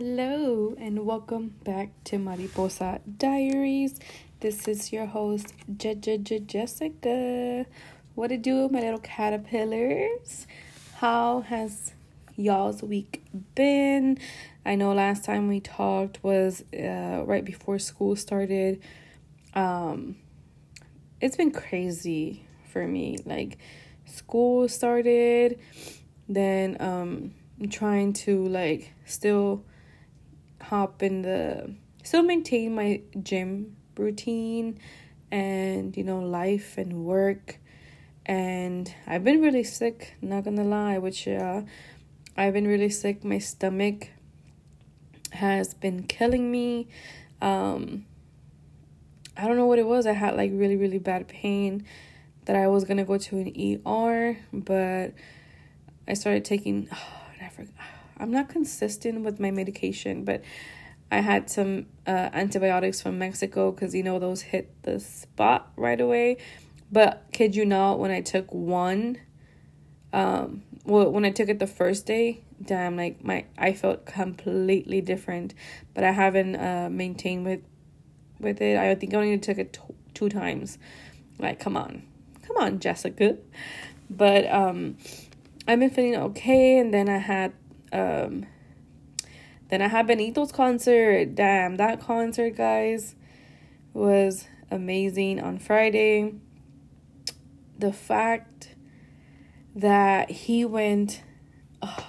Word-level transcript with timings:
Hello, 0.00 0.76
and 0.78 1.04
welcome 1.04 1.56
back 1.64 1.88
to 2.04 2.18
Mariposa 2.18 3.00
Diaries. 3.16 3.98
This 4.38 4.68
is 4.68 4.92
your 4.92 5.06
host, 5.06 5.52
Jessica. 5.76 7.66
What 8.14 8.28
to 8.28 8.36
do, 8.36 8.68
my 8.68 8.78
little 8.78 9.00
caterpillars? 9.00 10.46
How 10.98 11.40
has 11.40 11.94
y'all's 12.36 12.80
week 12.80 13.24
been? 13.56 14.18
I 14.64 14.76
know 14.76 14.92
last 14.92 15.24
time 15.24 15.48
we 15.48 15.58
talked 15.58 16.22
was 16.22 16.62
uh, 16.72 17.24
right 17.26 17.44
before 17.44 17.80
school 17.80 18.14
started. 18.14 18.80
Um, 19.54 20.14
it's 21.20 21.34
been 21.34 21.50
crazy 21.50 22.46
for 22.72 22.86
me. 22.86 23.18
Like, 23.24 23.58
school 24.04 24.68
started, 24.68 25.58
then 26.28 26.76
um, 26.78 27.34
I'm 27.60 27.68
trying 27.68 28.12
to 28.12 28.46
like 28.46 28.92
still 29.04 29.64
hop 30.60 31.02
in 31.02 31.22
the 31.22 31.74
still 32.02 32.22
maintain 32.22 32.74
my 32.74 33.00
gym 33.22 33.76
routine 33.96 34.78
and 35.30 35.96
you 35.96 36.04
know 36.04 36.20
life 36.20 36.78
and 36.78 37.04
work. 37.04 37.58
And 38.26 38.92
I've 39.06 39.24
been 39.24 39.40
really 39.40 39.64
sick 39.64 40.16
not 40.20 40.44
gonna 40.44 40.64
lie 40.64 40.98
which 40.98 41.26
uh 41.28 41.62
I've 42.36 42.52
been 42.52 42.68
really 42.68 42.90
sick. 42.90 43.24
My 43.24 43.38
stomach 43.38 44.08
has 45.32 45.74
been 45.74 46.04
killing 46.04 46.50
me. 46.50 46.88
Um 47.40 48.06
I 49.36 49.46
don't 49.46 49.56
know 49.56 49.66
what 49.66 49.78
it 49.78 49.86
was. 49.86 50.06
I 50.06 50.12
had 50.12 50.36
like 50.36 50.50
really 50.54 50.76
really 50.76 50.98
bad 50.98 51.28
pain 51.28 51.84
that 52.46 52.56
I 52.56 52.68
was 52.68 52.84
gonna 52.84 53.04
go 53.04 53.18
to 53.18 53.38
an 53.38 53.80
ER 53.86 54.38
but 54.52 55.12
I 56.06 56.14
started 56.14 56.44
taking 56.44 56.88
oh, 56.92 57.22
I 57.42 57.48
forgot 57.50 57.97
I'm 58.18 58.30
not 58.30 58.48
consistent 58.48 59.24
with 59.24 59.38
my 59.40 59.50
medication, 59.50 60.24
but 60.24 60.42
I 61.10 61.20
had 61.20 61.48
some 61.48 61.86
uh, 62.06 62.30
antibiotics 62.32 63.00
from 63.00 63.18
Mexico 63.18 63.70
because 63.70 63.94
you 63.94 64.02
know 64.02 64.18
those 64.18 64.42
hit 64.42 64.82
the 64.82 65.00
spot 65.00 65.70
right 65.76 66.00
away. 66.00 66.36
But 66.90 67.26
kid 67.32 67.54
you 67.54 67.64
not, 67.64 67.98
when 67.98 68.10
I 68.10 68.20
took 68.20 68.52
one, 68.52 69.18
um, 70.12 70.62
well, 70.84 71.10
when 71.10 71.24
I 71.24 71.30
took 71.30 71.48
it 71.48 71.58
the 71.58 71.66
first 71.66 72.06
day, 72.06 72.42
damn, 72.62 72.96
like 72.96 73.24
my 73.24 73.44
I 73.56 73.72
felt 73.72 74.06
completely 74.06 75.00
different. 75.00 75.54
But 75.94 76.04
I 76.04 76.12
haven't 76.12 76.56
uh 76.56 76.88
maintained 76.90 77.44
with 77.44 77.60
with 78.40 78.60
it. 78.60 78.78
I 78.78 78.94
think 78.94 79.14
I 79.14 79.18
only 79.18 79.38
took 79.38 79.58
it 79.58 79.74
t- 79.74 79.94
two 80.14 80.28
times. 80.28 80.78
Like, 81.38 81.60
come 81.60 81.76
on, 81.76 82.02
come 82.46 82.56
on, 82.56 82.80
Jessica. 82.80 83.36
But 84.10 84.50
um, 84.50 84.96
I've 85.66 85.78
been 85.78 85.90
feeling 85.90 86.16
okay, 86.16 86.78
and 86.78 86.92
then 86.92 87.08
I 87.08 87.18
had 87.18 87.52
um 87.92 88.46
then 89.68 89.82
I 89.82 89.88
had 89.88 90.06
Benito's 90.06 90.50
concert. 90.50 91.34
Damn, 91.34 91.76
that 91.76 92.00
concert, 92.00 92.56
guys, 92.56 93.14
was 93.92 94.46
amazing 94.70 95.40
on 95.40 95.58
Friday. 95.58 96.34
The 97.78 97.92
fact 97.92 98.74
that 99.76 100.30
he 100.30 100.64
went, 100.64 101.22
oh, 101.82 102.06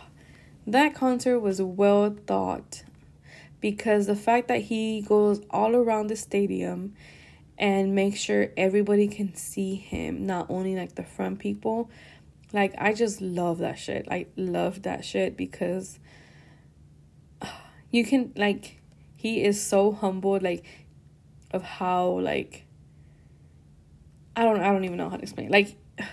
that 0.65 0.95
concert 0.95 1.39
was 1.39 1.61
well 1.61 2.15
thought 2.25 2.83
because 3.59 4.07
the 4.07 4.15
fact 4.15 4.47
that 4.47 4.61
he 4.61 5.01
goes 5.01 5.41
all 5.49 5.75
around 5.75 6.07
the 6.07 6.15
stadium 6.15 6.95
and 7.57 7.93
makes 7.93 8.19
sure 8.19 8.51
everybody 8.55 9.09
can 9.09 9.35
see 9.35 9.75
him, 9.75 10.25
not 10.25 10.45
only 10.49 10.75
like 10.75 10.95
the 10.95 11.03
front 11.03 11.39
people, 11.39 11.89
like 12.51 12.73
I 12.77 12.93
just 12.93 13.21
love 13.21 13.59
that 13.59 13.77
shit. 13.77 14.07
I 14.09 14.27
love 14.35 14.81
that 14.83 15.05
shit 15.05 15.37
because 15.37 15.99
you 17.91 18.03
can 18.03 18.33
like 18.35 18.81
he 19.15 19.43
is 19.43 19.61
so 19.61 19.91
humble 19.91 20.39
like 20.41 20.65
of 21.51 21.61
how 21.61 22.19
like 22.19 22.65
I 24.35 24.43
don't 24.43 24.61
I 24.61 24.71
don't 24.71 24.85
even 24.85 24.97
know 24.97 25.09
how 25.09 25.17
to 25.17 25.21
explain. 25.21 25.47
It. 25.47 25.51
Like 25.51 25.75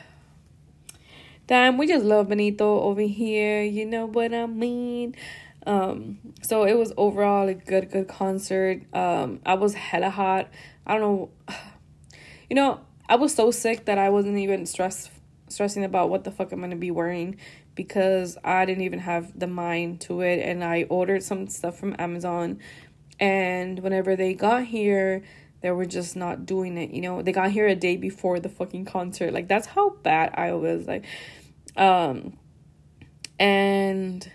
damn, 1.46 1.78
we 1.78 1.86
just 1.86 2.04
love 2.04 2.28
Benito 2.28 2.80
over 2.80 3.02
here, 3.02 3.62
you 3.62 3.86
know 3.86 4.06
what 4.06 4.34
I 4.34 4.46
mean? 4.46 5.14
Um 5.66 6.18
so 6.42 6.64
it 6.64 6.76
was 6.76 6.92
overall 6.98 7.48
a 7.48 7.54
good 7.54 7.90
good 7.90 8.08
concert. 8.08 8.82
Um 8.92 9.40
I 9.46 9.54
was 9.54 9.72
hella 9.74 10.10
hot. 10.10 10.48
I 10.86 10.98
don't 10.98 11.00
know 11.00 11.30
you 12.50 12.56
know, 12.56 12.80
I 13.08 13.16
was 13.16 13.34
so 13.34 13.50
sick 13.50 13.86
that 13.86 13.96
I 13.96 14.10
wasn't 14.10 14.36
even 14.36 14.66
stressed 14.66 15.10
stressing 15.48 15.84
about 15.84 16.10
what 16.10 16.24
the 16.24 16.30
fuck 16.30 16.52
I'm 16.52 16.60
gonna 16.60 16.76
be 16.76 16.90
wearing 16.90 17.36
because 17.74 18.36
I 18.42 18.64
didn't 18.64 18.84
even 18.84 19.00
have 19.00 19.38
the 19.38 19.46
mind 19.46 20.00
to 20.02 20.20
it 20.22 20.40
and 20.40 20.64
I 20.64 20.84
ordered 20.84 21.22
some 21.22 21.46
stuff 21.46 21.78
from 21.78 21.94
Amazon 21.98 22.58
and 23.20 23.78
whenever 23.80 24.16
they 24.16 24.34
got 24.34 24.64
here 24.64 25.22
they 25.62 25.70
were 25.70 25.86
just 25.86 26.16
not 26.16 26.44
doing 26.44 26.76
it, 26.76 26.90
you 26.90 27.00
know. 27.00 27.22
They 27.22 27.32
got 27.32 27.50
here 27.50 27.66
a 27.66 27.74
day 27.74 27.96
before 27.96 28.38
the 28.38 28.48
fucking 28.48 28.84
concert. 28.84 29.32
Like 29.32 29.48
that's 29.48 29.66
how 29.66 29.90
bad 30.02 30.32
I 30.34 30.52
was 30.52 30.86
like 30.86 31.04
um 31.76 32.36
and 33.38 34.30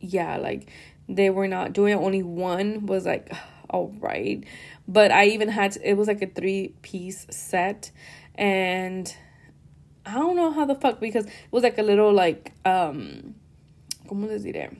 yeah, 0.00 0.36
like 0.38 0.70
they 1.08 1.30
were 1.30 1.48
not 1.48 1.72
doing 1.72 1.92
it. 1.92 1.96
Only 1.96 2.22
one 2.22 2.86
was 2.86 3.06
like 3.06 3.32
all 3.70 3.94
right. 4.00 4.44
But 4.88 5.12
I 5.12 5.26
even 5.26 5.48
had 5.48 5.72
to, 5.72 5.88
it 5.88 5.94
was 5.94 6.08
like 6.08 6.22
a 6.22 6.26
three 6.26 6.74
piece 6.82 7.26
set 7.30 7.92
and 8.34 9.14
I 10.06 10.14
don't 10.14 10.36
know 10.36 10.50
how 10.50 10.64
the 10.64 10.74
fuck 10.74 11.00
because 11.00 11.26
it 11.26 11.32
was 11.50 11.62
like 11.62 11.78
a 11.78 11.82
little 11.82 12.12
like 12.12 12.52
um 12.64 13.34
¿cómo 14.06 14.28
les 14.28 14.44
diré? 14.44 14.76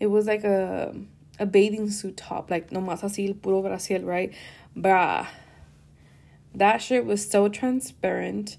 It 0.00 0.06
was 0.06 0.26
like 0.26 0.44
a 0.44 0.94
a 1.38 1.46
bathing 1.46 1.90
suit 1.90 2.16
top, 2.16 2.50
like 2.50 2.70
nomás 2.70 3.02
así 3.02 3.28
el 3.28 3.34
puro 3.34 3.62
braciel, 3.62 4.04
right? 4.04 4.32
Bruh. 4.76 5.26
That 6.54 6.78
shit 6.78 7.04
was 7.04 7.28
so 7.28 7.48
transparent. 7.48 8.56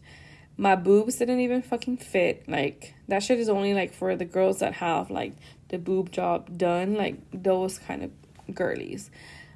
My 0.58 0.76
boobs 0.76 1.16
didn't 1.18 1.40
even 1.40 1.62
fucking 1.62 1.98
fit. 1.98 2.48
Like 2.48 2.94
that 3.08 3.24
shit 3.24 3.40
is 3.40 3.50
only 3.50 3.74
like 3.74 3.94
for 3.94 4.16
the 4.16 4.26
girls 4.26 4.60
that 4.60 4.74
have 4.74 5.10
like 5.10 5.34
the 5.70 5.78
boob 5.78 6.12
job 6.12 6.58
done, 6.58 6.96
like 6.96 7.16
those 7.32 7.80
kind 7.80 8.04
of 8.04 8.12
girlies. 8.56 9.10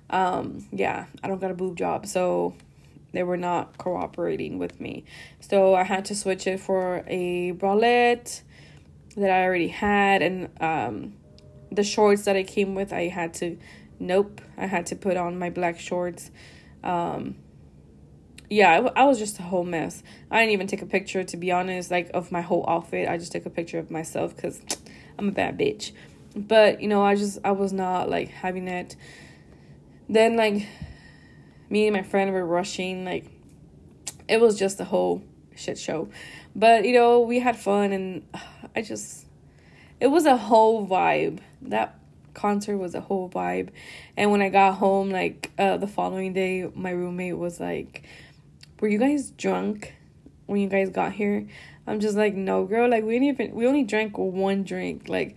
Um, 0.09 0.67
yeah, 0.71 1.05
I 1.23 1.27
don't 1.27 1.39
got 1.41 1.51
a 1.51 1.55
boob 1.55 1.77
job, 1.77 2.05
so 2.05 2.53
they 3.13 3.23
were 3.23 3.37
not 3.37 3.77
cooperating 3.77 4.57
with 4.57 4.81
me. 4.81 5.05
So 5.39 5.75
I 5.75 5.83
had 5.83 6.05
to 6.05 6.15
switch 6.15 6.45
it 6.47 6.59
for 6.59 7.03
a 7.07 7.53
bralette 7.53 8.41
that 9.15 9.29
I 9.29 9.43
already 9.43 9.67
had 9.67 10.21
and 10.21 10.49
um 10.59 11.13
the 11.71 11.83
shorts 11.83 12.25
that 12.25 12.35
I 12.35 12.43
came 12.43 12.75
with 12.75 12.91
I 12.91 13.07
had 13.07 13.33
to 13.35 13.57
nope, 13.99 14.41
I 14.57 14.65
had 14.65 14.87
to 14.87 14.95
put 14.95 15.15
on 15.15 15.39
my 15.39 15.49
black 15.49 15.79
shorts. 15.79 16.31
Um 16.83 17.35
yeah, 18.49 18.91
I, 18.95 19.01
I 19.01 19.05
was 19.05 19.17
just 19.17 19.39
a 19.39 19.43
whole 19.43 19.63
mess. 19.63 20.03
I 20.29 20.39
didn't 20.39 20.53
even 20.53 20.67
take 20.67 20.81
a 20.81 20.85
picture 20.85 21.23
to 21.23 21.37
be 21.37 21.51
honest 21.51 21.91
like 21.91 22.09
of 22.13 22.31
my 22.31 22.41
whole 22.41 22.65
outfit. 22.67 23.07
I 23.07 23.17
just 23.17 23.31
took 23.31 23.45
a 23.45 23.49
picture 23.49 23.79
of 23.79 23.89
myself 23.91 24.35
cuz 24.35 24.61
I'm 25.17 25.29
a 25.29 25.31
bad 25.31 25.57
bitch. 25.57 25.91
But, 26.35 26.81
you 26.81 26.87
know, 26.87 27.03
I 27.03 27.13
just 27.15 27.37
I 27.43 27.51
was 27.51 27.71
not 27.71 28.09
like 28.09 28.29
having 28.29 28.67
it. 28.67 28.95
Then 30.09 30.35
like 30.35 30.67
me 31.69 31.87
and 31.87 31.95
my 31.95 32.03
friend 32.03 32.31
were 32.31 32.45
rushing 32.45 33.05
like 33.05 33.25
it 34.27 34.39
was 34.39 34.57
just 34.57 34.79
a 34.79 34.85
whole 34.85 35.23
shit 35.55 35.77
show. 35.77 36.09
But 36.55 36.85
you 36.85 36.93
know 36.93 37.21
we 37.21 37.39
had 37.39 37.57
fun 37.57 37.91
and 37.91 38.27
i 38.75 38.81
just 38.81 39.25
it 39.99 40.07
was 40.07 40.25
a 40.25 40.37
whole 40.37 40.87
vibe. 40.87 41.39
That 41.61 41.99
concert 42.33 42.77
was 42.77 42.95
a 42.95 43.01
whole 43.01 43.29
vibe. 43.29 43.69
And 44.17 44.31
when 44.31 44.41
i 44.41 44.49
got 44.49 44.75
home 44.75 45.09
like 45.09 45.51
uh 45.57 45.77
the 45.77 45.87
following 45.87 46.33
day 46.33 46.69
my 46.75 46.91
roommate 46.91 47.37
was 47.37 47.59
like 47.59 48.03
were 48.79 48.87
you 48.87 48.97
guys 48.97 49.31
drunk 49.31 49.95
when 50.45 50.59
you 50.59 50.67
guys 50.67 50.89
got 50.89 51.13
here? 51.13 51.47
I'm 51.85 51.99
just 51.99 52.15
like 52.15 52.33
no 52.33 52.65
girl 52.65 52.89
like 52.89 53.03
we 53.03 53.13
didn't 53.13 53.41
even 53.41 53.55
we 53.55 53.67
only 53.67 53.83
drank 53.83 54.17
one 54.17 54.63
drink 54.63 55.09
like 55.09 55.35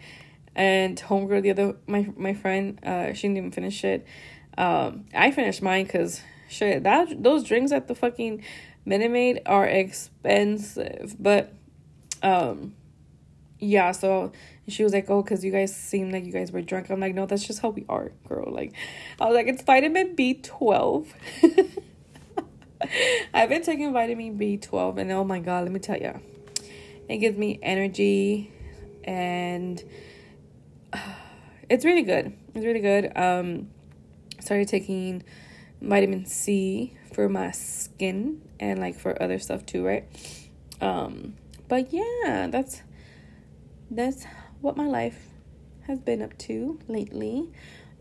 and 0.54 0.96
homegirl 0.96 1.42
the 1.42 1.50
other 1.50 1.76
my 1.86 2.08
my 2.16 2.34
friend 2.34 2.78
uh 2.84 3.12
she 3.12 3.22
didn't 3.22 3.38
even 3.38 3.50
finish 3.50 3.84
it 3.84 4.06
um, 4.58 5.06
I 5.14 5.30
finished 5.30 5.62
mine 5.62 5.84
because 5.84 6.20
shit 6.48 6.84
that 6.84 7.22
those 7.22 7.44
drinks 7.44 7.72
at 7.72 7.88
the 7.88 7.94
fucking 7.94 8.42
Minute 8.84 9.10
Maid 9.10 9.42
are 9.46 9.66
expensive, 9.66 11.16
but 11.18 11.52
um, 12.22 12.74
yeah. 13.58 13.90
So 13.90 14.30
she 14.68 14.84
was 14.84 14.92
like, 14.92 15.10
"Oh, 15.10 15.22
because 15.22 15.44
you 15.44 15.50
guys 15.50 15.74
seem 15.74 16.10
like 16.10 16.24
you 16.24 16.32
guys 16.32 16.52
were 16.52 16.62
drunk." 16.62 16.88
I'm 16.90 17.00
like, 17.00 17.14
"No, 17.14 17.26
that's 17.26 17.44
just 17.44 17.60
how 17.60 17.70
we 17.70 17.84
are, 17.88 18.12
girl." 18.28 18.52
Like, 18.52 18.74
I 19.20 19.26
was 19.26 19.34
like, 19.34 19.48
"It's 19.48 19.62
vitamin 19.62 20.14
B 20.14 20.34
twelve." 20.34 21.12
I've 23.34 23.48
been 23.48 23.62
taking 23.62 23.92
vitamin 23.92 24.36
B 24.36 24.56
twelve, 24.56 24.98
and 24.98 25.10
oh 25.10 25.24
my 25.24 25.40
god, 25.40 25.64
let 25.64 25.72
me 25.72 25.80
tell 25.80 25.98
you, 25.98 26.20
it 27.08 27.16
gives 27.18 27.36
me 27.36 27.58
energy, 27.62 28.52
and 29.02 29.82
it's 31.68 31.84
really 31.84 32.02
good. 32.02 32.32
It's 32.54 32.64
really 32.64 32.78
good. 32.78 33.10
Um 33.16 33.70
started 34.46 34.68
taking 34.68 35.22
vitamin 35.82 36.24
C 36.24 36.96
for 37.12 37.28
my 37.28 37.50
skin 37.50 38.40
and 38.58 38.80
like 38.80 38.98
for 38.98 39.20
other 39.22 39.38
stuff 39.38 39.66
too, 39.66 39.84
right? 39.84 40.04
Um, 40.80 41.34
but 41.68 41.92
yeah, 41.92 42.48
that's 42.50 42.82
that's 43.90 44.24
what 44.60 44.76
my 44.76 44.86
life 44.86 45.28
has 45.82 45.98
been 45.98 46.22
up 46.22 46.36
to 46.38 46.78
lately. 46.88 47.50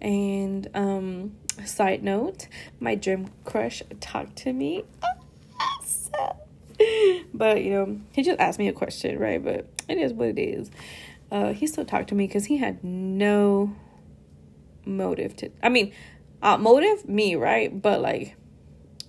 And 0.01 0.69
um 0.73 1.35
side 1.65 2.03
note, 2.03 2.47
my 2.79 2.95
dream 2.95 3.29
crush 3.43 3.81
talked 3.99 4.35
to 4.37 4.53
me. 4.53 4.83
but 7.33 7.63
you 7.63 7.71
know, 7.71 7.99
he 8.11 8.23
just 8.23 8.39
asked 8.39 8.59
me 8.59 8.67
a 8.67 8.73
question, 8.73 9.17
right? 9.19 9.43
But 9.43 9.67
it 9.87 9.97
is 9.97 10.13
what 10.13 10.29
it 10.29 10.39
is. 10.39 10.69
Uh, 11.31 11.53
he 11.53 11.65
still 11.65 11.85
talked 11.85 12.09
to 12.09 12.15
me 12.15 12.27
because 12.27 12.45
he 12.45 12.57
had 12.57 12.83
no 12.83 13.75
motive 14.85 15.35
to. 15.37 15.49
I 15.63 15.69
mean, 15.69 15.91
uh, 16.41 16.57
motive 16.57 17.07
me, 17.07 17.35
right? 17.35 17.81
But 17.81 18.01
like 18.01 18.35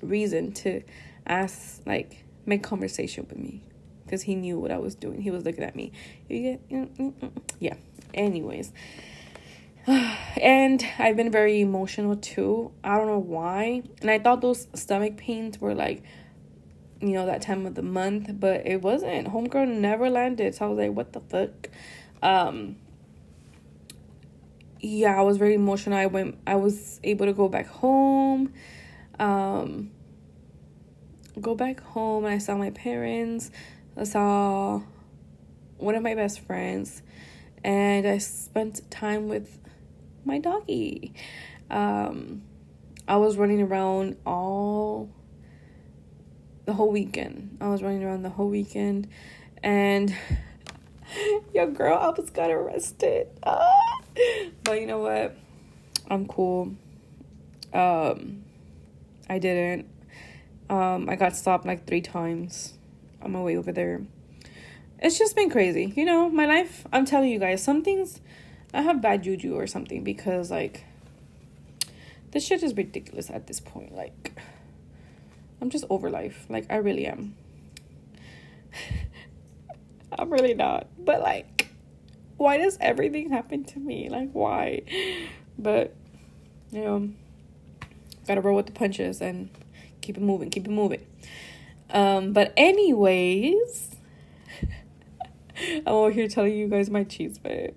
reason 0.02 0.52
to 0.52 0.82
ask, 1.26 1.80
like 1.86 2.24
make 2.44 2.62
conversation 2.62 3.26
with 3.28 3.38
me 3.38 3.62
because 4.04 4.22
he 4.22 4.34
knew 4.34 4.58
what 4.58 4.70
I 4.70 4.78
was 4.78 4.94
doing. 4.94 5.20
He 5.20 5.30
was 5.30 5.44
looking 5.44 5.64
at 5.64 5.74
me. 5.74 5.92
You 6.28 6.42
get, 6.42 6.68
mm, 6.68 6.88
mm, 6.96 7.12
mm, 7.12 7.32
yeah. 7.58 7.74
Anyways, 8.14 8.72
and 9.86 10.84
I've 10.98 11.16
been 11.16 11.30
very 11.30 11.60
emotional 11.60 12.16
too. 12.16 12.72
I 12.82 12.96
don't 12.96 13.06
know 13.06 13.18
why. 13.18 13.82
And 14.00 14.10
I 14.10 14.18
thought 14.18 14.40
those 14.40 14.68
stomach 14.74 15.16
pains 15.16 15.60
were 15.60 15.74
like, 15.74 16.02
you 17.00 17.10
know, 17.10 17.26
that 17.26 17.42
time 17.42 17.66
of 17.66 17.74
the 17.74 17.82
month, 17.82 18.30
but 18.40 18.66
it 18.66 18.80
wasn't. 18.82 19.28
Homegirl 19.28 19.68
never 19.68 20.08
landed. 20.08 20.54
So 20.54 20.66
I 20.66 20.68
was 20.68 20.78
like, 20.78 20.92
what 20.92 21.12
the 21.12 21.20
fuck? 21.20 21.68
Um, 22.22 22.76
yeah, 24.86 25.18
I 25.18 25.22
was 25.22 25.36
very 25.36 25.54
emotional. 25.54 25.98
I 25.98 26.06
went, 26.06 26.38
I 26.46 26.54
was 26.54 27.00
able 27.02 27.26
to 27.26 27.32
go 27.32 27.48
back 27.48 27.66
home. 27.66 28.52
Um, 29.18 29.90
go 31.40 31.54
back 31.54 31.80
home 31.80 32.24
and 32.24 32.32
I 32.32 32.38
saw 32.38 32.56
my 32.56 32.70
parents. 32.70 33.50
I 33.96 34.04
saw 34.04 34.80
one 35.78 35.94
of 35.94 36.02
my 36.02 36.14
best 36.14 36.40
friends 36.40 37.02
and 37.64 38.06
I 38.06 38.18
spent 38.18 38.88
time 38.90 39.28
with 39.28 39.58
my 40.24 40.38
doggy. 40.38 41.14
Um, 41.70 42.42
I 43.08 43.16
was 43.16 43.36
running 43.36 43.62
around 43.62 44.16
all 44.24 45.10
the 46.64 46.72
whole 46.72 46.90
weekend. 46.90 47.58
I 47.60 47.68
was 47.68 47.82
running 47.82 48.04
around 48.04 48.22
the 48.22 48.30
whole 48.30 48.48
weekend 48.48 49.08
and 49.62 50.14
your 51.54 51.66
girl 51.66 51.96
I 51.98 52.06
almost 52.06 52.34
got 52.34 52.50
arrested. 52.50 53.28
Ah. 53.42 54.05
But 54.64 54.80
you 54.80 54.86
know 54.86 54.98
what? 54.98 55.36
I'm 56.10 56.26
cool. 56.26 56.74
Um, 57.72 58.44
I 59.28 59.38
didn't. 59.38 59.86
Um, 60.68 61.08
I 61.08 61.16
got 61.16 61.36
stopped 61.36 61.66
like 61.66 61.86
three 61.86 62.00
times 62.00 62.74
on 63.22 63.32
my 63.32 63.40
way 63.40 63.56
over 63.56 63.72
there. 63.72 64.02
It's 64.98 65.18
just 65.18 65.36
been 65.36 65.50
crazy. 65.50 65.92
You 65.94 66.04
know, 66.04 66.28
my 66.28 66.46
life, 66.46 66.86
I'm 66.92 67.04
telling 67.04 67.30
you 67.30 67.38
guys, 67.38 67.62
some 67.62 67.82
things 67.82 68.20
I 68.74 68.82
have 68.82 69.00
bad 69.00 69.22
juju 69.22 69.54
or 69.54 69.66
something 69.66 70.02
because 70.02 70.50
like 70.50 70.84
this 72.32 72.44
shit 72.44 72.62
is 72.62 72.76
ridiculous 72.76 73.30
at 73.30 73.46
this 73.46 73.60
point. 73.60 73.94
Like 73.94 74.40
I'm 75.60 75.70
just 75.70 75.84
over 75.90 76.10
life. 76.10 76.46
Like 76.48 76.66
I 76.70 76.76
really 76.76 77.06
am. 77.06 77.34
I'm 80.18 80.30
really 80.30 80.54
not. 80.54 80.88
But 80.98 81.20
like 81.20 81.55
why 82.36 82.58
does 82.58 82.76
everything 82.80 83.30
happen 83.30 83.64
to 83.64 83.78
me? 83.78 84.08
Like 84.08 84.30
why? 84.32 84.82
But 85.58 85.94
you 86.70 86.82
know, 86.82 87.10
gotta 88.26 88.40
roll 88.40 88.56
with 88.56 88.66
the 88.66 88.72
punches 88.72 89.20
and 89.20 89.50
keep 90.00 90.16
it 90.16 90.22
moving, 90.22 90.50
keep 90.50 90.66
it 90.66 90.70
moving. 90.70 91.06
Um, 91.90 92.32
but 92.32 92.52
anyways, 92.56 93.96
I'm 95.60 95.82
over 95.86 96.10
here 96.10 96.28
telling 96.28 96.54
you 96.54 96.68
guys 96.68 96.90
my 96.90 97.04
cheese, 97.04 97.38
but 97.38 97.74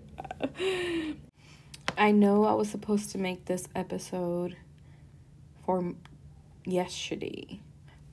I 1.98 2.12
know 2.12 2.46
I 2.46 2.54
was 2.54 2.70
supposed 2.70 3.12
to 3.12 3.18
make 3.18 3.46
this 3.46 3.68
episode 3.76 4.56
for 5.66 5.94
yesterday, 6.66 7.62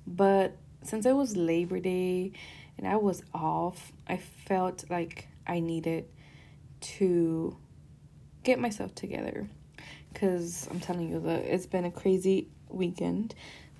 but 0.06 0.56
since 0.82 1.06
it 1.06 1.16
was 1.16 1.36
Labor 1.36 1.80
Day 1.80 2.32
and 2.78 2.86
I 2.86 2.96
was 2.96 3.22
off, 3.34 3.92
I 4.06 4.18
felt 4.18 4.84
like 4.90 5.28
I 5.46 5.60
needed 5.60 6.06
to 6.80 7.56
get 8.42 8.58
myself 8.58 8.94
together. 8.94 9.48
Because 10.12 10.66
I'm 10.70 10.80
telling 10.80 11.10
you 11.10 11.20
that 11.20 11.44
it's 11.44 11.66
been 11.66 11.84
a 11.84 11.90
crazy 11.90 12.48
weekend. 12.68 13.34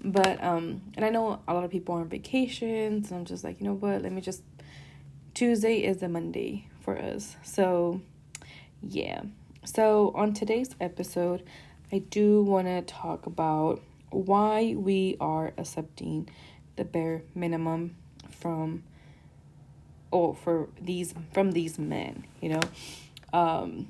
But 0.05 0.43
um 0.45 0.83
and 0.95 1.05
i 1.05 1.09
know 1.09 1.41
a 1.49 1.55
lot 1.55 1.65
of 1.65 1.71
people 1.71 1.95
are 1.95 2.03
on 2.03 2.09
vacations 2.09 3.11
and 3.11 3.21
i'm 3.21 3.25
just 3.25 3.45
like 3.45 3.61
you 3.61 3.67
know 3.67 3.75
what? 3.75 4.03
Let 4.03 4.13
me 4.13 4.21
just 4.21 4.43
tuesday 5.35 5.79
is 5.79 6.03
a 6.03 6.09
monday 6.09 6.69
for 6.81 6.99
us. 6.99 7.37
So 7.43 8.01
yeah. 8.83 9.23
So 9.65 10.13
on 10.15 10.35
today's 10.35 10.71
episode 10.81 11.43
i 11.93 11.99
do 11.99 12.43
want 12.43 12.67
to 12.67 12.83
talk 12.83 13.27
about 13.27 13.81
why 14.11 14.75
we 14.77 15.17
are 15.21 15.53
accepting 15.57 16.29
the 16.77 16.85
bare 16.85 17.23
minimum 17.35 17.97
from 18.31 18.83
or 20.11 20.35
for 20.35 20.69
these 20.81 21.15
from 21.33 21.53
these 21.53 21.79
men 21.79 22.25
you 22.41 22.49
know 22.49 22.61
um 23.33 23.89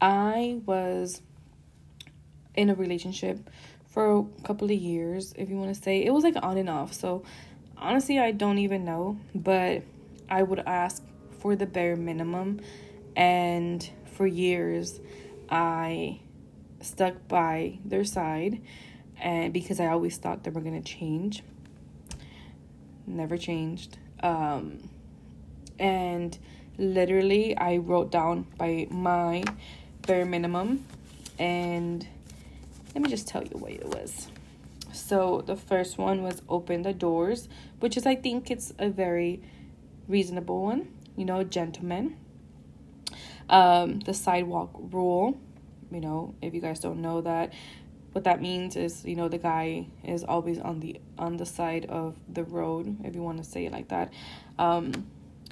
i 0.00 0.60
was 0.66 1.20
in 2.54 2.70
a 2.70 2.74
relationship 2.74 3.50
for 3.94 4.18
a 4.18 4.42
couple 4.42 4.70
of 4.70 4.76
years, 4.76 5.32
if 5.36 5.48
you 5.48 5.56
want 5.56 5.72
to 5.72 5.80
say. 5.80 6.04
It 6.04 6.12
was 6.12 6.24
like 6.24 6.34
on 6.42 6.58
and 6.58 6.68
off. 6.68 6.92
So 6.92 7.22
honestly, 7.78 8.18
I 8.18 8.32
don't 8.32 8.58
even 8.58 8.84
know, 8.84 9.18
but 9.34 9.82
I 10.28 10.42
would 10.42 10.58
ask 10.66 11.00
for 11.38 11.54
the 11.54 11.66
bare 11.66 11.94
minimum. 11.94 12.60
And 13.14 13.88
for 14.16 14.26
years, 14.26 15.00
I 15.48 16.20
stuck 16.80 17.28
by 17.28 17.78
their 17.84 18.04
side 18.04 18.60
and 19.20 19.52
because 19.52 19.78
I 19.78 19.86
always 19.86 20.16
thought 20.16 20.42
they 20.42 20.50
were 20.50 20.60
going 20.60 20.82
to 20.82 20.92
change. 20.92 21.44
Never 23.06 23.38
changed. 23.38 23.96
Um 24.20 24.88
and 25.78 26.36
literally 26.78 27.56
I 27.56 27.78
wrote 27.78 28.10
down 28.10 28.46
by 28.58 28.86
my 28.90 29.44
bare 30.06 30.24
minimum 30.24 30.84
and 31.38 32.06
let 32.94 33.02
me 33.02 33.08
just 33.08 33.26
tell 33.28 33.42
you 33.42 33.56
what 33.58 33.72
it 33.72 33.86
was. 33.86 34.28
So 34.92 35.42
the 35.44 35.56
first 35.56 35.98
one 35.98 36.22
was 36.22 36.42
open 36.48 36.82
the 36.82 36.92
doors, 36.92 37.48
which 37.80 37.96
is 37.96 38.06
I 38.06 38.14
think 38.14 38.50
it's 38.50 38.72
a 38.78 38.88
very 38.88 39.42
reasonable 40.06 40.62
one. 40.62 40.88
You 41.16 41.24
know, 41.24 41.42
gentlemen. 41.42 42.16
Um, 43.48 44.00
the 44.00 44.14
sidewalk 44.14 44.70
rule. 44.74 45.38
You 45.90 46.00
know, 46.00 46.34
if 46.40 46.54
you 46.54 46.60
guys 46.60 46.80
don't 46.80 47.02
know 47.02 47.20
that, 47.20 47.52
what 48.14 48.24
that 48.24 48.40
means 48.40 48.76
is 48.76 49.04
you 49.04 49.16
know 49.16 49.28
the 49.28 49.38
guy 49.38 49.86
is 50.04 50.22
always 50.22 50.60
on 50.60 50.78
the 50.78 51.00
on 51.18 51.36
the 51.36 51.44
side 51.44 51.84
of 51.86 52.14
the 52.32 52.44
road 52.44 52.96
if 53.04 53.12
you 53.16 53.22
want 53.22 53.38
to 53.38 53.44
say 53.44 53.66
it 53.66 53.72
like 53.72 53.88
that 53.88 54.12
um 54.56 55.04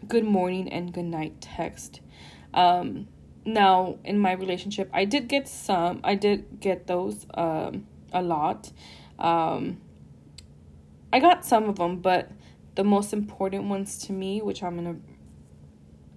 good 0.09 0.25
morning 0.25 0.69
and 0.73 0.93
good 0.93 1.05
night 1.05 1.41
text. 1.41 2.01
Um 2.55 3.09
now 3.45 3.99
in 4.05 4.17
my 4.21 4.31
relationship 4.31 4.89
i 4.93 5.05
did 5.05 5.27
get 5.27 5.49
some 5.49 6.01
i 6.05 6.15
did 6.15 6.61
get 6.61 6.87
those 6.87 7.27
um 7.35 7.87
a 8.13 8.23
lot. 8.23 8.71
Um 9.19 9.81
i 11.13 11.19
got 11.19 11.45
some 11.45 11.69
of 11.69 11.77
them 11.77 11.97
but 11.99 12.31
the 12.75 12.85
most 12.85 13.13
important 13.13 13.65
ones 13.65 13.99
to 13.99 14.13
me 14.13 14.41
which 14.41 14.63
i'm 14.63 14.77
gonna 14.77 14.97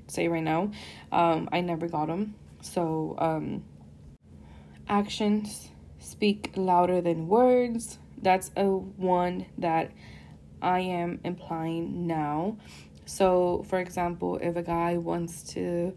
say 0.08 0.28
right 0.28 0.44
now 0.44 0.72
um 1.12 1.50
i 1.52 1.60
never 1.62 1.88
got 1.88 2.08
them 2.08 2.36
so 2.62 3.16
um 3.18 3.64
actions 4.88 5.70
speak 6.00 6.52
louder 6.56 7.02
than 7.02 7.28
words. 7.28 7.98
That's 8.22 8.52
a 8.56 8.66
one 8.66 9.48
that 9.58 9.92
i 10.62 10.80
am 10.80 11.20
implying 11.24 12.08
now 12.08 12.58
so 13.06 13.64
for 13.70 13.80
example 13.80 14.38
if 14.42 14.56
a 14.56 14.64
guy 14.64 14.98
wants 14.98 15.44
to 15.54 15.96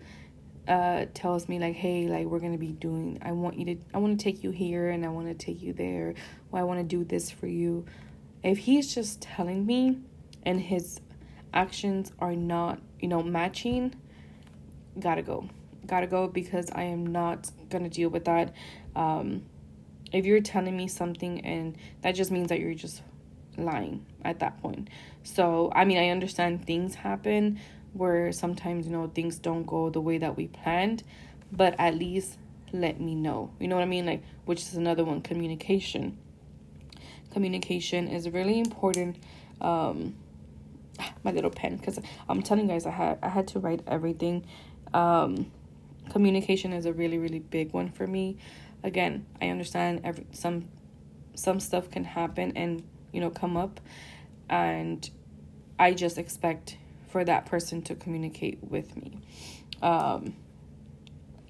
uh, 0.69 1.07
tells 1.15 1.49
me 1.49 1.59
like, 1.59 1.75
hey, 1.75 2.07
like 2.09 2.27
we're 2.27 2.39
gonna 2.39 2.59
be 2.59 2.73
doing. 2.73 3.19
I 3.23 3.33
want 3.33 3.59
you 3.59 3.65
to. 3.65 3.77
I 3.95 3.99
want 3.99 4.19
to 4.19 4.23
take 4.23 4.45
you 4.45 4.51
here, 4.51 4.91
and 4.91 5.05
I 5.05 5.09
want 5.09 5.27
to 5.27 5.35
take 5.35 5.63
you 5.63 5.73
there. 5.73 6.15
Or 6.53 6.61
I 6.61 6.63
want 6.63 6.79
to 6.79 6.85
do 6.85 7.05
this 7.05 7.31
for 7.31 7.47
you. 7.47 7.87
If 8.43 8.59
he's 8.59 8.95
just 8.95 9.23
telling 9.23 9.65
me, 9.65 9.99
and 10.45 10.61
his 10.61 11.01
actions 11.55 12.13
are 12.19 12.37
not, 12.37 12.81
you 13.01 13.09
know, 13.09 13.23
matching, 13.23 13.95
gotta 15.01 15.23
go, 15.23 15.49
gotta 15.87 16.07
go 16.07 16.29
because 16.29 16.71
I 16.73 16.83
am 16.83 17.07
not 17.07 17.51
gonna 17.71 17.89
deal 17.89 18.11
with 18.11 18.27
that. 18.27 18.53
Um, 18.95 19.47
if 20.13 20.27
you're 20.27 20.41
telling 20.41 20.77
me 20.77 20.87
something, 20.87 21.41
and 21.47 21.77
that 22.03 22.13
just 22.13 22.31
means 22.31 22.51
that 22.51 22.61
you're 22.61 22.75
just 22.75 23.03
lying 23.59 24.05
at 24.25 24.41
that 24.41 24.61
point. 24.63 24.89
So 25.23 25.71
I 25.75 25.85
mean, 25.85 25.99
I 25.99 26.09
understand 26.11 26.67
things 26.67 26.95
happen 26.95 27.61
where 27.93 28.33
sometimes 28.33 28.87
you 28.87 28.93
know 28.93 29.11
things 29.15 29.39
don't 29.39 29.67
go 29.67 29.91
the 29.91 30.01
way 30.01 30.19
that 30.19 30.37
we 30.37 30.47
planned 30.47 31.03
but 31.51 31.75
at 31.79 31.95
least 31.95 32.39
let 32.73 33.01
me 33.01 33.15
know. 33.15 33.51
You 33.59 33.69
know 33.69 33.77
what 33.77 33.83
i 33.83 33.87
mean? 33.87 34.07
Like 34.07 34.23
which 34.45 34.61
is 34.61 34.75
another 34.75 35.05
one 35.05 35.23
communication. 35.23 36.19
Communication 37.33 38.09
is 38.09 38.29
really 38.31 38.59
important 38.59 39.17
um 39.61 40.15
my 41.25 41.31
little 41.31 41.51
pen 41.51 41.77
because 41.77 41.99
i'm 42.29 42.43
telling 42.43 42.67
you 42.67 42.73
guys 42.73 42.85
i 42.85 42.91
had 42.91 43.19
i 43.23 43.29
had 43.29 43.49
to 43.49 43.59
write 43.59 43.81
everything. 43.87 44.45
Um 44.93 45.51
communication 46.11 46.73
is 46.73 46.87
a 46.87 46.93
really 46.93 47.19
really 47.19 47.41
big 47.41 47.73
one 47.73 47.91
for 47.91 48.07
me. 48.07 48.37
Again 48.83 49.27
i 49.41 49.49
understand 49.49 50.03
every 50.05 50.27
some 50.33 50.69
some 51.35 51.61
stuff 51.61 51.91
can 51.91 52.05
happen 52.05 52.53
and 52.57 52.83
you 53.13 53.21
know 53.21 53.31
come 53.31 53.57
up. 53.57 53.81
And 54.51 55.09
i 55.79 55.93
just 55.93 56.19
expect 56.19 56.77
for 57.11 57.25
that 57.25 57.47
person 57.47 57.83
to 57.83 57.95
communicate 57.95 58.59
with 58.63 58.97
me. 58.97 59.19
Um 59.83 60.35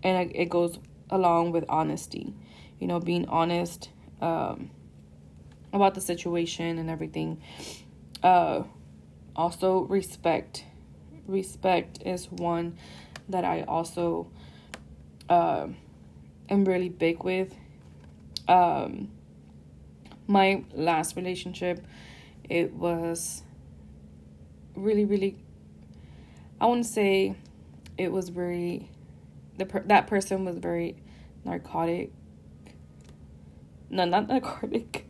and 0.03 0.31
it 0.35 0.49
goes 0.49 0.79
along 1.11 1.53
with 1.53 1.65
honesty. 1.69 2.35
You 2.79 2.87
know 2.87 3.00
being 3.00 3.29
honest 3.29 3.91
um 4.21 4.71
about 5.73 5.95
the 5.95 6.00
situation 6.00 6.79
and 6.79 6.91
everything. 6.91 7.41
Uh 8.23 8.62
also 9.37 9.81
respect 9.83 10.65
respect 11.27 12.03
is 12.05 12.31
one 12.31 12.77
that 13.29 13.45
i 13.45 13.61
also 13.62 14.27
uh, 15.29 15.69
am 16.49 16.65
really 16.65 16.88
big 16.88 17.23
with. 17.23 17.55
Um 18.49 19.11
my 20.29 20.63
last 20.73 21.17
relationship 21.17 21.85
it 22.49 22.73
was 22.73 23.43
really 24.77 25.05
really 25.05 25.37
i 26.61 26.67
want 26.67 26.85
to 26.85 26.89
say 26.89 27.35
it 27.97 28.13
was 28.13 28.29
very 28.29 28.89
the 29.59 29.67
per- 29.67 29.83
that 29.87 30.07
person 30.07 30.45
was 30.45 30.59
very 30.59 30.97
narcotic. 31.45 32.13
No 33.91 34.05
not 34.05 34.29
narcotic. 34.29 35.07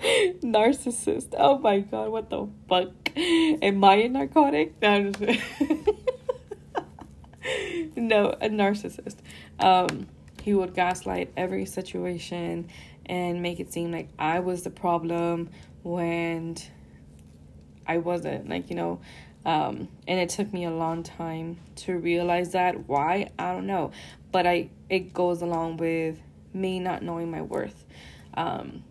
Narcissist. 0.42 1.34
Oh 1.38 1.58
my 1.58 1.78
god 1.80 2.10
what 2.10 2.28
the 2.30 2.48
fuck? 2.68 2.90
Am 3.16 3.84
i 3.84 3.94
a 3.96 4.08
narcotic? 4.08 4.74
No, 4.82 4.98
no 7.96 8.30
a 8.40 8.48
narcissist. 8.48 9.16
Um 9.58 10.08
he 10.42 10.54
would 10.54 10.74
gaslight 10.74 11.30
every 11.36 11.66
situation 11.66 12.68
and 13.06 13.42
make 13.42 13.60
it 13.60 13.72
seem 13.72 13.92
like 13.92 14.08
I 14.18 14.40
was 14.40 14.62
the 14.62 14.70
problem 14.70 15.50
when 15.82 16.56
I 17.86 17.98
wasn't. 17.98 18.48
Like, 18.48 18.70
you 18.70 18.76
know, 18.76 19.00
um, 19.44 19.88
and 20.06 20.20
it 20.20 20.28
took 20.28 20.52
me 20.52 20.64
a 20.64 20.70
long 20.70 21.02
time 21.02 21.58
to 21.76 21.96
realize 21.96 22.52
that. 22.52 22.88
Why? 22.88 23.30
I 23.38 23.52
don't 23.52 23.66
know. 23.66 23.92
But 24.32 24.46
I 24.46 24.70
it 24.88 25.12
goes 25.12 25.42
along 25.42 25.78
with 25.78 26.18
me 26.52 26.78
not 26.78 27.02
knowing 27.02 27.30
my 27.30 27.42
worth. 27.42 27.84
Um, 28.34 28.84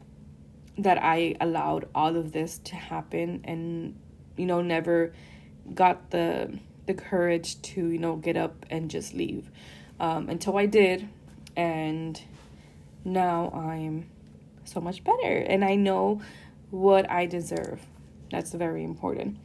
that 0.79 1.01
I 1.01 1.35
allowed 1.41 1.87
all 1.93 2.15
of 2.15 2.31
this 2.31 2.57
to 2.59 2.75
happen 2.75 3.41
and 3.43 3.99
you 4.37 4.45
know 4.45 4.61
never 4.61 5.13
got 5.73 6.11
the 6.11 6.57
the 6.85 6.93
courage 6.93 7.61
to 7.61 7.87
you 7.87 7.99
know 7.99 8.15
get 8.15 8.37
up 8.37 8.65
and 8.69 8.89
just 8.89 9.13
leave 9.13 9.51
um, 9.99 10.29
until 10.29 10.57
I 10.57 10.65
did 10.65 11.07
and 11.55 12.19
now 13.03 13.49
I'm 13.51 14.09
so 14.65 14.79
much 14.79 15.03
better 15.03 15.37
and 15.37 15.63
I 15.65 15.75
know 15.75 16.21
what 16.69 17.09
I 17.09 17.25
deserve. 17.25 17.81
That's 18.31 18.53
very 18.53 18.83
important. 18.83 19.37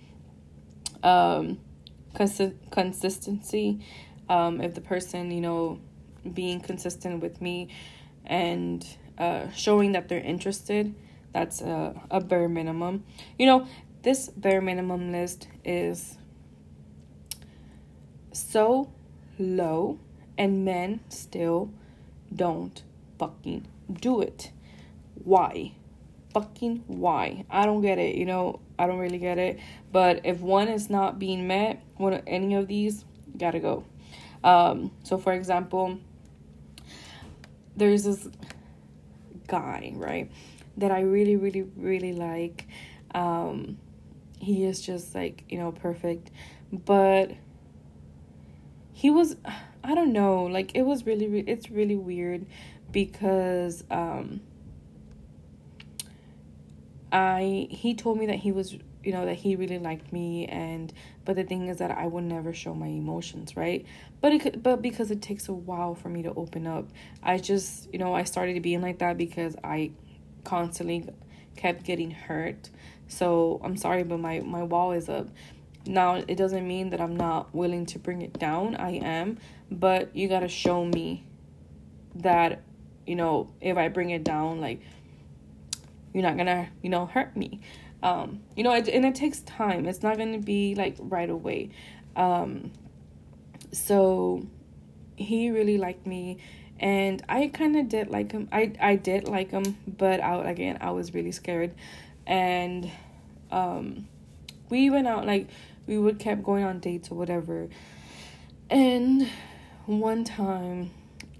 Um, 1.02 1.58
cons- 2.14 2.54
consistency. 2.70 3.80
Um, 4.28 4.60
if 4.60 4.74
the 4.74 4.80
person, 4.80 5.30
you 5.30 5.40
know, 5.40 5.80
being 6.32 6.60
consistent 6.60 7.22
with 7.22 7.40
me 7.40 7.68
and 8.24 8.86
uh, 9.18 9.50
showing 9.50 9.92
that 9.92 10.08
they're 10.08 10.18
interested, 10.18 10.94
that's 11.32 11.60
a, 11.60 12.00
a 12.10 12.20
bare 12.20 12.48
minimum. 12.48 13.04
You 13.38 13.46
know, 13.46 13.66
this 14.02 14.28
bare 14.28 14.60
minimum 14.60 15.12
list 15.12 15.48
is 15.64 16.16
so 18.32 18.92
low, 19.38 19.98
and 20.36 20.64
men 20.64 21.00
still 21.08 21.70
don't 22.34 22.82
fucking 23.18 23.66
do 24.00 24.20
it. 24.20 24.50
Why? 25.14 25.72
Fucking 26.32 26.84
why? 26.86 27.44
I 27.50 27.64
don't 27.66 27.80
get 27.80 27.98
it. 27.98 28.16
You 28.16 28.26
know, 28.26 28.60
I 28.78 28.86
don't 28.86 28.98
really 28.98 29.18
get 29.18 29.38
it. 29.38 29.58
But 29.92 30.20
if 30.24 30.40
one 30.40 30.68
is 30.68 30.90
not 30.90 31.18
being 31.18 31.46
met, 31.46 31.82
one 31.96 32.14
any 32.26 32.54
of 32.54 32.66
these, 32.66 33.04
gotta 33.36 33.60
go. 33.60 33.84
Um, 34.42 34.90
so 35.02 35.18
for 35.18 35.32
example, 35.32 35.98
there's 37.76 38.04
this 38.04 38.28
guy, 39.46 39.92
right, 39.94 40.30
that 40.76 40.90
I 40.90 41.00
really, 41.00 41.36
really, 41.36 41.62
really 41.76 42.12
like. 42.12 42.66
Um, 43.14 43.78
he 44.38 44.64
is 44.64 44.80
just 44.80 45.14
like, 45.14 45.44
you 45.48 45.58
know, 45.58 45.72
perfect. 45.72 46.30
But 46.72 47.32
he 48.92 49.10
was 49.10 49.36
I 49.86 49.94
don't 49.94 50.14
know, 50.14 50.44
like 50.44 50.74
it 50.74 50.82
was 50.82 51.04
really 51.04 51.44
it's 51.46 51.70
really 51.70 51.96
weird 51.96 52.46
because 52.94 53.84
um 53.90 54.40
I 57.12 57.66
he 57.70 57.94
told 57.94 58.18
me 58.18 58.26
that 58.26 58.36
he 58.36 58.52
was 58.52 58.72
you 59.02 59.12
know 59.12 59.26
that 59.26 59.34
he 59.34 59.56
really 59.56 59.78
liked 59.78 60.10
me 60.12 60.46
and 60.46 60.90
but 61.26 61.36
the 61.36 61.44
thing 61.44 61.68
is 61.68 61.78
that 61.78 61.90
I 61.90 62.06
would 62.06 62.24
never 62.24 62.52
show 62.52 62.74
my 62.74 62.86
emotions, 62.86 63.56
right? 63.56 63.84
But 64.20 64.32
it 64.32 64.42
could, 64.42 64.62
but 64.62 64.80
because 64.80 65.10
it 65.10 65.20
takes 65.22 65.48
a 65.48 65.52
while 65.52 65.94
for 65.94 66.08
me 66.08 66.22
to 66.22 66.32
open 66.34 66.66
up. 66.66 66.88
I 67.22 67.38
just, 67.38 67.90
you 67.92 67.98
know, 67.98 68.14
I 68.14 68.24
started 68.24 68.62
being 68.62 68.82
like 68.82 68.98
that 68.98 69.16
because 69.16 69.56
I 69.64 69.92
constantly 70.44 71.08
kept 71.56 71.84
getting 71.84 72.10
hurt. 72.10 72.68
So, 73.08 73.60
I'm 73.64 73.76
sorry 73.76 74.02
but 74.02 74.20
my 74.20 74.40
my 74.40 74.62
wall 74.62 74.92
is 74.92 75.08
up. 75.08 75.28
Now, 75.86 76.16
it 76.16 76.36
doesn't 76.36 76.66
mean 76.66 76.90
that 76.90 77.00
I'm 77.00 77.16
not 77.16 77.54
willing 77.54 77.86
to 77.86 77.98
bring 77.98 78.22
it 78.22 78.38
down. 78.38 78.74
I 78.76 78.92
am, 78.92 79.38
but 79.70 80.14
you 80.16 80.28
got 80.28 80.40
to 80.40 80.48
show 80.48 80.84
me 80.84 81.24
that, 82.16 82.62
you 83.06 83.16
know, 83.16 83.50
if 83.60 83.76
I 83.76 83.88
bring 83.88 84.10
it 84.10 84.24
down, 84.24 84.60
like, 84.60 84.80
you're 86.12 86.22
not 86.22 86.36
to, 86.46 86.68
you 86.82 86.90
know, 86.90 87.06
hurt 87.06 87.36
me. 87.36 87.60
Um, 88.02 88.40
you 88.56 88.62
know, 88.62 88.74
it, 88.74 88.88
and 88.88 89.04
it 89.04 89.14
takes 89.14 89.40
time. 89.40 89.86
It's 89.86 90.02
not 90.02 90.18
to 90.32 90.38
be 90.38 90.74
like 90.74 90.96
right 90.98 91.30
away. 91.30 91.70
Um, 92.16 92.70
so 93.72 94.46
he 95.16 95.50
really 95.50 95.78
liked 95.78 96.06
me 96.06 96.38
and 96.78 97.22
I 97.28 97.48
kind 97.48 97.76
of 97.76 97.88
did 97.88 98.10
like 98.10 98.32
him. 98.32 98.48
I 98.52 98.72
I 98.80 98.96
did 98.96 99.28
like 99.28 99.50
him, 99.50 99.76
but 99.86 100.22
I 100.22 100.50
again 100.50 100.78
I 100.80 100.90
was 100.90 101.14
really 101.14 101.32
scared, 101.32 101.74
and 102.26 102.90
um, 103.50 104.08
we 104.68 104.90
went 104.90 105.06
out 105.06 105.26
like 105.26 105.48
we 105.86 105.98
would 105.98 106.18
kept 106.18 106.42
going 106.42 106.64
on 106.64 106.80
dates 106.80 107.10
or 107.10 107.14
whatever. 107.14 107.68
And 108.70 109.28
one 109.86 110.24
time 110.24 110.90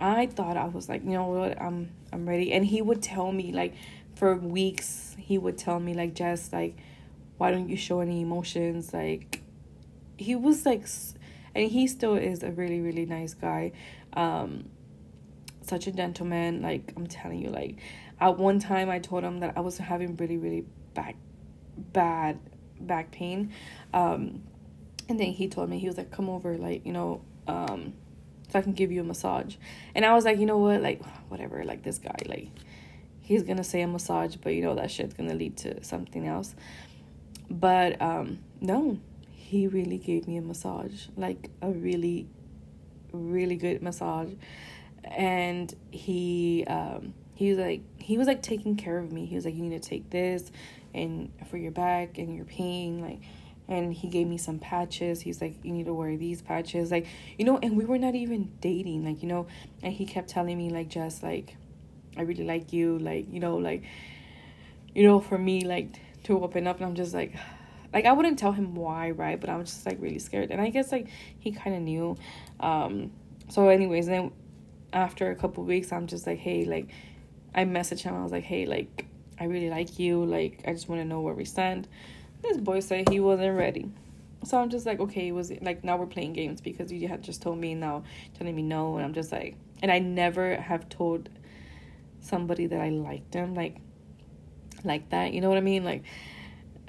I 0.05 0.27
thought 0.27 0.57
I 0.57 0.67
was 0.67 0.89
like, 0.89 1.03
you 1.05 1.13
know 1.13 1.29
what, 1.29 1.61
I'm 1.61 1.91
I'm 2.13 2.29
ready. 2.29 2.53
And 2.53 2.65
he 2.65 2.83
would 2.83 3.03
tell 3.03 3.33
me 3.33 3.53
like 3.53 3.75
for 4.17 4.37
weeks, 4.37 5.17
he 5.19 5.39
would 5.39 5.57
tell 5.57 5.81
me 5.81 5.95
like 5.95 6.15
just 6.15 6.53
like 6.53 6.77
why 7.39 7.51
don't 7.51 7.69
you 7.69 7.77
show 7.77 8.01
any 8.01 8.21
emotions? 8.21 8.93
Like 8.93 9.43
he 10.17 10.35
was 10.37 10.67
like 10.67 10.87
and 11.55 11.71
he 11.71 11.87
still 11.87 12.17
is 12.17 12.43
a 12.43 12.51
really 12.51 12.81
really 12.81 13.07
nice 13.07 13.35
guy. 13.35 13.73
Um 14.13 14.69
such 15.63 15.87
a 15.87 15.93
gentleman 15.93 16.61
like 16.61 16.93
I'm 16.97 17.07
telling 17.07 17.41
you 17.41 17.49
like 17.49 17.79
at 18.21 18.37
one 18.39 18.59
time 18.59 18.91
I 18.91 18.99
told 18.99 19.25
him 19.25 19.41
that 19.41 19.55
I 19.57 19.61
was 19.61 19.79
having 19.79 20.17
really 20.17 20.37
really 20.37 20.67
bad 20.93 21.15
bad 21.77 22.39
back 22.81 23.11
pain. 23.11 23.53
Um, 23.93 24.43
and 25.09 25.19
then 25.21 25.29
he 25.29 25.49
told 25.49 25.69
me, 25.69 25.79
he 25.79 25.87
was 25.87 25.97
like, 25.97 26.11
come 26.11 26.29
over, 26.29 26.57
like, 26.57 26.85
you 26.87 26.93
know, 26.93 27.23
um, 27.47 27.95
so 28.55 28.61
I 28.61 28.63
can 28.63 28.73
give 28.73 28.93
you 28.93 29.01
a 29.01 29.05
massage. 29.05 29.57
And 29.97 30.05
I 30.05 30.15
was 30.15 30.25
like, 30.25 30.39
you 30.39 30.47
know 30.47 30.59
what, 30.59 30.81
like, 30.81 31.05
whatever, 31.29 31.65
like 31.65 31.83
this 31.83 31.99
guy, 31.99 32.15
like, 32.27 32.51
he's 33.21 33.43
gonna 33.43 33.65
say 33.65 33.81
a 33.81 33.89
massage, 33.89 34.37
but 34.37 34.55
you 34.55 34.63
know, 34.63 34.77
that 34.77 34.93
shit's 34.93 35.13
gonna 35.13 35.35
lead 35.35 35.57
to 35.57 35.83
something 35.83 36.25
else. 36.25 36.55
But 37.51 38.01
um, 38.01 38.39
no, 38.61 39.01
he 39.33 39.67
really 39.67 39.99
gave 39.99 40.29
me 40.29 40.37
a 40.37 40.41
massage, 40.41 41.09
like 41.17 41.51
a 41.63 41.71
really, 41.71 42.29
really 43.11 43.57
good 43.57 43.83
massage. 43.83 44.33
And 45.03 45.75
he, 45.91 46.65
um, 46.69 47.13
he 47.35 47.51
was 47.51 47.59
like, 47.59 47.83
he 47.99 48.19
was 48.19 48.29
like 48.29 48.41
taking 48.41 48.77
care 48.77 48.99
of 48.99 49.11
me. 49.11 49.27
He 49.27 49.35
was 49.35 49.45
like, 49.45 49.57
you 49.57 49.63
need 49.63 49.83
to 49.83 49.89
take 49.89 50.11
this 50.11 50.53
and 50.95 51.33
for 51.51 51.57
your 51.57 51.73
back 51.73 52.19
and 52.19 52.37
your 52.37 52.45
pain 52.45 53.01
like 53.01 53.19
and 53.69 53.93
he 53.95 54.09
gave 54.09 54.27
me 54.27 54.37
some 54.37 54.59
patches 54.59 55.21
he's 55.23 55.41
like 55.41 55.57
you 55.63 55.73
need 55.73 55.87
to 55.87 55.95
wear 55.95 56.17
these 56.17 56.43
patches 56.43 56.91
like 56.91 57.07
you 57.39 57.45
know 57.45 57.59
and 57.63 57.77
we 57.77 57.85
were 57.85 57.99
not 57.99 58.15
even 58.15 58.51
dating 58.61 59.05
like 59.05 59.23
you 59.23 59.29
know 59.29 59.47
and 59.83 59.93
he 59.93 60.05
kept 60.05 60.29
telling 60.29 60.57
me 60.57 60.71
like 60.71 60.89
just 60.89 61.23
like 61.23 61.57
i 62.17 62.23
really 62.23 62.45
like 62.45 62.73
you 62.73 62.99
like 62.99 63.27
you 63.33 63.41
know 63.41 63.57
like 63.57 63.83
you 64.95 65.03
know 65.03 65.21
for 65.21 65.39
me 65.39 65.65
like 65.65 65.89
to 66.23 66.43
open 66.43 66.67
up 66.67 66.77
and 66.77 66.87
i'm 66.87 66.95
just 66.95 67.15
like 67.15 67.35
like 67.93 68.05
i 68.05 68.13
wouldn't 68.13 68.39
tell 68.39 68.53
him 68.53 68.75
why 68.75 69.11
right 69.11 69.41
but 69.41 69.49
i 69.49 69.57
was 69.57 69.71
just 69.71 69.87
like 69.87 69.97
really 70.01 70.19
scared 70.19 70.51
and 70.51 70.61
i 70.61 70.69
guess 70.69 70.93
like 70.93 71.09
he 71.39 71.51
kind 71.51 71.75
of 71.75 71.83
knew 71.83 72.17
um 72.61 73.11
so 73.49 73.69
anyways 73.69 74.07
then 74.07 74.31
after 74.93 75.31
a 75.31 75.35
couple 75.35 75.65
weeks 75.65 75.93
i'm 75.93 76.07
just 76.07 76.27
like 76.27 76.39
hey 76.39 76.65
like 76.65 76.89
i 77.55 77.65
messaged 77.65 78.03
him 78.03 78.15
i 78.15 78.23
was 78.23 78.33
like 78.33 78.45
hey 78.45 78.67
like 78.67 79.07
I 79.39 79.45
really 79.45 79.71
like 79.71 79.99
you. 79.99 80.25
Like, 80.25 80.63
I 80.67 80.73
just 80.73 80.89
want 80.89 81.01
to 81.01 81.05
know 81.05 81.21
where 81.21 81.35
we 81.35 81.45
stand. 81.45 81.89
This 82.45 82.59
boy 82.59 82.81
said 82.81 83.09
he 83.09 83.21
wasn't 83.21 83.57
ready. 83.57 83.91
so 84.45 84.59
I'm 84.61 84.69
just 84.69 84.85
like, 84.85 85.01
okay, 85.01 85.33
was 85.33 85.51
it 85.51 85.63
like 85.63 85.83
now 85.83 85.97
we're 85.97 86.07
playing 86.07 86.35
games 86.35 86.61
because 86.61 86.93
you 86.93 87.09
had 87.09 87.23
just 87.23 87.41
told 87.41 87.59
me 87.59 87.75
now 87.75 88.05
telling 88.39 88.55
me 88.55 88.61
no, 88.61 88.97
and 88.97 89.05
I'm 89.05 89.15
just 89.15 89.33
like, 89.33 89.57
and 89.83 89.91
I 89.91 89.99
never 89.99 90.57
have 90.57 90.89
told 90.91 91.31
somebody 92.21 92.67
that 92.67 92.81
I 92.81 92.91
liked 92.91 93.33
them 93.33 93.55
like 93.55 93.77
like 94.85 95.09
that. 95.09 95.33
You 95.33 95.41
know 95.41 95.49
what 95.49 95.57
I 95.57 95.63
mean? 95.63 95.85
Like, 95.85 96.03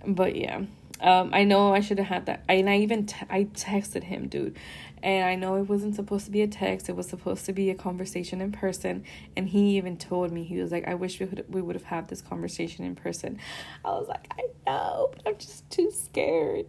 but 0.06 0.36
yeah. 0.36 0.64
Um, 1.02 1.32
I 1.34 1.44
know 1.46 1.74
I 1.74 1.80
should 1.82 2.00
have 2.00 2.08
had 2.08 2.26
that. 2.28 2.44
I, 2.50 2.54
and 2.54 2.70
I 2.70 2.78
even 2.80 3.06
t- 3.06 3.26
I 3.30 3.46
texted 3.46 4.04
him, 4.04 4.28
dude, 4.28 4.58
and 5.04 5.25
I 5.25 5.36
know 5.36 5.56
it 5.56 5.70
wasn't 5.70 5.96
supposed 5.96 6.25
to 6.25 6.32
be 6.32 6.42
a 6.42 6.48
text. 6.48 6.90
It 6.90 6.96
was 6.96 7.08
supposed 7.08 7.46
to 7.46 7.54
be 7.54 7.70
a 7.70 7.75
conversation 7.75 8.42
in 8.42 8.52
person. 8.52 9.04
And 9.36 9.50
he 9.50 9.78
even 9.78 9.98
told 9.98 10.32
me 10.32 10.44
he 10.44 10.60
was 10.60 10.72
like, 10.72 10.88
"I 10.88 10.96
wish 10.96 11.20
we 11.20 11.25
would 11.25 11.46
we 11.50 11.62
would 11.62 11.75
have 11.75 11.86
had 11.86 12.08
this 12.08 12.22
conversation 12.22 12.86
in 12.86 12.96
person." 12.96 13.40
I 13.84 13.90
was 13.90 14.08
like, 14.08 14.28
"I 14.38 14.44
know, 14.66 15.12
but 15.14 15.28
I'm 15.28 15.38
just 15.38 15.70
too 15.70 15.92
scared 15.92 16.66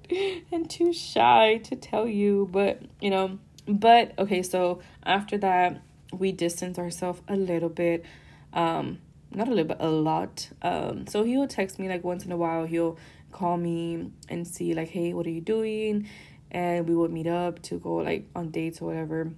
and 0.52 0.68
too 0.68 0.92
shy 0.92 1.58
to 1.64 1.76
tell 1.76 2.06
you." 2.06 2.48
But 2.50 2.82
you 3.00 3.10
know, 3.10 3.38
but 3.66 4.12
okay. 4.18 4.42
So 4.42 4.80
after 5.04 5.38
that, 5.38 5.80
we 6.12 6.32
distance 6.32 6.78
ourselves 6.78 7.20
a 7.28 7.36
little 7.36 7.68
bit. 7.70 8.04
Um, 8.52 8.98
not 9.32 9.48
a 9.48 9.50
little 9.50 9.64
bit, 9.64 9.78
a 9.80 9.88
lot. 9.88 10.50
Um, 10.62 11.06
so 11.06 11.24
he'll 11.24 11.48
text 11.48 11.78
me 11.78 11.88
like 11.88 12.04
once 12.04 12.24
in 12.24 12.32
a 12.32 12.36
while. 12.36 12.64
He'll 12.64 12.96
call 13.32 13.56
me 13.56 14.10
and 14.28 14.46
see 14.46 14.74
like, 14.74 14.88
hey, 14.88 15.12
what 15.12 15.26
are 15.26 15.30
you 15.30 15.40
doing? 15.40 16.08
And 16.50 16.88
we 16.88 16.94
would 16.94 17.10
meet 17.10 17.26
up 17.26 17.60
to 17.62 17.78
go 17.78 17.96
like 17.96 18.26
on 18.34 18.50
dates 18.50 18.80
or 18.80 18.86
whatever. 18.86 19.32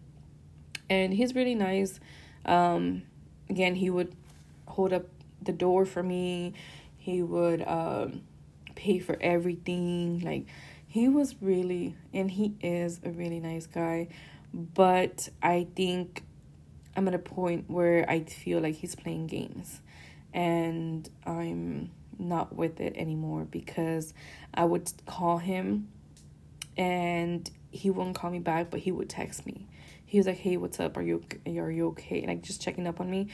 And 0.91 1.13
he's 1.13 1.35
really 1.35 1.55
nice. 1.55 2.01
Um, 2.45 3.03
again, 3.51 3.75
he 3.75 3.91
would 3.91 4.15
hold 4.67 4.93
up 4.93 5.07
the 5.43 5.53
door 5.53 5.85
for 5.85 6.03
me. 6.03 6.55
He 6.97 7.23
would 7.23 7.67
um, 7.67 8.23
pay 8.75 8.99
for 8.99 9.17
everything. 9.21 10.21
Like 10.21 10.47
he 10.87 11.09
was 11.09 11.35
really, 11.41 11.97
and 12.13 12.31
he 12.31 12.55
is 12.61 13.01
a 13.05 13.11
really 13.11 13.41
nice 13.41 13.67
guy. 13.67 14.09
But 14.53 15.29
I 15.43 15.67
think 15.77 16.25
I'm 16.97 17.07
at 17.07 17.15
a 17.15 17.19
point 17.19 17.69
where 17.69 18.09
I 18.11 18.25
feel 18.25 18.61
like 18.61 18.77
he's 18.77 18.95
playing 18.95 19.27
games 19.27 19.81
and 20.33 21.09
I'm 21.25 21.91
not 22.19 22.55
with 22.55 22.81
it 22.81 22.95
anymore 22.97 23.47
because 23.51 24.13
I 24.53 24.65
would 24.65 24.91
call 25.07 25.39
him 25.39 25.89
and 26.79 27.51
he 27.71 27.91
wouldn't 27.91 28.17
call 28.17 28.31
me 28.31 28.39
back, 28.39 28.71
but 28.71 28.81
he 28.81 28.93
would 28.93 29.11
text 29.11 29.45
me. 29.45 29.67
He 30.07 30.17
was 30.17 30.27
like, 30.27 30.39
"Hey, 30.39 30.57
what's 30.57 30.81
up? 30.81 30.97
Are 30.97 31.03
you 31.03 31.23
are 31.47 31.71
you 31.71 31.89
okay?" 31.89 32.25
Like 32.27 32.43
just 32.43 32.63
checking 32.63 32.87
up 32.87 33.01
on 33.01 33.11
me. 33.11 33.29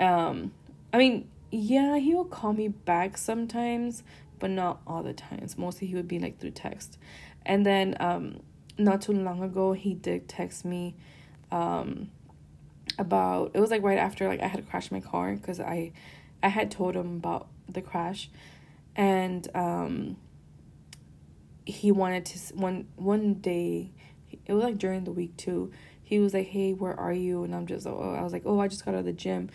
Um, 0.00 0.52
I 0.92 0.98
mean, 0.98 1.28
yeah, 1.50 1.98
he 1.98 2.14
will 2.14 2.24
call 2.24 2.52
me 2.52 2.68
back 2.68 3.18
sometimes, 3.18 4.02
but 4.38 4.50
not 4.50 4.80
all 4.86 5.02
the 5.02 5.12
times. 5.12 5.58
Mostly 5.58 5.88
he 5.88 5.94
would 5.96 6.08
be 6.08 6.18
like 6.18 6.38
through 6.38 6.52
text. 6.52 6.98
And 7.44 7.66
then 7.66 7.96
um, 8.00 8.40
not 8.78 9.02
too 9.02 9.12
long 9.12 9.42
ago, 9.42 9.72
he 9.72 9.94
did 9.94 10.28
text 10.28 10.64
me 10.64 10.94
um 11.50 12.10
about 12.98 13.52
it 13.54 13.60
was 13.60 13.70
like 13.70 13.82
right 13.82 13.98
after 13.98 14.28
like 14.28 14.40
I 14.40 14.46
had 14.46 14.68
crashed 14.68 14.92
my 14.92 15.00
car 15.00 15.34
because 15.34 15.60
I 15.60 15.92
I 16.42 16.48
had 16.48 16.70
told 16.70 16.94
him 16.94 17.16
about 17.16 17.48
the 17.68 17.80
crash 17.80 18.28
and 18.96 19.46
um 19.54 20.16
he 21.68 21.92
wanted 21.92 22.24
to 22.24 22.38
one 22.54 22.88
one 22.96 23.34
day 23.34 23.90
it 24.46 24.52
was 24.54 24.64
like 24.64 24.78
during 24.78 25.04
the 25.04 25.12
week 25.12 25.36
too 25.36 25.70
he 26.02 26.18
was 26.18 26.32
like 26.32 26.46
hey 26.46 26.72
where 26.72 26.98
are 26.98 27.12
you? 27.12 27.44
And 27.44 27.54
i'm 27.54 27.66
just 27.66 27.86
oh 27.86 28.16
i 28.18 28.22
was 28.22 28.32
like 28.32 28.42
oh 28.46 28.58
i 28.58 28.68
just 28.68 28.84
got 28.84 28.94
out 28.94 29.00
of 29.00 29.04
the 29.04 29.12
gym. 29.12 29.50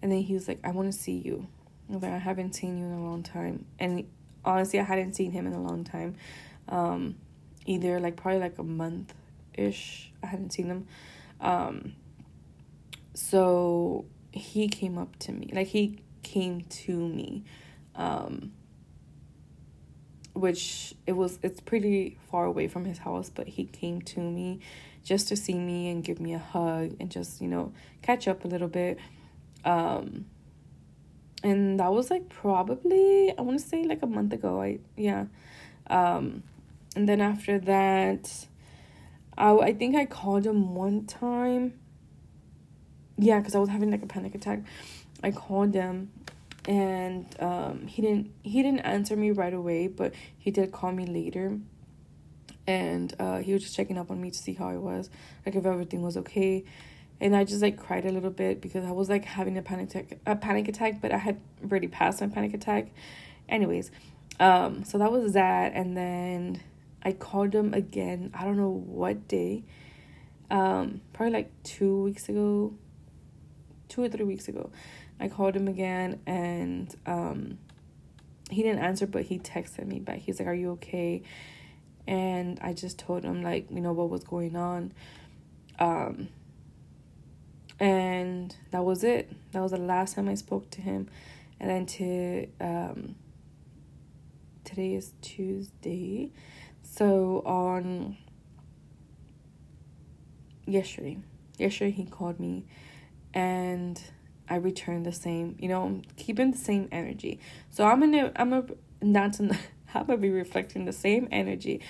And 0.00 0.10
then 0.10 0.22
he 0.22 0.32
was 0.32 0.48
like 0.48 0.58
i 0.64 0.70
want 0.70 0.90
to 0.90 0.98
see 0.98 1.18
you. 1.18 1.46
I 1.90 1.96
like 1.96 2.12
i 2.12 2.18
haven't 2.18 2.54
seen 2.54 2.78
you 2.78 2.86
in 2.86 2.92
a 2.92 3.04
long 3.04 3.22
time. 3.22 3.66
And 3.78 4.08
honestly 4.42 4.80
i 4.80 4.82
hadn't 4.82 5.14
seen 5.14 5.32
him 5.32 5.46
in 5.46 5.52
a 5.52 5.62
long 5.62 5.84
time 5.84 6.16
um 6.68 7.16
either 7.66 8.00
like 8.00 8.16
probably 8.16 8.40
like 8.40 8.58
a 8.58 8.62
month 8.62 9.12
ish 9.52 10.10
i 10.22 10.26
hadn't 10.28 10.54
seen 10.54 10.66
him. 10.66 10.86
Um 11.42 11.94
so 13.12 14.06
he 14.32 14.68
came 14.68 14.96
up 14.96 15.18
to 15.18 15.32
me 15.32 15.50
like 15.52 15.66
he 15.66 15.98
came 16.22 16.62
to 16.70 16.96
me 16.96 17.44
um 17.96 18.52
which 20.32 20.94
it 21.06 21.12
was 21.12 21.38
it's 21.42 21.60
pretty 21.60 22.18
far 22.30 22.44
away 22.44 22.68
from 22.68 22.84
his 22.84 22.98
house 22.98 23.30
but 23.30 23.48
he 23.48 23.64
came 23.64 24.00
to 24.00 24.20
me 24.20 24.60
just 25.02 25.28
to 25.28 25.36
see 25.36 25.54
me 25.54 25.88
and 25.90 26.04
give 26.04 26.20
me 26.20 26.34
a 26.34 26.38
hug 26.38 26.94
and 27.00 27.10
just 27.10 27.40
you 27.40 27.48
know 27.48 27.72
catch 28.02 28.28
up 28.28 28.44
a 28.44 28.48
little 28.48 28.68
bit. 28.68 28.98
Um 29.64 30.26
and 31.42 31.80
that 31.80 31.90
was 31.90 32.10
like 32.10 32.28
probably 32.28 33.32
i 33.36 33.40
want 33.40 33.58
to 33.58 33.64
say 33.64 33.84
like 33.84 34.02
a 34.02 34.06
month 34.06 34.32
ago. 34.32 34.60
I 34.62 34.78
yeah. 34.96 35.26
Um 35.88 36.42
and 36.96 37.08
then 37.08 37.20
after 37.20 37.58
that 37.60 38.46
i 39.38 39.50
i 39.52 39.72
think 39.72 39.96
i 39.96 40.04
called 40.04 40.46
him 40.46 40.74
one 40.74 41.06
time. 41.06 41.74
Yeah, 43.18 43.38
because 43.38 43.54
I 43.54 43.58
was 43.58 43.68
having 43.68 43.90
like 43.90 44.02
a 44.02 44.06
panic 44.06 44.34
attack. 44.34 44.60
I 45.22 45.30
called 45.30 45.74
him 45.74 46.10
and 46.66 47.26
um, 47.40 47.86
he 47.86 48.02
didn't 48.02 48.32
he 48.42 48.62
didn't 48.62 48.80
answer 48.80 49.16
me 49.16 49.30
right 49.30 49.52
away, 49.54 49.88
but 49.88 50.14
he 50.38 50.50
did 50.50 50.72
call 50.72 50.92
me 50.92 51.06
later. 51.06 51.58
And 52.66 53.12
uh, 53.18 53.38
he 53.38 53.52
was 53.52 53.62
just 53.62 53.74
checking 53.74 53.98
up 53.98 54.10
on 54.10 54.20
me 54.20 54.30
to 54.30 54.38
see 54.38 54.54
how 54.54 54.68
I 54.68 54.76
was, 54.76 55.10
like 55.44 55.56
if 55.56 55.66
everything 55.66 56.02
was 56.02 56.16
okay. 56.18 56.64
And 57.20 57.34
I 57.34 57.44
just 57.44 57.62
like 57.62 57.76
cried 57.76 58.06
a 58.06 58.12
little 58.12 58.30
bit 58.30 58.60
because 58.60 58.84
I 58.84 58.92
was 58.92 59.08
like 59.08 59.24
having 59.24 59.58
a 59.58 59.62
panic 59.62 59.90
attack, 59.90 60.18
a 60.24 60.36
panic 60.36 60.68
attack, 60.68 61.00
but 61.00 61.12
I 61.12 61.18
had 61.18 61.40
already 61.62 61.88
passed 61.88 62.20
my 62.20 62.28
panic 62.28 62.54
attack. 62.54 62.92
Anyways, 63.48 63.90
um, 64.38 64.84
so 64.84 64.98
that 64.98 65.10
was 65.10 65.32
that, 65.32 65.72
and 65.74 65.96
then 65.96 66.62
I 67.02 67.12
called 67.12 67.54
him 67.54 67.74
again. 67.74 68.30
I 68.34 68.44
don't 68.44 68.56
know 68.56 68.70
what 68.70 69.26
day. 69.26 69.64
Um, 70.50 71.00
probably 71.12 71.32
like 71.32 71.62
two 71.62 72.02
weeks 72.02 72.28
ago, 72.28 72.74
two 73.88 74.02
or 74.02 74.08
three 74.08 74.24
weeks 74.24 74.48
ago. 74.48 74.70
I 75.20 75.28
called 75.28 75.54
him 75.54 75.68
again 75.68 76.20
and 76.26 76.94
um, 77.06 77.58
he 78.50 78.62
didn't 78.62 78.80
answer, 78.80 79.06
but 79.06 79.22
he 79.22 79.38
texted 79.38 79.86
me 79.86 80.00
back. 80.00 80.18
He's 80.18 80.38
like, 80.38 80.48
Are 80.48 80.54
you 80.54 80.72
okay? 80.72 81.22
And 82.06 82.58
I 82.62 82.72
just 82.72 82.98
told 82.98 83.22
him, 83.22 83.42
like, 83.42 83.70
you 83.70 83.80
know, 83.80 83.92
what 83.92 84.10
was 84.10 84.24
going 84.24 84.56
on. 84.56 84.92
Um, 85.78 86.28
and 87.78 88.54
that 88.70 88.84
was 88.84 89.04
it. 89.04 89.30
That 89.52 89.60
was 89.60 89.70
the 89.72 89.78
last 89.78 90.16
time 90.16 90.28
I 90.28 90.34
spoke 90.34 90.70
to 90.70 90.80
him. 90.80 91.08
And 91.60 91.70
then 91.70 91.86
to 91.86 92.46
um, 92.60 93.14
today 94.64 94.94
is 94.94 95.12
Tuesday. 95.20 96.32
So 96.82 97.42
on 97.46 98.16
yesterday, 100.66 101.18
yesterday 101.58 101.90
he 101.90 102.06
called 102.06 102.40
me 102.40 102.64
and 103.34 104.02
I 104.50 104.56
return 104.56 105.04
the 105.04 105.12
same, 105.12 105.56
you 105.60 105.68
know, 105.68 106.02
keeping 106.16 106.50
the 106.50 106.58
same 106.58 106.88
energy. 106.90 107.38
So 107.70 107.84
I'm 107.84 108.00
gonna, 108.00 108.32
I'm 108.34 108.50
gonna, 108.50 108.66
not 109.00 109.34
to, 109.34 109.56
I'm 109.94 110.06
gonna 110.06 110.18
be 110.18 110.30
reflecting 110.30 110.84
the 110.84 110.92
same 110.92 111.28
energy. 111.30 111.80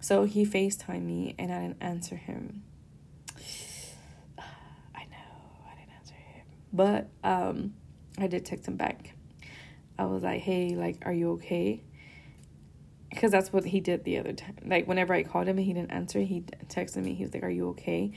So 0.00 0.24
he 0.24 0.46
FaceTime 0.46 1.02
me 1.02 1.34
and 1.38 1.52
I 1.52 1.60
didn't 1.60 1.82
answer 1.82 2.16
him. 2.16 2.62
I 4.38 5.04
know, 5.04 5.26
I 5.66 5.74
didn't 5.78 5.92
answer 5.98 6.14
him. 6.14 6.46
But 6.72 7.08
um, 7.22 7.74
I 8.18 8.26
did 8.26 8.46
text 8.46 8.66
him 8.66 8.76
back. 8.76 9.12
I 9.98 10.06
was 10.06 10.22
like, 10.22 10.40
hey, 10.40 10.74
like, 10.74 11.02
are 11.04 11.12
you 11.12 11.32
okay? 11.32 11.82
Because 13.10 13.30
that's 13.30 13.52
what 13.52 13.64
he 13.64 13.80
did 13.80 14.04
the 14.04 14.18
other 14.18 14.32
time. 14.32 14.56
Like, 14.64 14.86
whenever 14.86 15.14
I 15.14 15.22
called 15.22 15.48
him 15.48 15.56
and 15.58 15.66
he 15.66 15.72
didn't 15.72 15.92
answer, 15.92 16.20
he 16.20 16.42
texted 16.68 17.02
me. 17.02 17.14
He 17.14 17.24
was 17.24 17.32
like, 17.32 17.42
are 17.42 17.50
you 17.50 17.68
okay? 17.70 18.12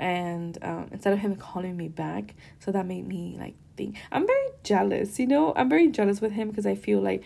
And 0.00 0.56
um, 0.62 0.88
instead 0.92 1.12
of 1.12 1.18
him 1.18 1.36
calling 1.36 1.76
me 1.76 1.86
back 1.86 2.34
so 2.58 2.72
that 2.72 2.86
made 2.86 3.06
me 3.06 3.36
like 3.38 3.54
think 3.76 3.96
i'm 4.10 4.26
very 4.26 4.48
jealous 4.64 5.20
you 5.20 5.26
know? 5.26 5.52
I'm 5.54 5.68
very 5.68 5.88
jealous 5.88 6.20
with 6.20 6.32
him 6.32 6.48
because 6.48 6.66
i 6.66 6.74
feel 6.74 7.00
like 7.00 7.22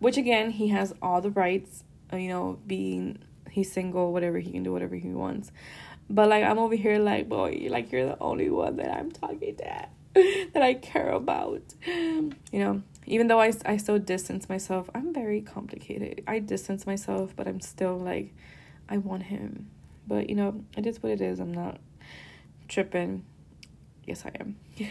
which 0.00 0.16
again 0.16 0.50
he 0.50 0.68
has 0.68 0.92
all 1.00 1.20
the 1.20 1.30
rights 1.30 1.84
uh, 2.12 2.16
you 2.16 2.28
know 2.28 2.58
being 2.66 3.18
he's 3.50 3.72
single 3.72 4.12
whatever 4.12 4.38
he 4.38 4.50
can 4.50 4.62
do 4.62 4.72
whatever 4.72 4.94
he 4.96 5.08
wants. 5.08 5.50
But 6.10 6.28
like 6.28 6.42
i'm 6.44 6.58
over 6.58 6.74
here 6.74 6.98
like 6.98 7.28
boy 7.28 7.66
like 7.70 7.92
you're 7.92 8.06
the 8.06 8.18
only 8.20 8.50
one 8.50 8.76
that 8.76 8.90
i'm 8.90 9.10
talking 9.10 9.56
to 9.56 9.86
that 10.52 10.62
i 10.62 10.74
care 10.74 11.10
about 11.10 11.62
you 11.84 12.32
know? 12.52 12.82
Even 13.06 13.28
though 13.28 13.40
I, 13.40 13.54
I 13.64 13.78
still 13.78 13.98
distance 13.98 14.48
myself 14.48 14.90
i'm 14.94 15.14
very 15.14 15.40
complicated. 15.40 16.24
I 16.26 16.40
distance 16.40 16.86
myself 16.86 17.34
but 17.36 17.46
i'm 17.46 17.60
still 17.60 17.96
like 17.96 18.34
i 18.88 18.98
want 18.98 19.24
him. 19.24 19.70
But 20.06 20.28
you 20.30 20.34
know 20.36 20.64
it 20.76 20.86
is 20.86 21.02
what 21.02 21.12
it 21.12 21.20
is. 21.20 21.38
I'm 21.38 21.52
not 21.52 21.78
tripping. 22.68 23.24
Yes, 24.04 24.24
I 24.24 24.30
am. 24.38 24.56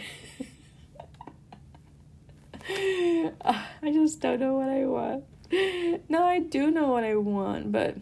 I 3.80 3.92
just 3.92 4.20
don't 4.20 4.40
know 4.40 4.54
what 4.54 4.68
I 4.68 4.84
want. 4.84 5.24
No, 6.10 6.24
I 6.24 6.40
do 6.40 6.70
know 6.70 6.88
what 6.88 7.04
I 7.04 7.16
want, 7.16 7.72
but 7.72 7.96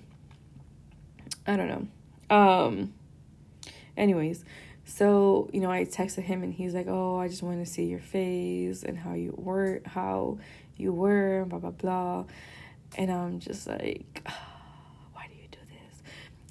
I 1.46 1.56
don't 1.56 1.68
know. 1.68 2.36
Um 2.36 2.92
anyways, 3.96 4.44
so, 4.84 5.48
you 5.52 5.60
know, 5.60 5.70
I 5.70 5.84
texted 5.84 6.22
him 6.22 6.42
and 6.42 6.52
he's 6.52 6.74
like, 6.74 6.86
"Oh, 6.88 7.16
I 7.16 7.28
just 7.28 7.42
want 7.42 7.64
to 7.64 7.70
see 7.70 7.84
your 7.84 8.00
face 8.00 8.82
and 8.82 8.98
how 8.98 9.14
you 9.14 9.34
were, 9.36 9.80
how 9.84 10.38
you 10.76 10.92
were, 10.92 11.44
blah 11.48 11.58
blah 11.58 11.70
blah." 11.70 12.24
And 12.96 13.10
I'm 13.10 13.40
just 13.40 13.66
like, 13.66 14.22
"Why 14.24 14.32
do 14.32 14.40
you 14.40 14.45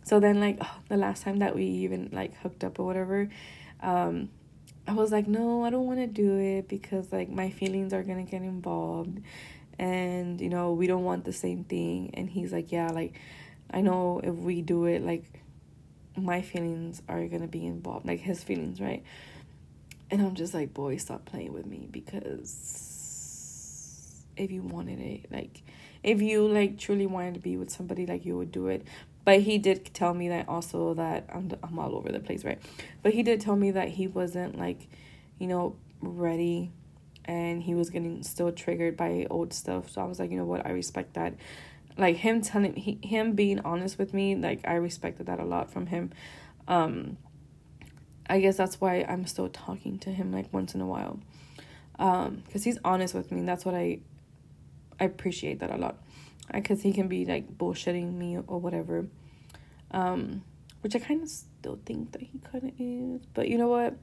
So 0.06 0.20
then 0.20 0.40
like 0.40 0.60
oh, 0.62 0.78
the 0.88 0.98
last 0.98 1.24
time 1.24 1.40
that 1.40 1.56
we 1.56 1.64
even 1.66 2.10
like 2.14 2.38
hooked 2.38 2.64
up 2.64 2.80
or 2.80 2.86
whatever, 2.86 3.28
um, 3.82 4.30
I 4.88 4.94
was 4.94 5.12
like, 5.12 5.28
no, 5.28 5.66
I 5.66 5.72
don't 5.72 5.88
want 5.88 6.00
to 6.00 6.08
do 6.08 6.38
it 6.38 6.68
because 6.70 7.12
like 7.12 7.30
my 7.30 7.50
feelings 7.50 7.92
are 7.92 8.04
gonna 8.04 8.24
get 8.24 8.44
involved, 8.44 9.20
and 9.80 10.40
you 10.40 10.50
know 10.50 10.74
we 10.74 10.88
don't 10.88 11.04
want 11.04 11.26
the 11.26 11.34
same 11.34 11.64
thing. 11.64 12.12
And 12.14 12.30
he's 12.30 12.54
like, 12.54 12.72
yeah, 12.72 12.92
like 12.92 13.20
I 13.72 13.82
know 13.82 14.22
if 14.24 14.36
we 14.36 14.62
do 14.62 14.86
it, 14.86 15.02
like 15.04 15.26
my 16.16 16.42
feelings 16.42 17.02
are 17.10 17.26
gonna 17.28 17.48
be 17.48 17.66
involved, 17.66 18.06
like 18.06 18.20
his 18.20 18.44
feelings, 18.44 18.80
right? 18.80 19.04
And 20.12 20.22
I'm 20.22 20.36
just 20.36 20.54
like, 20.54 20.74
boy, 20.74 20.98
stop 20.98 21.26
playing 21.26 21.52
with 21.52 21.66
me 21.66 21.88
because 21.92 22.54
if 24.38 24.52
you 24.52 24.62
wanted 24.62 25.00
it, 25.00 25.32
like 25.32 25.64
if 26.04 26.22
you 26.22 26.48
like 26.48 26.78
truly 26.78 27.08
wanted 27.08 27.34
to 27.34 27.40
be 27.40 27.58
with 27.58 27.72
somebody, 27.72 28.06
like 28.06 28.24
you 28.26 28.38
would 28.38 28.52
do 28.52 28.68
it. 28.68 28.86
But 29.26 29.42
he 29.42 29.58
did 29.58 29.92
tell 29.94 30.14
me 30.14 30.30
that 30.30 30.48
also 30.48 30.94
that 30.94 31.26
I'm 31.34 31.52
I'm 31.64 31.80
all 31.80 31.96
over 31.96 32.12
the 32.12 32.20
place, 32.20 32.46
right? 32.46 32.62
But 33.02 33.14
he 33.14 33.24
did 33.24 33.42
tell 33.42 33.56
me 33.56 33.72
that 33.72 33.90
he 33.90 34.08
wasn't 34.08 34.58
like, 34.58 34.88
you 35.40 35.48
know, 35.48 35.76
ready 36.00 36.72
and 37.26 37.64
he 37.64 37.74
was 37.74 37.90
getting 37.90 38.22
still 38.22 38.52
triggered 38.52 38.96
by 38.96 39.26
old 39.32 39.52
stuff. 39.52 39.90
So 39.90 40.02
I 40.02 40.06
was 40.06 40.20
like, 40.20 40.30
you 40.30 40.38
know 40.38 40.46
what, 40.46 40.66
I 40.66 40.70
respect 40.70 41.16
that. 41.16 41.34
Like 41.98 42.18
him 42.18 42.42
telling 42.42 42.76
he, 42.76 43.00
him 43.02 43.34
being 43.34 43.60
honest 43.62 43.98
with 43.98 44.14
me, 44.14 44.36
like 44.36 44.60
I 44.68 44.76
respected 44.76 45.26
that 45.26 45.40
a 45.40 45.46
lot 45.46 45.72
from 45.72 45.88
him. 45.88 46.12
Um 46.68 47.18
I 48.30 48.40
guess 48.40 48.58
that's 48.58 48.80
why 48.80 49.06
I'm 49.08 49.26
still 49.26 49.50
talking 49.50 49.98
to 50.00 50.12
him 50.12 50.32
like 50.32 50.54
once 50.54 50.76
in 50.76 50.82
a 50.82 50.88
while. 50.88 51.20
Um 51.98 52.44
cuz 52.52 52.64
he's 52.64 52.78
honest 52.86 53.16
with 53.16 53.32
me. 53.32 53.42
That's 53.42 53.66
what 53.66 53.74
I 53.74 54.00
I 55.00 55.06
appreciate 55.06 55.60
that 55.60 55.72
a 55.72 55.78
lot 55.78 55.98
because 56.54 56.82
he 56.82 56.94
can 56.94 57.08
be 57.08 57.26
like 57.26 57.58
bullshitting 57.58 58.14
me 58.14 58.38
or 58.38 58.60
whatever. 58.60 59.08
Um, 59.92 60.44
which 60.82 60.96
I 60.96 61.00
kind 61.00 61.24
of 61.24 61.30
still 61.30 61.80
think 61.86 62.12
that 62.12 62.22
he 62.22 62.40
kind 62.52 62.64
of 62.64 62.72
is, 62.78 63.26
but 63.34 63.48
you 63.48 63.58
know 63.58 63.68
what? 63.68 63.96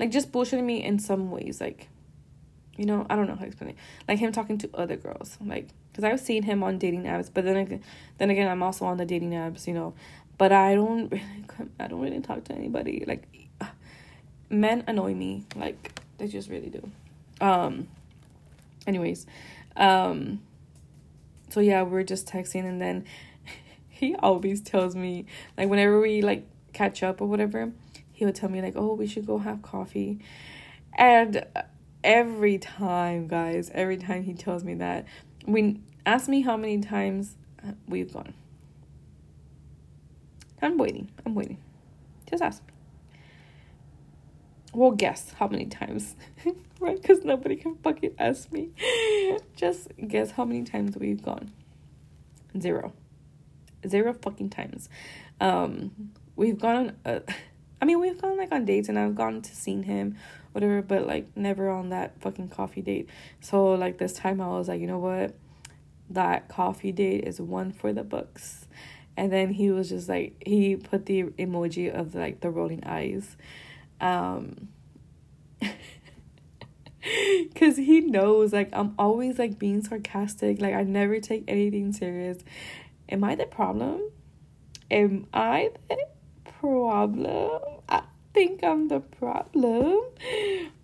Like 0.00 0.10
just 0.10 0.32
bullshitting 0.32 0.64
me 0.64 0.82
in 0.82 0.98
some 0.98 1.30
ways, 1.30 1.60
like, 1.60 1.88
you 2.76 2.86
know, 2.86 3.06
I 3.08 3.14
don't 3.14 3.28
know 3.28 3.36
how 3.36 3.42
to 3.42 3.46
explain 3.46 3.70
it. 3.70 3.76
Like 4.08 4.18
him 4.18 4.32
talking 4.32 4.58
to 4.58 4.70
other 4.74 4.96
girls, 4.96 5.38
like, 5.44 5.68
because 5.92 6.02
I've 6.02 6.18
seen 6.18 6.42
him 6.42 6.64
on 6.64 6.78
dating 6.78 7.04
apps, 7.04 7.30
but 7.32 7.44
then 7.44 7.56
again, 7.56 7.84
then 8.18 8.30
again, 8.30 8.48
I'm 8.48 8.64
also 8.64 8.84
on 8.84 8.96
the 8.96 9.04
dating 9.04 9.30
apps, 9.30 9.68
you 9.68 9.74
know, 9.74 9.94
but 10.36 10.50
I 10.50 10.74
don't 10.74 11.12
really, 11.12 11.70
I 11.78 11.86
don't 11.86 12.00
really 12.00 12.20
talk 12.20 12.42
to 12.44 12.52
anybody. 12.52 13.04
Like, 13.06 13.28
men 14.50 14.82
annoy 14.88 15.14
me, 15.14 15.44
like 15.54 16.00
they 16.18 16.26
just 16.26 16.48
really 16.48 16.70
do. 16.70 16.90
Um, 17.40 17.86
anyways, 18.88 19.26
um 19.76 20.40
so 21.54 21.60
yeah, 21.60 21.84
we 21.84 22.00
are 22.00 22.02
just 22.02 22.26
texting 22.26 22.68
and 22.68 22.82
then 22.82 23.04
he 23.88 24.16
always 24.16 24.60
tells 24.60 24.96
me 24.96 25.24
like 25.56 25.68
whenever 25.68 26.00
we 26.00 26.20
like 26.20 26.48
catch 26.72 27.04
up 27.04 27.20
or 27.20 27.28
whatever, 27.28 27.70
he 28.10 28.24
would 28.24 28.34
tell 28.34 28.50
me 28.50 28.60
like, 28.60 28.74
"Oh, 28.74 28.94
we 28.94 29.06
should 29.06 29.24
go 29.24 29.38
have 29.38 29.62
coffee." 29.62 30.18
And 30.94 31.46
every 32.02 32.58
time, 32.58 33.28
guys, 33.28 33.70
every 33.72 33.96
time 33.96 34.24
he 34.24 34.34
tells 34.34 34.64
me 34.64 34.74
that, 34.74 35.06
we 35.46 35.78
ask 36.04 36.28
me 36.28 36.40
how 36.40 36.56
many 36.56 36.80
times 36.80 37.36
we've 37.86 38.12
gone. 38.12 38.34
I'm 40.60 40.76
waiting. 40.76 41.08
I'm 41.24 41.36
waiting. 41.36 41.58
Just 42.28 42.42
ask 42.42 42.62
me. 42.66 42.72
Well, 44.72 44.90
guess 44.90 45.34
how 45.38 45.46
many 45.46 45.66
times, 45.66 46.16
right? 46.88 47.00
Because 47.00 47.24
nobody 47.24 47.56
can 47.56 47.76
fucking 47.76 48.14
ask 48.18 48.52
me. 48.52 48.70
Just 49.56 49.88
guess 50.06 50.32
how 50.32 50.44
many 50.44 50.64
times 50.64 50.96
we've 50.96 51.22
gone. 51.22 51.50
Zero. 52.60 52.92
Zero 53.88 54.12
fucking 54.12 54.50
times. 54.50 54.88
Um, 55.40 56.12
we've 56.36 56.58
gone 56.58 56.76
on. 56.76 56.96
Uh, 57.04 57.20
I 57.82 57.86
mean, 57.86 58.00
we've 58.00 58.20
gone 58.20 58.36
like 58.36 58.52
on 58.52 58.64
dates, 58.64 58.88
and 58.88 58.98
I've 58.98 59.14
gone 59.14 59.42
to 59.42 59.54
seen 59.54 59.82
him, 59.82 60.16
whatever. 60.52 60.82
But 60.82 61.06
like 61.06 61.34
never 61.36 61.70
on 61.70 61.88
that 61.88 62.20
fucking 62.20 62.48
coffee 62.48 62.82
date. 62.82 63.08
So 63.40 63.72
like 63.72 63.98
this 63.98 64.12
time, 64.12 64.40
I 64.40 64.48
was 64.48 64.68
like, 64.68 64.80
you 64.80 64.86
know 64.86 64.98
what, 64.98 65.34
that 66.10 66.48
coffee 66.48 66.92
date 66.92 67.24
is 67.24 67.40
one 67.40 67.72
for 67.72 67.92
the 67.92 68.04
books. 68.04 68.68
And 69.16 69.32
then 69.32 69.50
he 69.50 69.70
was 69.70 69.90
just 69.90 70.08
like 70.08 70.34
he 70.44 70.76
put 70.76 71.06
the 71.06 71.24
emoji 71.24 71.92
of 71.92 72.14
like 72.14 72.40
the 72.40 72.50
rolling 72.50 72.82
eyes 72.84 73.36
um 74.00 74.68
because 77.52 77.76
he 77.76 78.00
knows 78.00 78.52
like 78.52 78.68
i'm 78.72 78.94
always 78.98 79.38
like 79.38 79.58
being 79.58 79.82
sarcastic 79.82 80.60
like 80.60 80.74
i 80.74 80.82
never 80.82 81.20
take 81.20 81.44
anything 81.48 81.92
serious 81.92 82.38
am 83.08 83.24
i 83.24 83.34
the 83.34 83.46
problem 83.46 84.00
am 84.90 85.26
i 85.32 85.70
the 85.88 85.98
problem 86.60 87.60
i 87.88 88.02
think 88.32 88.62
i'm 88.64 88.88
the 88.88 89.00
problem 89.00 90.00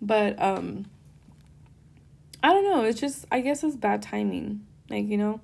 but 0.00 0.40
um 0.40 0.86
i 2.42 2.48
don't 2.52 2.64
know 2.64 2.84
it's 2.84 3.00
just 3.00 3.24
i 3.30 3.40
guess 3.40 3.62
it's 3.62 3.76
bad 3.76 4.02
timing 4.02 4.64
like 4.88 5.06
you 5.06 5.16
know 5.16 5.40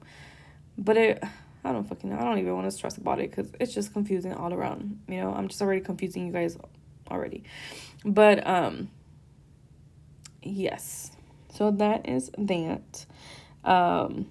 but 0.79 0.97
it 0.97 1.23
I 1.67 1.73
don't 1.73 1.83
fucking 1.83 2.11
know. 2.11 2.17
I 2.17 2.23
don't 2.23 2.39
even 2.39 2.55
want 2.55 2.67
to 2.67 2.71
stress 2.71 2.97
about 2.97 3.19
it 3.19 3.29
because 3.29 3.51
it's 3.59 3.75
just 3.75 3.93
confusing 3.93 4.33
all 4.33 4.55
around. 4.55 5.01
You 5.09 5.21
know, 5.21 5.35
I'm 5.35 5.49
just 5.49 5.61
already 5.61 5.81
confusing 5.81 6.25
you 6.25 6.33
guys 6.33 6.57
already. 7.11 7.43
But 8.05 8.47
um 8.47 8.89
yes. 10.47 11.11
So 11.51 11.71
that 11.71 12.09
is 12.09 12.31
that. 12.39 13.07
Um 13.65 14.31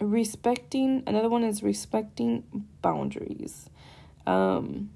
respecting 0.00 1.02
another 1.06 1.28
one 1.28 1.42
is 1.42 1.62
respecting 1.62 2.44
boundaries. 2.82 3.68
Um 4.26 4.90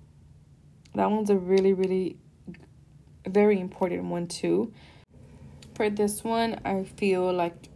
that 0.95 1.11
one's 1.11 1.31
a 1.31 1.37
really 1.37 1.73
really 1.73 2.17
very 3.27 3.59
important 3.59 4.05
one 4.05 4.27
too. 4.27 4.73
For 5.75 5.89
this 5.89 6.23
one, 6.23 6.61
I 6.65 6.85
feel 6.85 7.33
like 7.33 7.69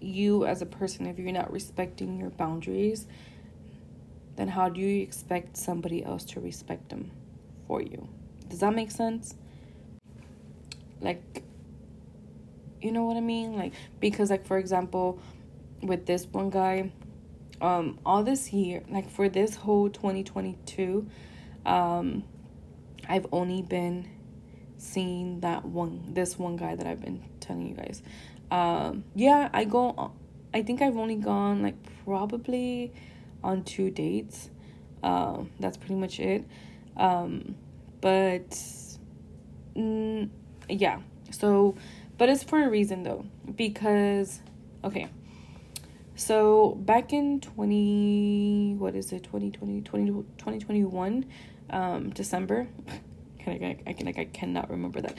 you 0.00 0.44
as 0.44 0.62
a 0.62 0.66
person 0.66 1.06
if 1.06 1.18
you're 1.18 1.32
not 1.32 1.52
respecting 1.52 2.18
your 2.18 2.30
boundaries, 2.30 3.06
then 4.36 4.48
how 4.48 4.68
do 4.68 4.80
you 4.80 5.02
expect 5.02 5.56
somebody 5.56 6.04
else 6.04 6.24
to 6.24 6.40
respect 6.40 6.88
them 6.90 7.10
for 7.66 7.80
you? 7.80 8.08
Does 8.48 8.60
that 8.60 8.74
make 8.74 8.90
sense? 8.90 9.34
Like, 11.00 11.42
you 12.80 12.92
know 12.92 13.04
what 13.04 13.16
I 13.16 13.20
mean? 13.20 13.56
Like, 13.56 13.72
because, 14.00 14.30
like, 14.30 14.46
for 14.46 14.58
example, 14.58 15.20
with 15.82 16.06
this 16.06 16.26
one 16.26 16.50
guy, 16.50 16.92
um, 17.60 17.98
all 18.04 18.22
this 18.22 18.52
year, 18.52 18.82
like, 18.88 19.10
for 19.10 19.28
this 19.28 19.54
whole 19.54 19.88
2022, 19.88 21.06
um, 21.64 22.24
I've 23.08 23.26
only 23.32 23.62
been 23.62 24.08
seeing 24.78 25.40
that 25.40 25.64
one, 25.64 26.14
this 26.14 26.38
one 26.38 26.56
guy 26.56 26.74
that 26.74 26.86
I've 26.86 27.00
been 27.00 27.22
telling 27.40 27.66
you 27.68 27.74
guys. 27.74 28.02
Um, 28.50 29.04
yeah, 29.14 29.48
I 29.52 29.64
go, 29.64 30.12
I 30.52 30.62
think 30.62 30.82
I've 30.82 30.96
only 30.96 31.16
gone, 31.16 31.62
like, 31.62 31.76
probably 32.04 32.92
on 33.42 33.64
two 33.64 33.90
dates. 33.90 34.50
Um, 35.02 35.50
that's 35.60 35.76
pretty 35.76 35.94
much 35.94 36.20
it. 36.20 36.44
Um, 36.96 37.56
but 38.00 38.50
mm, 39.76 40.28
yeah 40.68 41.00
so 41.30 41.74
but 42.18 42.28
it's 42.28 42.42
for 42.42 42.62
a 42.62 42.68
reason 42.68 43.02
though 43.02 43.24
because 43.56 44.40
okay 44.84 45.08
so 46.14 46.74
back 46.80 47.12
in 47.12 47.40
20 47.40 48.76
what 48.78 48.94
is 48.94 49.12
it 49.12 49.22
2020 49.24 49.82
20, 49.82 50.06
2021 50.10 51.26
um 51.70 52.10
december 52.10 52.66
can 53.38 53.62
I, 53.62 53.78
I, 53.86 53.90
I, 53.90 54.04
like 54.04 54.18
I 54.18 54.24
cannot 54.24 54.70
remember 54.70 55.00
that 55.00 55.16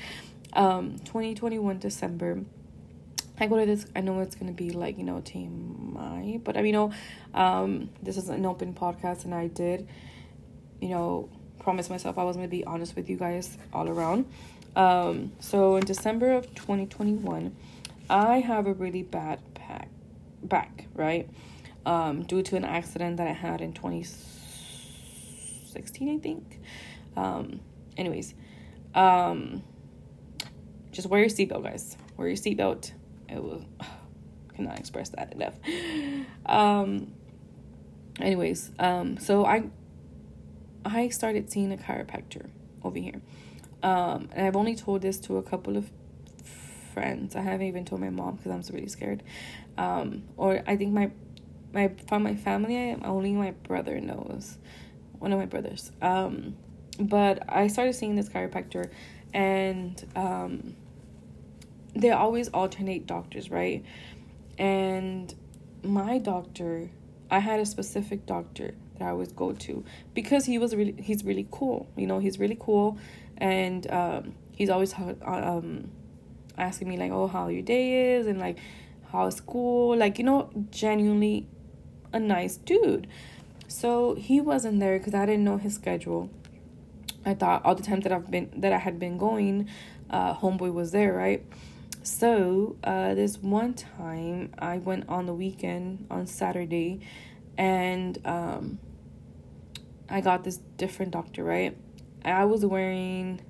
um 0.53 0.97
2021 0.99 1.79
december 1.79 2.43
I 3.39 3.45
go 3.45 3.59
to 3.59 3.67
this. 3.67 3.85
I 3.95 4.01
know 4.01 4.19
it's 4.21 4.33
gonna 4.35 4.51
be 4.51 4.71
like 4.71 4.97
you 4.97 5.03
know 5.03 5.21
TMI, 5.23 6.43
but 6.43 6.57
I 6.57 6.61
mean, 6.61 6.73
you 6.73 6.73
know, 6.73 6.91
um, 7.35 7.91
this 8.01 8.17
is 8.17 8.29
an 8.29 8.45
open 8.47 8.73
podcast, 8.73 9.25
and 9.25 9.33
I 9.35 9.45
did, 9.45 9.87
you 10.81 10.89
know, 10.89 11.29
promise 11.59 11.89
myself 11.89 12.17
I 12.17 12.23
was 12.23 12.35
going 12.35 12.47
to 12.47 12.51
be 12.51 12.63
honest 12.63 12.95
with 12.95 13.09
you 13.09 13.17
guys 13.17 13.57
all 13.73 13.89
around. 13.89 14.25
Um, 14.77 15.33
so 15.39 15.75
in 15.75 15.83
December 15.85 16.31
of 16.33 16.53
2021, 16.53 17.55
I 18.11 18.41
have 18.41 18.67
a 18.67 18.73
really 18.73 19.01
bad 19.01 19.39
back, 19.55 19.89
back 20.43 20.85
right? 20.93 21.27
Um, 21.85 22.21
due 22.21 22.43
to 22.43 22.55
an 22.55 22.63
accident 22.63 23.17
that 23.17 23.27
I 23.27 23.33
had 23.33 23.59
in 23.59 23.73
2016, 23.73 26.15
I 26.15 26.19
think. 26.19 26.61
Um, 27.15 27.61
anyways, 27.97 28.35
um, 28.93 29.63
just 30.91 31.07
wear 31.07 31.21
your 31.21 31.29
seatbelt, 31.29 31.63
guys. 31.63 31.97
Wear 32.15 32.27
your 32.27 32.37
seatbelt. 32.37 32.91
It 33.29 33.43
was 33.43 33.63
cannot 34.55 34.77
express 34.79 35.09
that 35.09 35.33
enough. 35.33 35.55
Um, 36.45 37.13
anyways, 38.19 38.71
um, 38.77 39.17
so 39.17 39.43
I 39.43 39.71
I 40.85 41.09
started 41.09 41.51
seeing 41.51 41.73
a 41.73 41.77
chiropractor 41.77 42.51
over 42.83 42.99
here. 42.99 43.23
Um, 43.87 44.29
and 44.33 44.45
I've 44.45 44.55
only 44.57 44.75
told 44.75 45.01
this 45.01 45.17
to 45.21 45.37
a 45.37 45.43
couple 45.43 45.77
of 45.77 45.89
friends. 46.93 47.35
I 47.35 47.41
haven't 47.41 47.67
even 47.67 47.85
told 47.85 48.01
my 48.01 48.09
mom 48.09 48.35
because 48.35 48.51
I'm 48.51 48.75
really 48.75 48.89
scared. 48.89 49.23
Um, 49.77 50.23
or 50.35 50.61
I 50.67 50.75
think 50.75 50.93
my 50.93 51.11
my 51.73 51.91
from 52.07 52.23
my 52.23 52.35
family, 52.35 52.97
only 53.05 53.31
my 53.31 53.51
brother 53.51 53.99
knows. 54.01 54.57
one 55.19 55.31
of 55.33 55.39
my 55.39 55.45
brothers. 55.45 55.91
Um, 56.01 56.55
but 56.99 57.43
I 57.49 57.67
started 57.67 57.93
seeing 57.93 58.15
this 58.15 58.29
chiropractor, 58.29 58.89
and 59.33 60.03
um, 60.15 60.75
they 61.95 62.11
always 62.11 62.49
alternate 62.49 63.05
doctors, 63.07 63.49
right? 63.49 63.83
And 64.57 65.33
my 65.83 66.17
doctor, 66.17 66.89
I 67.29 67.39
had 67.39 67.59
a 67.59 67.65
specific 67.65 68.25
doctor 68.25 68.73
that 68.97 69.05
I 69.05 69.09
always 69.11 69.31
go 69.31 69.51
to 69.53 69.83
because 70.13 70.45
he 70.45 70.57
was 70.57 70.75
really 70.75 70.95
he's 71.01 71.23
really 71.23 71.47
cool. 71.51 71.87
You 71.95 72.07
know, 72.07 72.19
he's 72.19 72.39
really 72.39 72.57
cool, 72.59 72.97
and 73.37 73.89
um, 73.91 74.33
he's 74.51 74.69
always 74.69 74.93
um, 74.93 75.91
asking 76.57 76.89
me 76.89 76.97
like, 76.97 77.11
"Oh, 77.11 77.27
how 77.27 77.47
your 77.47 77.61
day 77.61 78.15
is," 78.15 78.27
and 78.27 78.39
like, 78.39 78.57
"How's 79.11 79.35
school?" 79.35 79.95
Like, 79.95 80.17
you 80.17 80.23
know, 80.23 80.49
genuinely 80.71 81.47
a 82.13 82.19
nice 82.19 82.57
dude. 82.57 83.07
So 83.67 84.15
he 84.15 84.41
wasn't 84.41 84.79
there 84.79 84.97
because 84.97 85.13
I 85.13 85.25
didn't 85.25 85.43
know 85.43 85.57
his 85.57 85.75
schedule. 85.75 86.29
I 87.25 87.33
thought 87.33 87.65
all 87.65 87.75
the 87.75 87.83
times 87.83 88.03
that 88.03 88.13
I've 88.13 88.31
been 88.31 88.49
that 88.57 88.73
I 88.73 88.77
had 88.77 88.99
been 88.99 89.17
going, 89.17 89.69
uh, 90.09 90.33
homeboy 90.35 90.73
was 90.73 90.91
there, 90.91 91.13
right? 91.13 91.45
So 92.03 92.77
uh, 92.85 93.15
this 93.15 93.37
one 93.37 93.73
time 93.73 94.53
I 94.57 94.77
went 94.77 95.09
on 95.09 95.25
the 95.25 95.33
weekend 95.33 96.07
on 96.09 96.25
Saturday, 96.25 97.01
and 97.57 98.17
um, 98.25 98.79
I 100.09 100.21
got 100.21 100.45
this 100.45 100.57
different 100.77 101.11
doctor, 101.11 101.43
right? 101.43 101.75
I 102.25 102.45
was 102.45 102.65
wearing 102.65 103.41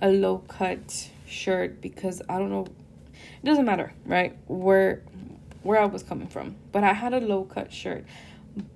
a 0.00 0.08
low 0.08 0.38
cut 0.38 1.10
shirt 1.26 1.80
because 1.80 2.22
I 2.28 2.38
don't 2.38 2.50
know, 2.50 2.66
it 3.12 3.44
doesn't 3.44 3.64
matter, 3.64 3.92
right? 4.04 4.36
Where 4.46 5.02
where 5.62 5.80
I 5.80 5.84
was 5.84 6.02
coming 6.02 6.26
from, 6.26 6.56
but 6.72 6.82
I 6.82 6.92
had 6.92 7.14
a 7.14 7.20
low 7.20 7.44
cut 7.44 7.72
shirt, 7.72 8.04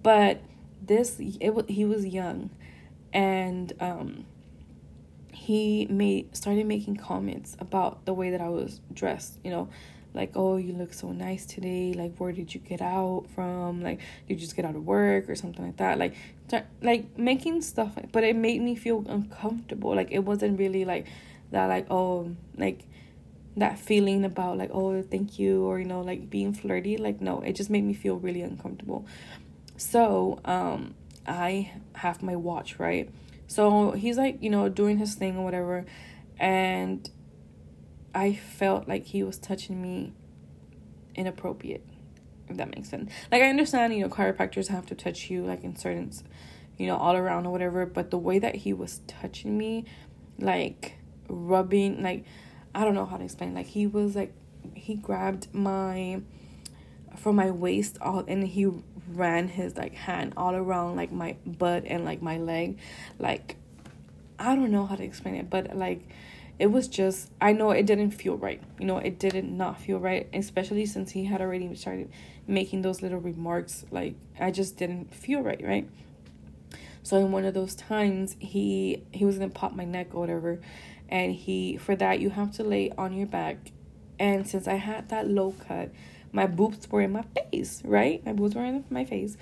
but 0.03 0.41
this 0.81 1.21
it 1.41 1.51
was 1.55 1.65
he 1.69 1.85
was 1.85 2.07
young, 2.07 2.51
and 3.13 3.73
um, 3.81 4.25
he 5.33 5.87
made 5.87 6.37
started 6.37 6.67
making 6.67 6.97
comments 6.97 7.57
about 7.59 8.05
the 8.07 8.15
way 8.15 8.31
that 8.31 8.41
I 8.41 8.49
was 8.49 8.81
dressed, 8.93 9.39
you 9.43 9.51
know, 9.51 9.69
like 10.17 10.33
oh 10.35 10.57
you 10.57 10.73
look 10.73 10.93
so 10.93 11.13
nice 11.13 11.45
today. 11.47 11.93
Like 11.93 12.17
where 12.17 12.33
did 12.33 12.55
you 12.55 12.61
get 12.61 12.81
out 12.81 13.27
from? 13.35 13.83
Like 13.83 14.01
did 14.27 14.35
you 14.35 14.37
just 14.41 14.57
get 14.57 14.65
out 14.65 14.75
of 14.75 14.85
work 14.85 15.29
or 15.29 15.35
something 15.37 15.65
like 15.65 15.77
that? 15.77 15.99
Like 15.99 16.15
like 16.83 17.19
making 17.19 17.63
stuff 17.63 17.93
but 18.13 18.25
it 18.25 18.35
made 18.35 18.61
me 18.63 18.75
feel 18.75 19.05
uncomfortable. 19.09 19.95
Like 19.95 20.11
it 20.11 20.21
wasn't 20.21 20.59
really 20.59 20.85
like 20.85 21.07
that 21.53 21.67
like 21.67 21.87
oh 21.91 22.35
like 22.57 22.85
that 23.57 23.79
feeling 23.79 24.25
about 24.25 24.59
like 24.59 24.71
oh 24.73 25.01
thank 25.03 25.39
you 25.39 25.65
or 25.65 25.79
you 25.79 25.85
know 25.85 26.01
like 26.01 26.29
being 26.31 26.53
flirty. 26.53 26.97
Like 26.97 27.21
no 27.21 27.41
it 27.43 27.55
just 27.55 27.71
made 27.71 27.85
me 27.85 27.95
feel 27.95 28.17
really 28.17 28.43
uncomfortable. 28.43 29.07
So 29.77 30.41
um 30.45 30.95
i 31.29 31.73
have 31.95 32.23
my 32.23 32.37
watch 32.37 32.79
right? 32.79 33.11
So 33.49 33.93
he's 33.93 34.17
like 34.17 34.43
you 34.43 34.51
know 34.51 34.69
doing 34.69 34.99
his 34.99 35.15
thing 35.15 35.37
or 35.37 35.45
whatever 35.45 35.85
and 36.39 37.09
i 38.17 38.33
felt 38.35 38.89
like 38.89 39.05
he 39.07 39.23
was 39.23 39.39
touching 39.39 39.81
me 39.81 40.13
inappropriate 41.15 41.85
if 42.49 42.57
that 42.57 42.75
makes 42.75 42.89
sense 42.89 43.11
like 43.31 43.43
i 43.43 43.49
understand 43.49 43.95
you 43.95 44.01
know 44.01 44.09
chiropractors 44.09 44.69
have 44.69 44.87
to 44.87 44.95
touch 44.95 45.31
you 45.31 45.45
like 45.45 45.63
in 45.63 45.77
certain 45.77 46.11
you 46.77 46.87
know 46.87 46.97
all 46.97 47.17
around 47.17 47.47
or 47.47 47.51
whatever 47.51 47.87
but 47.87 48.11
the 48.11 48.19
way 48.19 48.39
that 48.39 48.57
he 48.57 48.73
was 48.73 49.01
touching 49.07 49.57
me 49.57 49.85
like 50.39 50.99
rubbing 51.29 52.03
like 52.03 52.25
I 52.77 52.85
don't 52.85 52.95
know 52.95 53.07
how 53.07 53.17
to 53.17 53.25
explain. 53.25 53.55
Like 53.55 53.67
he 53.67 53.87
was 53.87 54.15
like 54.15 54.35
he 54.75 54.97
grabbed 54.97 55.53
my 55.55 56.21
from 57.17 57.37
my 57.37 57.51
waist 57.51 57.97
all 58.03 58.23
and 58.29 58.47
he 58.47 58.69
ran 59.15 59.49
his 59.49 59.77
like 59.77 59.95
hand 59.95 60.35
all 60.37 60.55
around 60.55 60.97
like 60.97 61.11
my 61.11 61.37
butt 61.47 61.85
and 61.87 62.05
like 62.05 62.21
my 62.21 62.37
leg. 62.37 62.79
Like 63.19 63.57
I 64.39 64.55
don't 64.55 64.71
know 64.71 64.85
how 64.85 64.95
to 64.95 65.03
explain 65.03 65.37
it, 65.37 65.49
but 65.49 65.75
like 65.75 66.07
it 66.59 66.69
was 66.69 66.89
just 66.89 67.31
I 67.41 67.53
know 67.53 67.71
it 67.71 67.87
didn't 67.87 68.13
feel 68.13 68.37
right. 68.37 68.63
You 68.79 68.87
know, 68.87 68.99
it 68.99 69.19
didn't 69.19 69.57
not 69.57 69.81
feel 69.81 69.99
right, 69.99 70.29
especially 70.33 70.87
since 70.87 71.11
he 71.13 71.25
had 71.25 71.41
already 71.41 71.75
started 71.75 72.11
making 72.47 72.83
those 72.83 73.03
little 73.03 73.21
remarks 73.21 73.85
like 73.91 74.15
I 74.39 74.51
just 74.51 74.77
didn't 74.77 75.15
feel 75.15 75.41
right, 75.41 75.63
right? 75.63 75.89
So 77.03 77.19
in 77.19 77.31
one 77.31 77.45
of 77.45 77.55
those 77.55 77.75
times 77.75 78.37
he 78.39 79.03
he 79.13 79.25
was 79.25 79.39
gonna 79.39 79.51
pop 79.51 79.75
my 79.75 79.85
neck 79.85 80.09
or 80.15 80.21
whatever 80.21 80.59
and 81.09 81.35
he 81.35 81.77
for 81.77 81.95
that 81.97 82.21
you 82.21 82.31
have 82.31 82.53
to 82.53 82.65
lay 82.65 82.91
on 82.99 83.13
your 83.13 83.27
back 83.27 83.57
and 84.19 84.47
since 84.47 84.67
i 84.67 84.75
had 84.75 85.09
that 85.09 85.29
low 85.29 85.55
cut 85.67 85.91
my 86.33 86.47
boobs 86.47 86.91
were 86.91 87.01
in 87.01 87.13
my 87.13 87.25
face 87.51 87.83
right 87.85 88.25
my 88.27 88.33
boobs 88.33 88.55
were 88.55 88.65
in 88.65 88.85
my 88.91 89.05
face 89.05 89.37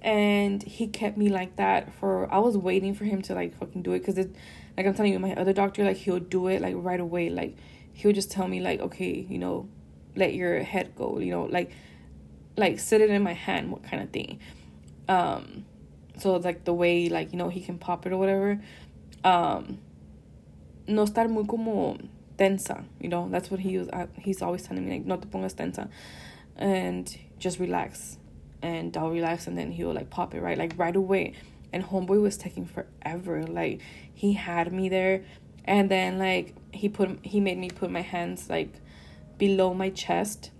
and 0.00 0.62
he 0.62 0.86
kept 0.86 1.16
me 1.16 1.28
like 1.28 1.56
that 1.56 1.92
for 1.94 2.32
i 2.32 2.38
was 2.38 2.56
waiting 2.56 2.94
for 2.94 3.04
him 3.04 3.22
to 3.22 3.34
like 3.34 3.56
fucking 3.58 3.82
do 3.82 3.92
it 3.92 4.00
because 4.00 4.18
it 4.18 4.34
like 4.76 4.86
i'm 4.86 4.94
telling 4.94 5.12
you 5.12 5.18
my 5.18 5.34
other 5.34 5.52
doctor 5.52 5.84
like 5.84 5.96
he'll 5.96 6.18
do 6.18 6.48
it 6.48 6.60
like 6.60 6.74
right 6.76 7.00
away. 7.00 7.30
Like 7.30 7.56
he'll 7.92 8.12
just 8.12 8.30
tell 8.30 8.48
me 8.48 8.60
like 8.60 8.80
okay 8.80 9.26
you 9.28 9.38
know 9.38 9.68
let 10.16 10.34
your 10.34 10.62
head 10.62 10.94
go 10.96 11.18
you 11.18 11.30
know 11.30 11.44
like 11.44 11.70
like 12.56 12.78
sit 12.78 13.00
it 13.00 13.10
in 13.10 13.22
my 13.22 13.32
hand 13.32 13.70
what 13.70 13.82
kind 13.82 14.02
of 14.02 14.10
thing. 14.10 14.40
Um 15.08 15.64
so 16.18 16.36
it's 16.36 16.44
like 16.44 16.64
the 16.64 16.74
way 16.74 17.08
like 17.08 17.32
you 17.32 17.38
know 17.38 17.48
he 17.48 17.60
can 17.60 17.78
pop 17.78 18.06
it 18.06 18.12
or 18.12 18.18
whatever. 18.18 18.60
Um 19.24 19.78
no 20.86 21.04
estar 21.04 21.28
muy 21.28 21.44
como 21.44 21.96
tensa, 22.36 22.84
you 23.00 23.08
know, 23.08 23.28
that's 23.30 23.50
what 23.50 23.60
he 23.60 23.78
was, 23.78 23.88
uh, 23.88 24.06
he's 24.18 24.42
always 24.42 24.62
telling 24.62 24.84
me, 24.84 24.92
like, 24.92 25.06
no 25.06 25.16
te 25.16 25.28
pongas 25.28 25.54
tensa, 25.54 25.88
and 26.56 27.16
just 27.38 27.58
relax, 27.58 28.18
and 28.62 28.96
I'll 28.96 29.10
relax, 29.10 29.46
and 29.46 29.56
then 29.56 29.72
he'll, 29.72 29.92
like, 29.92 30.10
pop 30.10 30.34
it, 30.34 30.40
right, 30.40 30.58
like, 30.58 30.74
right 30.76 30.94
away, 30.94 31.34
and 31.72 31.84
homeboy 31.84 32.20
was 32.20 32.36
taking 32.36 32.66
forever, 32.66 33.44
like, 33.44 33.80
he 34.22 34.34
had 34.34 34.72
me 34.72 34.88
there, 34.88 35.24
and 35.64 35.90
then, 35.90 36.16
like, 36.16 36.54
he 36.70 36.88
put, 36.88 37.18
he 37.26 37.40
made 37.40 37.58
me 37.58 37.68
put 37.70 37.90
my 37.90 38.02
hands, 38.02 38.48
like, 38.48 38.72
below 39.36 39.74
my 39.74 39.90
chest, 39.90 40.52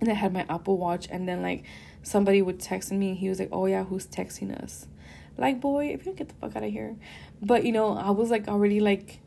and 0.00 0.08
I 0.08 0.14
had 0.14 0.32
my 0.32 0.46
Apple 0.48 0.78
Watch, 0.78 1.06
and 1.10 1.28
then, 1.28 1.42
like, 1.42 1.64
somebody 2.02 2.40
would 2.40 2.58
text 2.58 2.90
me, 2.90 3.10
and 3.10 3.18
he 3.18 3.28
was 3.28 3.40
like, 3.40 3.50
oh, 3.52 3.66
yeah, 3.66 3.84
who's 3.84 4.06
texting 4.06 4.58
us? 4.58 4.86
Like, 5.36 5.60
boy, 5.60 5.88
if 5.88 6.00
you 6.00 6.06
don't 6.06 6.16
get 6.16 6.28
the 6.30 6.34
fuck 6.36 6.56
out 6.56 6.64
of 6.64 6.70
here. 6.70 6.96
But, 7.42 7.64
you 7.64 7.72
know, 7.72 7.92
I 7.92 8.08
was, 8.08 8.30
like, 8.30 8.48
already, 8.48 8.80
like, 8.80 9.20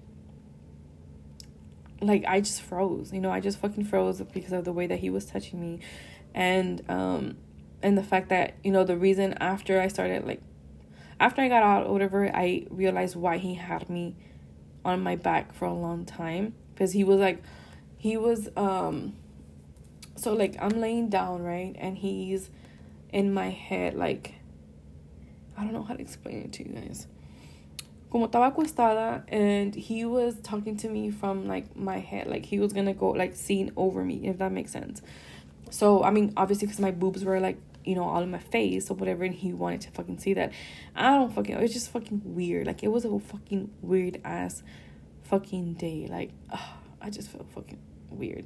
like 2.02 2.26
I 2.26 2.42
just 2.42 2.64
froze, 2.64 3.14
you 3.14 3.22
know, 3.22 3.30
I 3.30 3.42
just 3.42 3.60
fucking 3.60 3.86
froze 3.86 4.20
because 4.34 4.54
of 4.54 4.66
the 4.66 4.74
way 4.74 4.88
that 4.88 4.98
he 4.98 5.12
was 5.12 5.26
touching 5.26 5.62
me. 5.62 5.82
And 6.34 6.82
um 6.90 7.38
and 7.84 7.96
the 7.96 8.02
fact 8.02 8.30
that, 8.30 8.56
you 8.64 8.72
know, 8.72 8.84
the 8.84 8.98
reason 8.98 9.36
after 9.40 9.80
I 9.80 9.88
started 9.88 10.26
like 10.26 10.42
after 11.22 11.42
I 11.42 11.48
got 11.48 11.64
out 11.64 11.86
or 11.86 11.94
whatever, 11.94 12.30
I 12.36 12.66
realized 12.70 13.16
why 13.16 13.38
he 13.38 13.54
had 13.54 13.90
me 13.90 14.16
on 14.84 15.02
my 15.02 15.16
back 15.16 15.54
for 15.54 15.66
a 15.66 15.74
long 15.74 16.04
time 16.04 16.56
because 16.74 16.92
he 16.92 17.04
was 17.04 17.20
like 17.20 17.44
he 17.98 18.18
was 18.18 18.50
um 18.58 19.14
so 20.16 20.34
like 20.34 20.56
I'm 20.60 20.82
laying 20.82 21.10
down, 21.10 21.44
right? 21.44 21.76
And 21.78 21.98
he's 21.98 22.50
in 23.14 23.34
my 23.34 23.50
head 23.50 23.94
like 23.94 24.34
I 25.58 25.64
don't 25.64 25.74
know 25.74 25.84
how 25.84 25.94
to 25.94 26.02
explain 26.02 26.44
it 26.44 26.54
to 26.54 26.68
you 26.68 26.74
guys 26.74 27.08
como 28.12 28.28
estaba 28.28 28.54
acostada 28.54 29.24
and 29.30 29.74
he 29.74 30.04
was 30.04 30.36
talking 30.44 30.76
to 30.76 30.90
me 30.90 31.10
from 31.10 31.48
like 31.48 31.76
my 31.78 32.00
head 32.00 32.28
like 32.28 32.46
he 32.46 32.60
was 32.60 32.74
gonna 32.74 32.94
go 32.94 33.12
like 33.12 33.36
seeing 33.36 33.72
over 33.78 34.04
me 34.04 34.28
if 34.28 34.38
that 34.38 34.52
makes 34.52 34.72
sense 34.72 35.02
so 35.70 36.04
i 36.04 36.12
mean 36.12 36.34
obviously 36.36 36.68
because 36.68 36.82
my 36.82 36.92
boobs 36.92 37.24
were 37.24 37.40
like 37.40 37.58
you 37.84 37.96
know 37.96 38.04
all 38.04 38.22
in 38.22 38.32
my 38.32 38.40
face 38.40 38.90
or 38.90 38.96
whatever 38.96 39.24
and 39.24 39.34
he 39.34 39.54
wanted 39.54 39.82
to 39.82 39.92
fucking 39.92 40.20
see 40.20 40.34
that. 40.34 40.52
I 40.96 41.16
don't 41.16 41.34
fucking 41.34 41.56
it 41.56 41.62
was 41.62 41.74
just 41.74 41.92
fucking 41.92 42.22
weird. 42.24 42.68
Like 42.68 42.84
it 42.84 42.90
was 42.90 43.06
a 43.06 43.20
fucking 43.20 43.72
weird 43.82 44.22
ass 44.24 44.64
fucking 45.24 45.76
day. 45.76 46.08
Like 46.10 46.32
ugh, 46.52 46.60
i 47.02 47.10
just 47.10 47.30
felt 47.30 47.48
fucking 47.54 47.80
weird. 48.10 48.46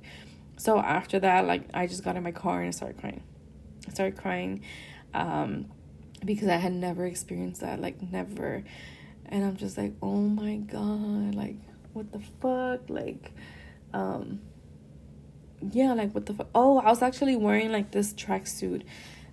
So 0.58 0.80
after 0.80 1.20
that 1.20 1.46
like 1.46 1.64
i 1.74 1.88
just 1.88 2.04
got 2.04 2.16
in 2.16 2.24
my 2.24 2.32
car 2.32 2.60
and 2.60 2.68
i 2.68 2.72
started 2.72 3.00
crying. 3.00 3.24
I 3.88 3.92
started 3.92 4.18
crying 4.18 4.62
um 5.14 5.68
because 6.24 6.48
i 6.48 6.56
had 6.56 6.74
never 6.74 7.06
experienced 7.06 7.62
that 7.62 7.80
like 7.80 8.02
never. 8.02 8.64
And 9.28 9.44
i'm 9.44 9.58
just 9.58 9.78
like 9.78 9.94
oh 10.02 10.22
my 10.22 10.58
god 10.58 11.36
like 11.36 11.58
what 11.94 12.12
the 12.12 12.20
fuck? 12.42 12.90
Like 12.90 13.32
um 13.94 14.42
yeah 15.72 15.94
like 15.94 16.14
what 16.14 16.26
the 16.26 16.34
fuck 16.34 16.50
oh 16.54 16.80
i 16.80 16.90
was 16.90 17.02
actually 17.02 17.36
wearing 17.36 17.72
like 17.72 17.92
this 17.92 18.14
tracksuit 18.14 18.84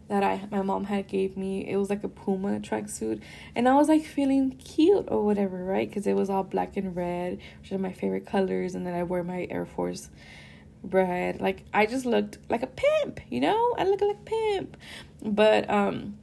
that 0.09 0.23
i 0.23 0.47
my 0.51 0.63
mom 0.63 0.85
had 0.85 1.07
gave 1.09 1.37
me 1.37 1.69
it 1.69 1.77
was 1.77 1.89
like 1.91 2.05
a 2.05 2.09
puma 2.09 2.61
tracksuit. 2.61 3.21
And 3.55 3.69
i 3.69 3.75
was 3.75 3.89
like 3.89 4.05
feeling 4.05 4.53
cute 4.53 5.07
or 5.09 5.25
whatever 5.25 5.65
right? 5.65 5.89
Because 5.89 6.07
it 6.07 6.15
was 6.15 6.29
all 6.31 6.43
black 6.43 6.77
and 6.77 6.95
red 6.95 7.39
which 7.61 7.73
are 7.73 7.79
my 7.79 7.93
favorite 7.93 8.27
colors 8.27 8.75
and 8.75 8.87
then 8.87 8.95
i 8.95 9.03
wore 9.03 9.23
my 9.23 9.47
air 9.51 9.67
force 9.67 10.11
bred 10.85 11.41
like 11.41 11.65
i 11.73 11.87
just 11.87 12.05
looked 12.05 12.39
like 12.49 12.63
a 12.63 12.67
pimp 12.67 13.21
you 13.31 13.41
know? 13.41 13.75
I 13.79 13.85
look 13.85 14.01
like 14.01 14.17
a 14.17 14.25
pimp. 14.25 14.77
But 15.25 15.71
um 15.71 16.19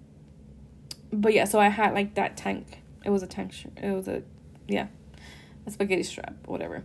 but 1.11 1.33
yeah 1.33 1.45
so 1.45 1.59
i 1.59 1.69
had 1.69 1.93
like 1.93 2.15
that 2.15 2.37
tank. 2.37 2.79
It 3.05 3.09
was 3.09 3.23
a 3.23 3.27
tank. 3.27 3.53
It 3.77 3.91
was 3.95 4.07
a 4.07 4.23
yeah, 4.67 4.87
a 5.65 5.71
spaghetti 5.71 6.03
strap, 6.03 6.35
whatever. 6.45 6.83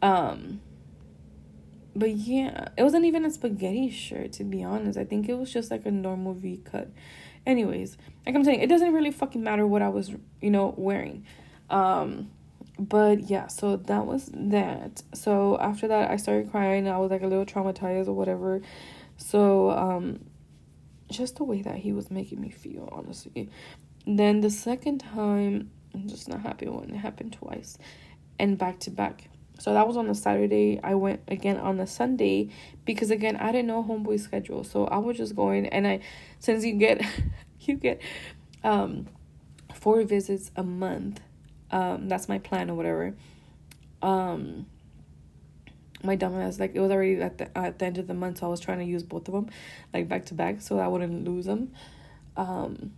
Um 0.00 0.60
but 1.94 2.10
yeah, 2.10 2.68
it 2.76 2.82
wasn't 2.82 3.04
even 3.04 3.24
a 3.24 3.30
spaghetti 3.30 3.90
shirt 3.90 4.32
to 4.34 4.44
be 4.44 4.62
honest. 4.62 4.98
I 4.98 5.04
think 5.04 5.28
it 5.28 5.34
was 5.34 5.52
just 5.52 5.70
like 5.70 5.86
a 5.86 5.90
normal 5.90 6.34
V 6.34 6.60
cut. 6.64 6.90
Anyways, 7.44 7.96
like 8.24 8.34
I'm 8.34 8.44
saying, 8.44 8.60
it 8.60 8.68
doesn't 8.68 8.92
really 8.92 9.10
fucking 9.10 9.42
matter 9.42 9.66
what 9.66 9.82
I 9.82 9.88
was, 9.88 10.12
you 10.40 10.50
know, 10.50 10.74
wearing. 10.76 11.26
Um, 11.70 12.30
but 12.78 13.20
yeah, 13.28 13.48
so 13.48 13.76
that 13.76 14.06
was 14.06 14.30
that. 14.32 15.02
So 15.14 15.58
after 15.58 15.88
that, 15.88 16.10
I 16.10 16.16
started 16.16 16.50
crying. 16.50 16.88
I 16.88 16.98
was 16.98 17.10
like 17.10 17.22
a 17.22 17.26
little 17.26 17.46
traumatized 17.46 18.08
or 18.08 18.12
whatever. 18.12 18.62
So 19.16 19.70
um, 19.70 20.24
just 21.10 21.36
the 21.36 21.44
way 21.44 21.62
that 21.62 21.76
he 21.76 21.92
was 21.92 22.10
making 22.10 22.40
me 22.40 22.50
feel, 22.50 22.88
honestly. 22.92 23.50
Then 24.06 24.40
the 24.40 24.50
second 24.50 24.98
time, 24.98 25.70
I'm 25.94 26.08
just 26.08 26.28
not 26.28 26.40
happy 26.40 26.66
when 26.66 26.90
it 26.90 26.96
happened 26.96 27.34
twice, 27.34 27.78
and 28.38 28.58
back 28.58 28.80
to 28.80 28.90
back. 28.90 29.28
So 29.62 29.74
that 29.74 29.86
was 29.86 29.96
on 29.96 30.08
the 30.08 30.14
Saturday. 30.16 30.80
I 30.82 30.96
went 30.96 31.20
again 31.28 31.56
on 31.56 31.76
the 31.76 31.86
Sunday 31.86 32.48
because 32.84 33.12
again 33.12 33.36
I 33.36 33.52
didn't 33.52 33.68
know 33.68 33.84
homeboy's 33.84 34.24
schedule. 34.24 34.64
So 34.64 34.86
I 34.86 34.98
was 34.98 35.16
just 35.16 35.36
going 35.36 35.68
and 35.68 35.86
I 35.86 36.00
since 36.40 36.64
you 36.64 36.72
get 36.72 37.00
you 37.60 37.76
get 37.76 38.02
um 38.64 39.06
four 39.72 40.02
visits 40.02 40.50
a 40.56 40.64
month. 40.64 41.20
Um 41.70 42.08
that's 42.08 42.28
my 42.28 42.38
plan 42.38 42.70
or 42.70 42.74
whatever. 42.74 43.14
Um 44.02 44.66
my 46.02 46.16
dumbass 46.16 46.58
like 46.58 46.74
it 46.74 46.80
was 46.80 46.90
already 46.90 47.22
at 47.22 47.38
the 47.38 47.56
at 47.56 47.78
the 47.78 47.84
end 47.86 47.98
of 47.98 48.08
the 48.08 48.14
month 48.14 48.38
so 48.38 48.46
I 48.46 48.48
was 48.48 48.58
trying 48.58 48.80
to 48.80 48.84
use 48.84 49.04
both 49.04 49.28
of 49.28 49.34
them 49.34 49.48
like 49.94 50.08
back 50.08 50.26
to 50.26 50.34
back 50.34 50.60
so 50.60 50.80
I 50.80 50.88
wouldn't 50.88 51.24
lose 51.24 51.46
them. 51.46 51.70
Um 52.36 52.94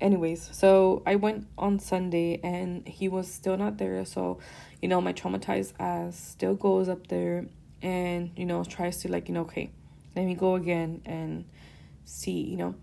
anyways, 0.00 0.50
so 0.52 1.02
I 1.06 1.16
went 1.16 1.46
on 1.56 1.78
Sunday 1.78 2.40
and 2.42 2.86
he 2.86 3.08
was 3.08 3.32
still 3.32 3.56
not 3.56 3.78
there. 3.78 4.04
So, 4.04 4.38
you 4.84 4.88
know, 4.88 5.00
my 5.00 5.14
traumatized 5.14 5.72
ass 5.78 6.14
still 6.14 6.54
goes 6.54 6.90
up 6.90 7.06
there 7.06 7.46
and, 7.80 8.30
you 8.36 8.44
know, 8.44 8.62
tries 8.64 8.98
to 8.98 9.10
like, 9.10 9.28
you 9.28 9.34
know, 9.34 9.40
okay, 9.40 9.70
let 10.14 10.26
me 10.26 10.34
go 10.34 10.56
again 10.56 11.00
and 11.06 11.46
see, 12.04 12.42
you 12.42 12.58
know. 12.58 12.74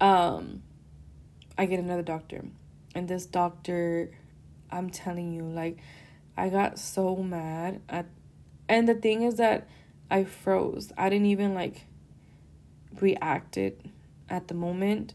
Um 0.00 0.64
I 1.56 1.66
get 1.66 1.78
another 1.78 2.02
doctor. 2.02 2.44
And 2.96 3.06
this 3.06 3.26
doctor, 3.26 4.10
I'm 4.72 4.90
telling 4.90 5.32
you, 5.32 5.44
like 5.44 5.78
I 6.36 6.48
got 6.48 6.80
so 6.80 7.14
mad 7.18 7.80
at 7.88 8.06
and 8.68 8.88
the 8.88 8.96
thing 8.96 9.22
is 9.22 9.36
that 9.36 9.68
I 10.10 10.24
froze. 10.24 10.92
I 10.98 11.10
didn't 11.10 11.26
even 11.26 11.54
like 11.54 11.86
reacted 13.00 13.88
at 14.28 14.48
the 14.48 14.54
moment 14.54 15.14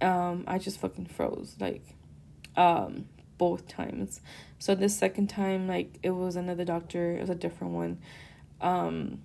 um 0.00 0.44
I 0.46 0.56
just 0.56 0.80
fucking 0.80 1.04
froze 1.04 1.54
like 1.60 1.84
um 2.56 3.04
both 3.42 3.66
times. 3.66 4.20
So 4.60 4.76
this 4.76 4.96
second 4.96 5.26
time 5.26 5.66
like 5.66 5.98
it 6.04 6.10
was 6.10 6.36
another 6.36 6.64
doctor, 6.64 7.16
it 7.16 7.20
was 7.20 7.30
a 7.30 7.34
different 7.34 7.72
one. 7.72 7.98
Um 8.60 9.22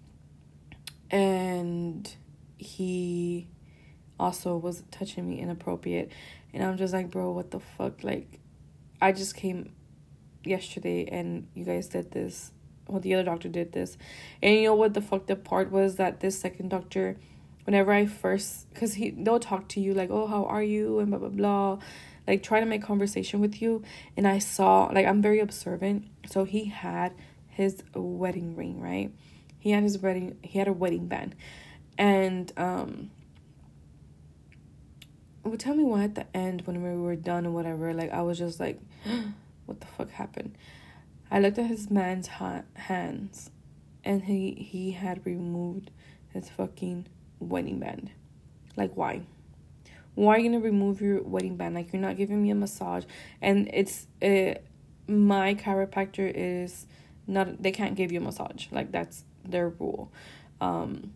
and 1.11 2.03
he 2.57 3.47
also 4.19 4.57
was 4.57 4.81
touching 4.89 5.29
me 5.29 5.39
inappropriate 5.39 6.11
and 6.51 6.63
I'm 6.63 6.77
just 6.77 6.95
like, 6.95 7.11
"Bro, 7.11 7.33
what 7.33 7.51
the 7.51 7.59
fuck?" 7.59 8.03
Like 8.03 8.39
I 8.99 9.11
just 9.11 9.35
came 9.35 9.73
yesterday 10.43 11.05
and 11.05 11.47
you 11.53 11.63
guys 11.63 11.87
did 11.87 12.09
this. 12.11 12.51
Well, 12.87 12.99
the 12.99 13.13
other 13.13 13.25
doctor 13.31 13.49
did 13.49 13.73
this. 13.73 13.99
And 14.41 14.55
you 14.55 14.63
know 14.63 14.73
what 14.73 14.95
the 14.95 15.01
fucked 15.01 15.29
up 15.29 15.43
part 15.43 15.71
was 15.71 15.97
that 15.97 16.21
this 16.21 16.39
second 16.39 16.69
doctor 16.69 17.17
whenever 17.67 17.91
I 17.91 18.05
first, 18.05 18.73
because 18.73 18.93
he 18.95 19.11
they'll 19.11 19.41
talk 19.41 19.67
to 19.69 19.81
you 19.81 19.93
like, 19.93 20.09
oh, 20.09 20.25
how 20.25 20.45
are 20.45 20.63
you, 20.63 20.99
and 20.99 21.11
blah 21.11 21.19
blah 21.19 21.29
blah, 21.29 21.79
like 22.27 22.43
trying 22.43 22.61
to 22.61 22.67
make 22.67 22.83
conversation 22.83 23.39
with 23.39 23.61
you. 23.61 23.83
And 24.15 24.27
I 24.27 24.39
saw 24.39 24.85
like 24.93 25.05
I'm 25.05 25.21
very 25.21 25.39
observant, 25.39 26.05
so 26.25 26.43
he 26.43 26.65
had 26.65 27.13
his 27.47 27.83
wedding 27.95 28.55
ring, 28.55 28.81
right? 28.81 29.11
He 29.57 29.71
had 29.71 29.83
his 29.83 29.97
wedding. 29.97 30.37
He 30.43 30.59
had 30.59 30.67
a 30.67 30.73
wedding 30.73 31.07
band, 31.07 31.35
and 31.97 32.51
um. 32.57 33.11
Well, 35.43 35.55
tell 35.55 35.75
me 35.75 35.85
why 35.85 36.03
at 36.03 36.15
the 36.15 36.25
end 36.35 36.63
when 36.65 36.83
we 36.83 37.01
were 37.01 37.15
done 37.15 37.45
or 37.45 37.51
whatever, 37.51 37.93
like 37.93 38.11
I 38.11 38.21
was 38.21 38.37
just 38.37 38.59
like, 38.59 38.81
what 39.65 39.79
the 39.79 39.87
fuck 39.87 40.09
happened? 40.11 40.57
I 41.31 41.39
looked 41.39 41.57
at 41.57 41.67
his 41.67 41.89
man's 41.89 42.27
ha- 42.27 42.63
hands, 42.73 43.49
and 44.03 44.23
he 44.23 44.51
he 44.51 44.91
had 44.91 45.25
removed 45.25 45.91
his 46.33 46.49
fucking 46.49 47.07
wedding 47.39 47.79
band. 47.79 48.11
Like, 48.75 48.95
why? 48.95 49.21
Why 50.17 50.33
are 50.35 50.39
you 50.39 50.49
gonna 50.49 50.63
remove 50.63 50.99
your 50.99 51.21
wedding 51.21 51.57
band? 51.57 51.75
Like, 51.75 51.93
you're 51.93 52.01
not 52.01 52.17
giving 52.17 52.41
me 52.41 52.49
a 52.49 52.55
massage, 52.55 53.05
and 53.39 53.69
it's 53.71 54.07
it. 54.19 54.65
My 55.07 55.53
chiropractor 55.53 56.31
is 56.33 56.87
not. 57.27 57.61
They 57.61 57.71
can't 57.71 57.95
give 57.95 58.11
you 58.11 58.19
a 58.19 58.23
massage. 58.23 58.65
Like 58.71 58.91
that's 58.91 59.25
their 59.45 59.69
rule. 59.69 60.11
Um. 60.59 61.13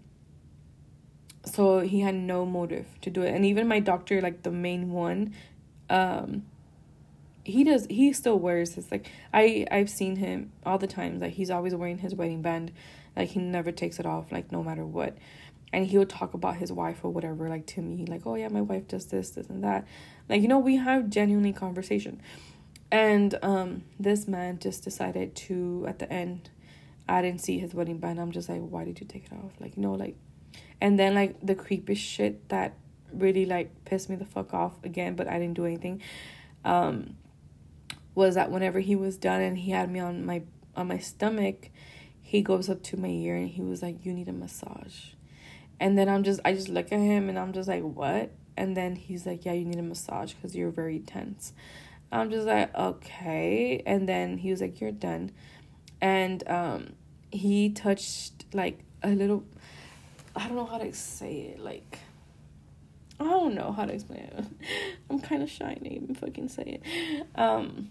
So 1.46 1.80
he 1.80 2.02
had 2.02 2.14
no 2.14 2.46
motive 2.46 2.86
to 3.02 3.10
do 3.10 3.24
it, 3.24 3.34
and 3.34 3.44
even 3.44 3.68
my 3.68 3.80
doctor, 3.80 4.22
like 4.22 4.44
the 4.44 4.52
main 4.52 4.92
one, 4.92 5.34
um, 5.90 6.44
he 7.44 7.64
does 7.64 7.88
he 7.90 8.14
still 8.14 8.38
wears 8.38 8.76
his 8.76 8.92
like 8.92 9.10
I 9.34 9.66
I've 9.72 9.90
seen 9.90 10.18
him 10.18 10.52
all 10.64 10.78
the 10.78 10.86
times 10.86 11.22
like 11.22 11.34
he's 11.34 11.50
always 11.50 11.74
wearing 11.74 11.98
his 11.98 12.14
wedding 12.14 12.44
band 12.44 12.72
like 13.16 13.30
he 13.30 13.40
never 13.40 13.72
takes 13.72 14.00
it 14.00 14.06
off 14.06 14.32
like 14.32 14.52
no 14.52 14.64
matter 14.64 14.86
what 14.86 15.18
and 15.74 15.88
he 15.88 15.98
would 15.98 16.10
talk 16.10 16.34
about 16.34 16.58
his 16.58 16.72
wife 16.72 17.00
or 17.04 17.10
whatever 17.10 17.48
like 17.48 17.66
to 17.66 17.82
me 17.82 18.06
like 18.06 18.26
oh 18.26 18.36
yeah 18.36 18.50
my 18.50 18.62
wife 18.62 18.88
does 18.88 19.06
this 19.08 19.32
this 19.32 19.48
and 19.48 19.64
that. 19.64 19.88
Like 20.30 20.42
you 20.42 20.48
know 20.48 20.60
we 20.60 20.78
have 20.78 21.10
genuinely 21.10 21.54
conversation. 21.54 22.22
And 22.92 23.38
um 23.42 23.84
this 24.00 24.28
man 24.28 24.60
just 24.60 24.84
decided 24.84 25.36
to 25.36 25.86
at 25.88 26.00
the 26.00 26.12
end 26.12 26.50
i 27.08 27.22
didn't 27.22 27.42
see 27.42 27.58
his 27.60 27.74
wedding 27.74 27.98
band. 27.98 28.20
I'm 28.20 28.32
just 28.32 28.50
like 28.50 28.62
why 28.62 28.86
did 28.86 29.00
you 29.00 29.08
take 29.08 29.26
it 29.26 29.34
off? 29.34 29.52
Like 29.60 29.76
you 29.78 29.84
know 29.84 29.94
like 29.94 30.16
and 30.82 30.98
then 30.98 31.14
like 31.14 31.36
the 31.46 31.56
creepy 31.56 31.96
shit 31.96 32.50
that 32.50 32.74
really 33.14 33.46
like 33.46 33.86
pissed 33.86 34.10
me 34.10 34.16
the 34.16 34.26
fuck 34.26 34.54
off 34.54 34.84
again 34.84 35.16
but 35.16 35.28
i 35.28 35.38
didn't 35.38 35.54
do 35.54 35.66
anything 35.66 36.02
um 36.66 37.16
was 38.16 38.36
that 38.36 38.52
whenever 38.52 38.80
he 38.80 38.96
was 38.96 39.18
done 39.18 39.42
and 39.42 39.60
he 39.60 39.72
had 39.72 39.90
me 39.90 40.00
on 40.00 40.26
my 40.26 40.42
on 40.76 40.88
my 40.88 40.98
stomach 40.98 41.70
he 42.22 42.42
goes 42.42 42.70
up 42.70 42.82
to 42.82 42.98
my 42.98 43.08
ear 43.08 43.36
and 43.36 43.50
he 43.50 43.62
was 43.62 43.82
like 43.82 44.06
you 44.06 44.14
need 44.14 44.28
a 44.28 44.34
massage 44.34 45.12
and 45.82 45.98
then 45.98 46.08
I'm 46.08 46.22
just, 46.22 46.39
I 46.46 46.54
just 46.54 46.70
look 46.70 46.91
at 46.91 47.00
him 47.00 47.28
and 47.28 47.39
I'm 47.39 47.54
just 47.54 47.67
like, 47.67 47.82
what? 47.82 48.30
And 48.56 48.78
then 48.78 48.96
he's 48.96 49.26
like, 49.26 49.46
yeah, 49.46 49.54
you 49.54 49.65
need 49.65 49.80
a 49.80 49.82
massage 49.82 50.34
because 50.34 50.56
you're 50.56 50.70
very 50.70 51.00
tense. 51.00 51.54
I'm 52.12 52.30
just 52.30 52.46
like, 52.46 52.74
okay. 52.76 53.82
And 53.84 54.08
then 54.08 54.38
he 54.38 54.52
was 54.52 54.62
like, 54.62 54.80
you're 54.80 54.91
done. 54.91 55.32
And 56.00 56.48
um, 56.48 56.94
he 57.32 57.72
touched 57.72 58.46
like 58.54 58.84
a 59.02 59.10
little, 59.10 59.44
I 60.36 60.48
don't 60.48 60.56
know 60.56 60.67
how 60.67 60.78
to 60.78 60.94
say 60.94 61.54
it. 61.56 61.60
Like, 61.60 61.98
I 63.20 63.24
don't 63.24 63.56
know 63.56 63.72
how 63.72 63.86
to 63.86 63.94
explain 63.94 64.20
it. 64.22 64.46
I'm 65.10 65.20
kind 65.20 65.41
of 65.41 65.50
shy 65.50 65.74
to 65.74 65.91
even 65.91 66.13
fucking 66.13 66.50
say 66.50 66.80
it. 66.80 67.26
Um, 67.34 67.89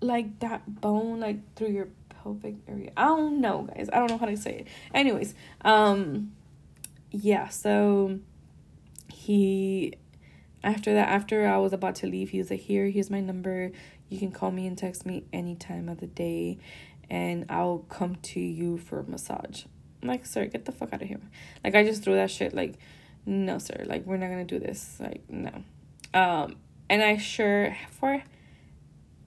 like 0.00 0.38
that 0.38 0.80
bone, 0.80 1.20
like 1.20 1.56
through 1.56 1.72
your 1.72 1.88
pelvic 2.08 2.54
area. 2.66 2.90
I 2.96 3.04
don't 3.04 3.42
know, 3.42 3.68
guys. 3.74 3.90
I 3.92 3.98
don't 3.98 4.10
know 4.10 4.18
how 4.18 4.26
to 4.26 4.36
say 4.38 4.60
it. 4.60 4.66
Anyways, 4.94 5.34
um, 5.62 6.32
yeah, 7.10 7.48
so 7.48 8.18
he 9.12 9.94
after 10.62 10.92
that 10.94 11.08
after 11.08 11.46
I 11.46 11.58
was 11.58 11.72
about 11.72 11.94
to 11.96 12.06
leave, 12.06 12.30
he 12.30 12.38
was 12.38 12.50
like, 12.50 12.60
Here, 12.60 12.88
here's 12.88 13.10
my 13.10 13.20
number. 13.20 13.70
You 14.08 14.18
can 14.18 14.32
call 14.32 14.50
me 14.50 14.66
and 14.66 14.76
text 14.76 15.04
me 15.04 15.24
any 15.32 15.54
time 15.54 15.88
of 15.88 16.00
the 16.00 16.06
day 16.06 16.58
and 17.10 17.46
I'll 17.48 17.84
come 17.88 18.16
to 18.16 18.40
you 18.40 18.78
for 18.78 19.00
a 19.00 19.04
massage. 19.04 19.64
I'm 20.02 20.08
like, 20.08 20.24
sir, 20.26 20.46
get 20.46 20.64
the 20.64 20.72
fuck 20.72 20.92
out 20.92 21.02
of 21.02 21.08
here. 21.08 21.20
Like 21.62 21.74
I 21.74 21.84
just 21.84 22.02
threw 22.02 22.14
that 22.14 22.30
shit 22.30 22.54
like, 22.54 22.74
no 23.26 23.58
sir, 23.58 23.84
like 23.86 24.06
we're 24.06 24.16
not 24.16 24.28
gonna 24.28 24.44
do 24.44 24.58
this. 24.58 24.96
Like, 24.98 25.22
no. 25.28 25.62
Um 26.14 26.56
and 26.88 27.02
I 27.02 27.18
sure 27.18 27.76
for 27.90 28.22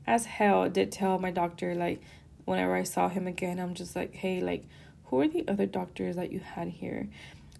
as 0.07 0.25
hell 0.25 0.69
did 0.69 0.91
tell 0.91 1.19
my 1.19 1.29
doctor 1.29 1.75
like 1.75 2.01
whenever 2.45 2.75
I 2.75 2.83
saw 2.83 3.09
him 3.09 3.27
again, 3.27 3.59
I'm 3.59 3.73
just 3.73 3.95
like, 3.95 4.13
hey, 4.15 4.41
like, 4.41 4.65
who 5.05 5.21
are 5.21 5.27
the 5.27 5.47
other 5.47 5.65
doctors 5.65 6.15
that 6.15 6.31
you 6.31 6.39
had 6.39 6.67
here? 6.67 7.07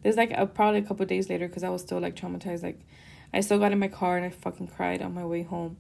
There's 0.04 0.18
like 0.18 0.32
a, 0.32 0.46
probably 0.46 0.80
a 0.80 0.84
couple 0.84 1.06
days 1.06 1.30
later 1.30 1.48
because 1.48 1.64
I 1.64 1.70
was 1.70 1.82
still 1.82 2.00
like 2.00 2.16
traumatized. 2.16 2.64
Like, 2.64 2.80
I 3.34 3.42
still 3.42 3.60
got 3.60 3.72
in 3.72 3.80
my 3.80 3.88
car 3.88 4.18
and 4.18 4.26
I 4.26 4.30
fucking 4.30 4.68
cried 4.68 5.02
on 5.02 5.14
my 5.14 5.26
way 5.26 5.44
home, 5.44 5.78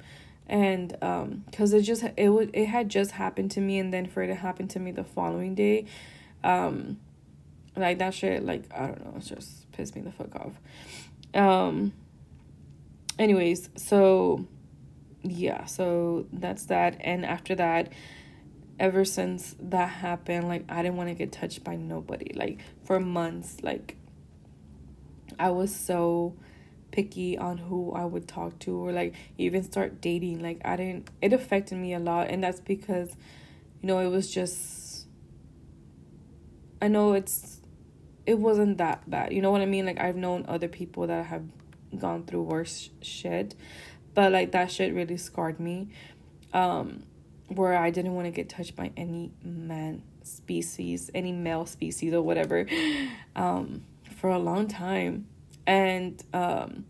and 0.47 0.95
um, 1.01 1.43
cause 1.51 1.74
it 1.74 1.82
just 1.82 2.03
it 2.17 2.30
would 2.30 2.51
it 2.53 2.67
had 2.67 2.89
just 2.89 3.11
happened 3.11 3.51
to 3.51 3.61
me, 3.61 3.80
and 3.80 3.93
then 3.93 4.05
for 4.05 4.24
it 4.24 4.28
to 4.28 4.36
happen 4.36 4.67
to 4.69 4.80
me 4.80 4.91
the 4.91 5.03
following 5.03 5.55
day, 5.55 5.86
um, 6.43 6.99
like 7.76 7.97
that 7.99 8.13
shit 8.13 8.43
like 8.45 8.65
I 8.74 8.88
don't 8.88 9.05
know, 9.05 9.13
it 9.17 9.24
just 9.24 9.72
pissed 9.72 9.95
me 9.95 10.01
the 10.01 10.11
fuck 10.11 10.36
off. 10.36 10.53
Um. 11.34 11.93
Anyways, 13.19 13.69
so 13.76 14.47
yeah, 15.24 15.65
so 15.65 16.26
that's 16.32 16.65
that, 16.65 16.97
and 17.01 17.26
after 17.26 17.55
that 17.55 17.91
ever 18.82 19.05
since 19.05 19.55
that 19.59 19.88
happened 19.88 20.47
like 20.47 20.65
i 20.67 20.82
didn't 20.82 20.97
want 20.97 21.07
to 21.07 21.13
get 21.13 21.32
touched 21.32 21.63
by 21.63 21.76
nobody 21.76 22.34
like 22.34 22.57
for 22.84 22.99
months 22.99 23.57
like 23.61 23.95
I 25.41 25.49
was 25.49 25.75
so 25.75 26.35
picky 26.91 27.37
on 27.37 27.57
who 27.57 27.91
I 27.93 28.05
would 28.05 28.27
talk 28.27 28.59
to 28.59 28.75
or 28.75 28.91
like 28.91 29.15
even 29.37 29.63
start 29.63 30.01
dating. 30.01 30.41
Like 30.41 30.61
I 30.63 30.75
didn't 30.75 31.09
it 31.21 31.33
affected 31.33 31.77
me 31.77 31.93
a 31.93 31.99
lot 31.99 32.29
and 32.29 32.43
that's 32.43 32.59
because 32.59 33.15
you 33.81 33.87
know 33.87 33.99
it 33.99 34.09
was 34.09 34.31
just 34.31 35.07
I 36.81 36.87
know 36.87 37.13
it's 37.13 37.59
it 38.25 38.37
wasn't 38.37 38.77
that 38.77 39.09
bad. 39.09 39.33
You 39.33 39.41
know 39.41 39.51
what 39.51 39.61
I 39.61 39.65
mean? 39.65 39.85
Like 39.85 39.99
I've 39.99 40.15
known 40.15 40.45
other 40.47 40.67
people 40.67 41.07
that 41.07 41.25
have 41.25 41.43
gone 41.97 42.23
through 42.23 42.43
worse 42.43 42.91
shit, 43.01 43.55
but 44.13 44.31
like 44.31 44.51
that 44.51 44.71
shit 44.71 44.93
really 44.93 45.17
scarred 45.17 45.59
me. 45.59 45.89
Um 46.53 47.03
where 47.47 47.75
I 47.75 47.89
didn't 47.89 48.13
want 48.13 48.27
to 48.27 48.31
get 48.31 48.47
touched 48.47 48.75
by 48.75 48.91
any 48.95 49.31
man 49.43 50.03
species, 50.23 51.09
any 51.15 51.31
male 51.31 51.65
species 51.65 52.13
or 52.13 52.21
whatever. 52.21 52.67
Um 53.33 53.85
for 54.17 54.29
a 54.29 54.37
long 54.37 54.67
time. 54.67 55.25
And 55.66 56.24
um 56.34 56.86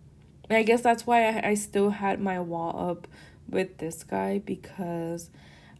I 0.49 0.63
guess 0.63 0.81
that's 0.81 1.07
why 1.07 1.27
I, 1.27 1.49
I 1.49 1.53
still 1.53 1.91
had 1.91 2.19
my 2.19 2.39
wall 2.39 2.89
up 2.89 3.07
with 3.49 3.77
this 3.77 4.03
guy 4.03 4.39
because 4.39 5.29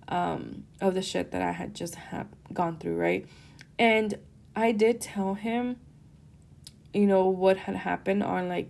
um, 0.08 0.66
of 0.80 0.94
the 0.94 1.02
shit 1.02 1.32
that 1.32 1.42
I 1.42 1.52
had 1.52 1.74
just 1.74 1.96
have 1.96 2.28
gone 2.54 2.78
through, 2.78 2.96
right? 2.96 3.26
And 3.80 4.16
I 4.56 4.72
did 4.72 5.02
tell 5.02 5.34
him, 5.34 5.78
you 6.94 7.08
know, 7.08 7.28
what 7.28 7.58
had 7.58 7.76
happened 7.76 8.24
on 8.24 8.50
like, 8.50 8.70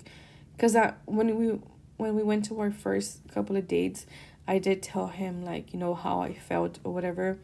cause 0.58 0.74
that 0.74 1.00
when 1.06 1.38
we 1.38 1.60
when 1.98 2.16
we 2.16 2.24
went 2.24 2.46
to 2.46 2.60
our 2.60 2.72
first 2.72 3.22
couple 3.34 3.56
of 3.56 3.68
dates, 3.68 4.06
I 4.48 4.60
did 4.60 4.82
tell 4.84 5.08
him 5.08 5.44
like 5.44 5.74
you 5.74 5.80
know 5.80 5.96
how 5.96 6.22
I 6.22 6.34
felt 6.34 6.80
or 6.84 6.94
whatever, 6.94 7.40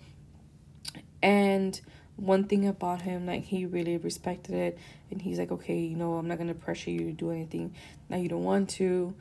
and 1.21 1.79
one 2.17 2.43
thing 2.43 2.67
about 2.67 3.03
him 3.03 3.25
like 3.25 3.43
he 3.43 3.65
really 3.65 3.97
respected 3.97 4.55
it. 4.55 4.77
And 5.09 5.21
he's 5.21 5.39
like 5.39 5.51
okay 5.51 5.79
you 5.79 5.95
know 5.95 6.15
i'm 6.15 6.27
not 6.27 6.37
gonna 6.37 6.53
pressure 6.53 6.91
you 6.91 7.05
to 7.05 7.11
do 7.13 7.31
anything 7.31 7.73
that 8.09 8.19
you 8.19 8.29
don't 8.29 8.43
want 8.43 8.69
to. 8.71 9.15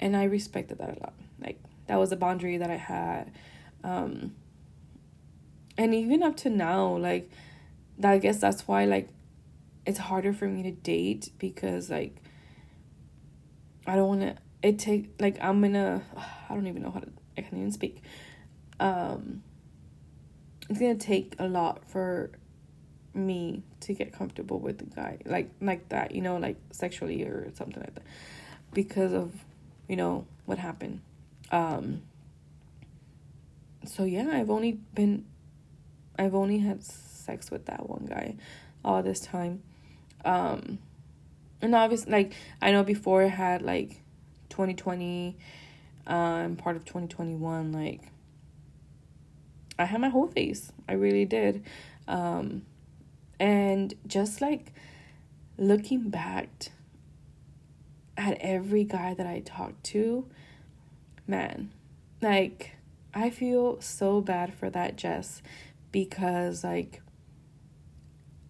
And 0.00 0.16
i 0.16 0.24
respected 0.24 0.78
that 0.78 0.96
a 0.96 1.00
lot. 1.00 1.14
Like 1.40 1.60
that 1.86 1.98
was 1.98 2.12
a 2.12 2.16
boundary 2.16 2.56
that 2.56 2.70
i 2.70 2.76
had. 2.76 3.32
Um 3.84 4.34
and 5.76 5.94
even 5.94 6.22
up 6.22 6.36
to 6.36 6.50
now 6.50 6.96
like 6.96 7.30
i 8.02 8.18
guess 8.18 8.38
that's 8.38 8.68
why 8.68 8.84
like 8.84 9.08
it's 9.86 9.98
harder 9.98 10.32
for 10.32 10.46
me 10.46 10.62
to 10.62 10.70
date 10.70 11.30
because 11.38 11.88
like 11.88 12.16
i 13.86 13.96
don't 13.96 14.08
want 14.08 14.20
to 14.20 14.36
it 14.62 14.78
take 14.78 15.10
like 15.20 15.38
i'm 15.40 15.64
in 15.64 15.74
a 15.74 16.02
i 16.48 16.54
don't 16.54 16.66
even 16.66 16.82
know 16.82 16.90
how 16.90 17.00
to 17.00 17.08
i 17.36 17.40
can't 17.40 17.54
even 17.54 17.72
speak. 17.72 18.02
Um 18.78 19.42
it's 20.70 20.78
gonna 20.78 20.94
take 20.94 21.34
a 21.40 21.46
lot 21.48 21.84
for 21.84 22.30
me 23.12 23.64
to 23.80 23.92
get 23.92 24.12
comfortable 24.12 24.60
with 24.60 24.78
the 24.78 24.84
guy 24.84 25.18
like 25.26 25.50
like 25.60 25.88
that 25.88 26.14
you 26.14 26.22
know 26.22 26.36
like 26.36 26.56
sexually 26.70 27.24
or 27.24 27.50
something 27.54 27.82
like 27.82 27.92
that 27.94 28.04
because 28.72 29.12
of 29.12 29.34
you 29.88 29.96
know 29.96 30.24
what 30.46 30.58
happened. 30.58 31.00
Um 31.50 32.02
so 33.84 34.04
yeah 34.04 34.28
i've 34.32 34.50
only 34.50 34.72
been 34.94 35.24
i've 36.18 36.34
only 36.34 36.58
had 36.58 36.84
sex 36.84 37.50
with 37.50 37.64
that 37.66 37.88
one 37.88 38.06
guy 38.06 38.36
all 38.84 39.02
this 39.02 39.20
time. 39.20 39.62
Um 40.24 40.78
and 41.60 41.74
obviously 41.74 42.12
like 42.12 42.32
i 42.62 42.70
know 42.70 42.84
before 42.84 43.22
i 43.24 43.26
had 43.26 43.62
like 43.62 44.02
2020 44.50 45.36
um 46.06 46.56
part 46.56 46.76
of 46.76 46.84
2021 46.84 47.72
like 47.72 48.02
I 49.80 49.86
had 49.86 50.00
my 50.00 50.08
whole 50.08 50.28
face. 50.28 50.72
I 50.88 50.92
really 50.92 51.24
did. 51.24 51.64
Um, 52.06 52.62
and 53.38 53.94
just 54.06 54.40
like 54.40 54.72
looking 55.56 56.10
back 56.10 56.48
at 58.16 58.36
every 58.40 58.84
guy 58.84 59.14
that 59.14 59.26
I 59.26 59.40
talked 59.40 59.82
to, 59.84 60.26
man, 61.26 61.72
like 62.20 62.72
I 63.14 63.30
feel 63.30 63.80
so 63.80 64.20
bad 64.20 64.52
for 64.52 64.68
that 64.70 64.96
Jess 64.96 65.42
because 65.90 66.62
like 66.62 67.00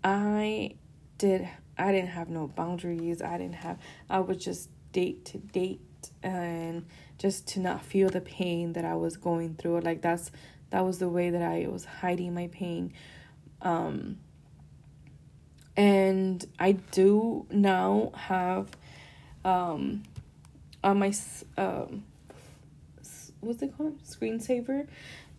I 0.03 0.75
did 1.19 1.49
I 1.79 1.93
didn't 1.93 2.09
have 2.09 2.29
no 2.29 2.49
boundaries. 2.49 3.23
I 3.23 3.39
didn't 3.39 3.55
have 3.57 3.79
I 4.09 4.19
would 4.19 4.41
just 4.41 4.69
date 4.93 5.25
to 5.27 5.39
date 5.39 5.81
and 6.23 6.87
just 7.19 7.47
to 7.49 7.61
not 7.61 7.85
feel 7.85 8.09
the 8.09 8.21
pain 8.21 8.73
that 8.73 8.85
I 8.85 8.97
was 8.97 9.17
going 9.17 9.55
through. 9.55 9.81
Like 9.81 10.03
that's 10.03 10.33
that 10.71 10.85
was 10.85 10.99
the 10.99 11.09
way 11.09 11.31
that 11.31 11.43
I 11.43 11.67
was 11.69 11.85
hiding 11.85 12.35
my 12.35 12.49
pain. 12.49 12.93
Um, 13.63 14.19
and 15.77 16.45
I 16.59 16.73
do 16.73 17.47
now 17.51 18.13
have 18.15 18.69
um, 19.45 20.03
on 20.83 20.99
my 20.99 21.13
um, 21.57 22.05
what's 23.41 23.63
it 23.63 23.77
called 23.77 24.03
screensaver 24.05 24.87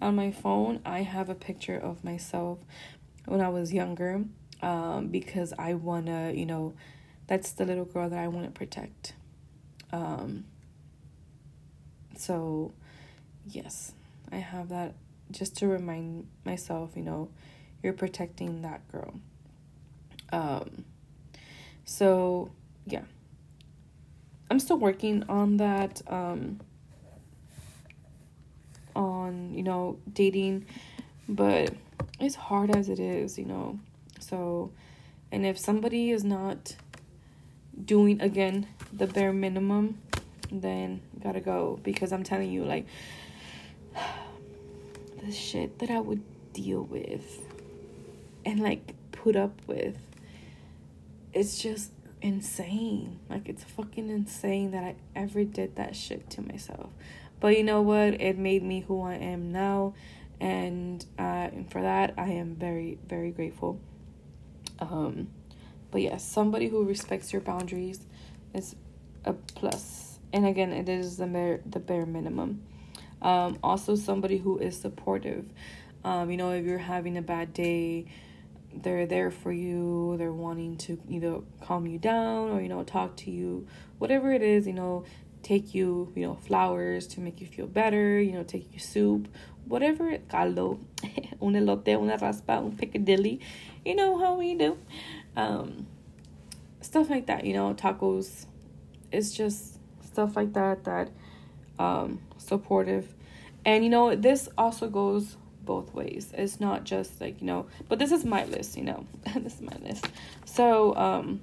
on 0.01 0.15
my 0.15 0.31
phone. 0.31 0.81
I 0.85 1.01
have 1.01 1.29
a 1.29 1.35
picture 1.35 1.77
of 1.77 2.03
myself 2.03 2.59
when 3.25 3.41
I 3.41 3.49
was 3.49 3.73
younger 3.73 4.23
um, 4.61 5.07
because 5.07 5.53
I 5.57 5.73
wanna 5.75 6.31
you 6.31 6.45
know 6.45 6.73
that's 7.27 7.51
the 7.51 7.65
little 7.65 7.85
girl 7.85 8.09
that 8.09 8.19
I 8.19 8.27
want 8.27 8.45
to 8.47 8.51
protect. 8.51 9.13
Um, 9.91 10.45
so 12.17 12.73
yes, 13.47 13.93
I 14.31 14.37
have 14.37 14.69
that 14.69 14.95
just 15.31 15.57
to 15.57 15.67
remind 15.67 16.27
myself, 16.45 16.91
you 16.95 17.03
know, 17.03 17.29
you're 17.81 17.93
protecting 17.93 18.61
that 18.61 18.87
girl. 18.91 19.13
Um, 20.31 20.85
so 21.85 22.51
yeah, 22.85 23.03
I'm 24.49 24.59
still 24.59 24.77
working 24.77 25.23
on 25.29 25.57
that. 25.57 26.01
Um, 26.07 26.59
on 28.95 29.53
you 29.53 29.63
know 29.63 29.97
dating, 30.11 30.65
but 31.27 31.73
it's 32.19 32.35
hard 32.35 32.75
as 32.75 32.89
it 32.89 32.99
is, 32.99 33.37
you 33.37 33.45
know. 33.45 33.79
So, 34.19 34.71
and 35.31 35.45
if 35.45 35.57
somebody 35.57 36.11
is 36.11 36.23
not 36.23 36.75
doing 37.83 38.21
again 38.21 38.67
the 38.93 39.07
bare 39.07 39.33
minimum, 39.33 39.99
then 40.51 41.01
gotta 41.21 41.39
go 41.39 41.79
because 41.83 42.11
I'm 42.11 42.23
telling 42.23 42.51
you, 42.51 42.63
like 42.63 42.85
the 45.23 45.31
shit 45.31 45.79
that 45.79 45.89
I 45.89 45.99
would 45.99 46.23
deal 46.53 46.81
with 46.83 47.45
and 48.45 48.59
like 48.59 48.93
put 49.11 49.35
up 49.35 49.61
with. 49.67 49.97
It's 51.33 51.57
just 51.61 51.91
insane. 52.21 53.19
Like 53.29 53.47
it's 53.47 53.63
fucking 53.63 54.09
insane 54.09 54.71
that 54.71 54.83
I 54.83 54.95
ever 55.15 55.43
did 55.43 55.75
that 55.75 55.95
shit 55.95 56.29
to 56.31 56.41
myself. 56.41 56.89
But 57.39 57.57
you 57.57 57.63
know 57.63 57.81
what? 57.81 58.21
It 58.21 58.37
made 58.37 58.63
me 58.63 58.81
who 58.81 59.01
I 59.01 59.15
am 59.15 59.51
now 59.51 59.93
and 60.39 61.05
uh 61.19 61.49
and 61.53 61.71
for 61.71 61.81
that 61.81 62.15
I 62.17 62.29
am 62.29 62.55
very 62.55 62.97
very 63.07 63.31
grateful. 63.31 63.79
Um 64.79 65.29
but 65.91 66.01
yes, 66.01 66.23
somebody 66.23 66.67
who 66.67 66.85
respects 66.85 67.33
your 67.33 67.41
boundaries 67.41 67.99
is 68.53 68.75
a 69.25 69.33
plus. 69.33 70.19
And 70.33 70.45
again, 70.45 70.71
it 70.71 70.87
is 70.87 71.17
the 71.17 71.27
bare 71.27 71.61
the 71.65 71.79
bare 71.79 72.05
minimum. 72.05 72.63
Um, 73.21 73.59
also, 73.63 73.95
somebody 73.95 74.37
who 74.37 74.57
is 74.57 74.79
supportive. 74.79 75.45
Um, 76.03 76.31
you 76.31 76.37
know, 76.37 76.51
if 76.51 76.65
you're 76.65 76.79
having 76.79 77.17
a 77.17 77.21
bad 77.21 77.53
day, 77.53 78.05
they're 78.73 79.05
there 79.05 79.31
for 79.31 79.51
you. 79.51 80.15
They're 80.17 80.33
wanting 80.33 80.77
to 80.77 80.99
either 81.09 81.39
calm 81.61 81.85
you 81.85 81.99
down 81.99 82.49
or, 82.49 82.61
you 82.61 82.69
know, 82.69 82.83
talk 82.83 83.15
to 83.17 83.31
you. 83.31 83.67
Whatever 83.99 84.31
it 84.31 84.41
is, 84.41 84.65
you 84.65 84.73
know, 84.73 85.05
take 85.43 85.73
you, 85.73 86.11
you 86.15 86.25
know, 86.25 86.35
flowers 86.35 87.07
to 87.07 87.19
make 87.19 87.41
you 87.41 87.47
feel 87.47 87.67
better, 87.67 88.19
you 88.19 88.31
know, 88.31 88.43
take 88.43 88.73
you 88.73 88.79
soup, 88.79 89.27
whatever, 89.65 90.17
caldo, 90.29 90.79
un 91.41 91.53
elote, 91.53 91.99
una 91.99 92.17
raspa, 92.17 92.57
un 92.57 92.71
picadilly, 92.71 93.39
you 93.85 93.95
know 93.95 94.17
how 94.17 94.35
we 94.35 94.55
do. 94.55 94.77
Um, 95.35 95.87
stuff 96.81 97.09
like 97.09 97.27
that, 97.27 97.45
you 97.45 97.53
know, 97.53 97.73
tacos. 97.73 98.45
It's 99.11 99.31
just 99.31 99.77
stuff 100.03 100.35
like 100.35 100.53
that 100.53 100.83
that 100.85 101.09
um, 101.79 102.19
supportive. 102.51 103.05
And 103.63 103.83
you 103.85 103.89
know, 103.89 104.13
this 104.13 104.49
also 104.57 104.89
goes 104.89 105.37
both 105.63 105.93
ways. 105.93 106.33
It's 106.33 106.59
not 106.59 106.83
just 106.83 107.21
like, 107.21 107.39
you 107.39 107.47
know, 107.47 107.67
but 107.87 107.97
this 107.97 108.11
is 108.11 108.25
my 108.25 108.43
list, 108.45 108.75
you 108.75 108.83
know. 108.83 109.05
this 109.35 109.55
is 109.55 109.61
my 109.61 109.77
list. 109.87 110.05
So, 110.45 110.95
um 110.95 111.41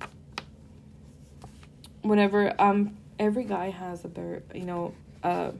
whenever 2.02 2.40
um 2.60 2.96
every 3.18 3.44
guy 3.44 3.70
has 3.70 4.04
a 4.04 4.08
bare, 4.08 4.42
you 4.54 4.66
know, 4.70 4.92
uh 5.22 5.52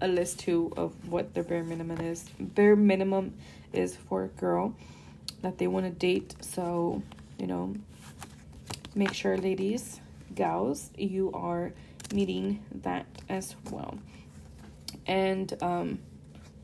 a 0.00 0.08
list 0.08 0.40
too 0.40 0.72
of 0.76 0.90
what 1.08 1.34
their 1.34 1.44
bare 1.44 1.62
minimum 1.62 2.00
is. 2.00 2.24
Bare 2.40 2.74
minimum 2.76 3.34
is 3.72 3.96
for 3.96 4.24
a 4.24 4.28
girl 4.28 4.74
that 5.42 5.58
they 5.58 5.68
want 5.68 5.86
to 5.86 5.92
date. 5.92 6.34
So, 6.40 7.02
you 7.38 7.46
know, 7.46 7.74
make 8.94 9.14
sure 9.14 9.38
ladies, 9.38 10.00
gals, 10.34 10.90
you 10.98 11.30
are 11.32 11.72
meeting 12.12 12.64
that 12.82 13.06
as 13.28 13.54
well. 13.70 13.98
And 15.06 15.56
um, 15.62 15.98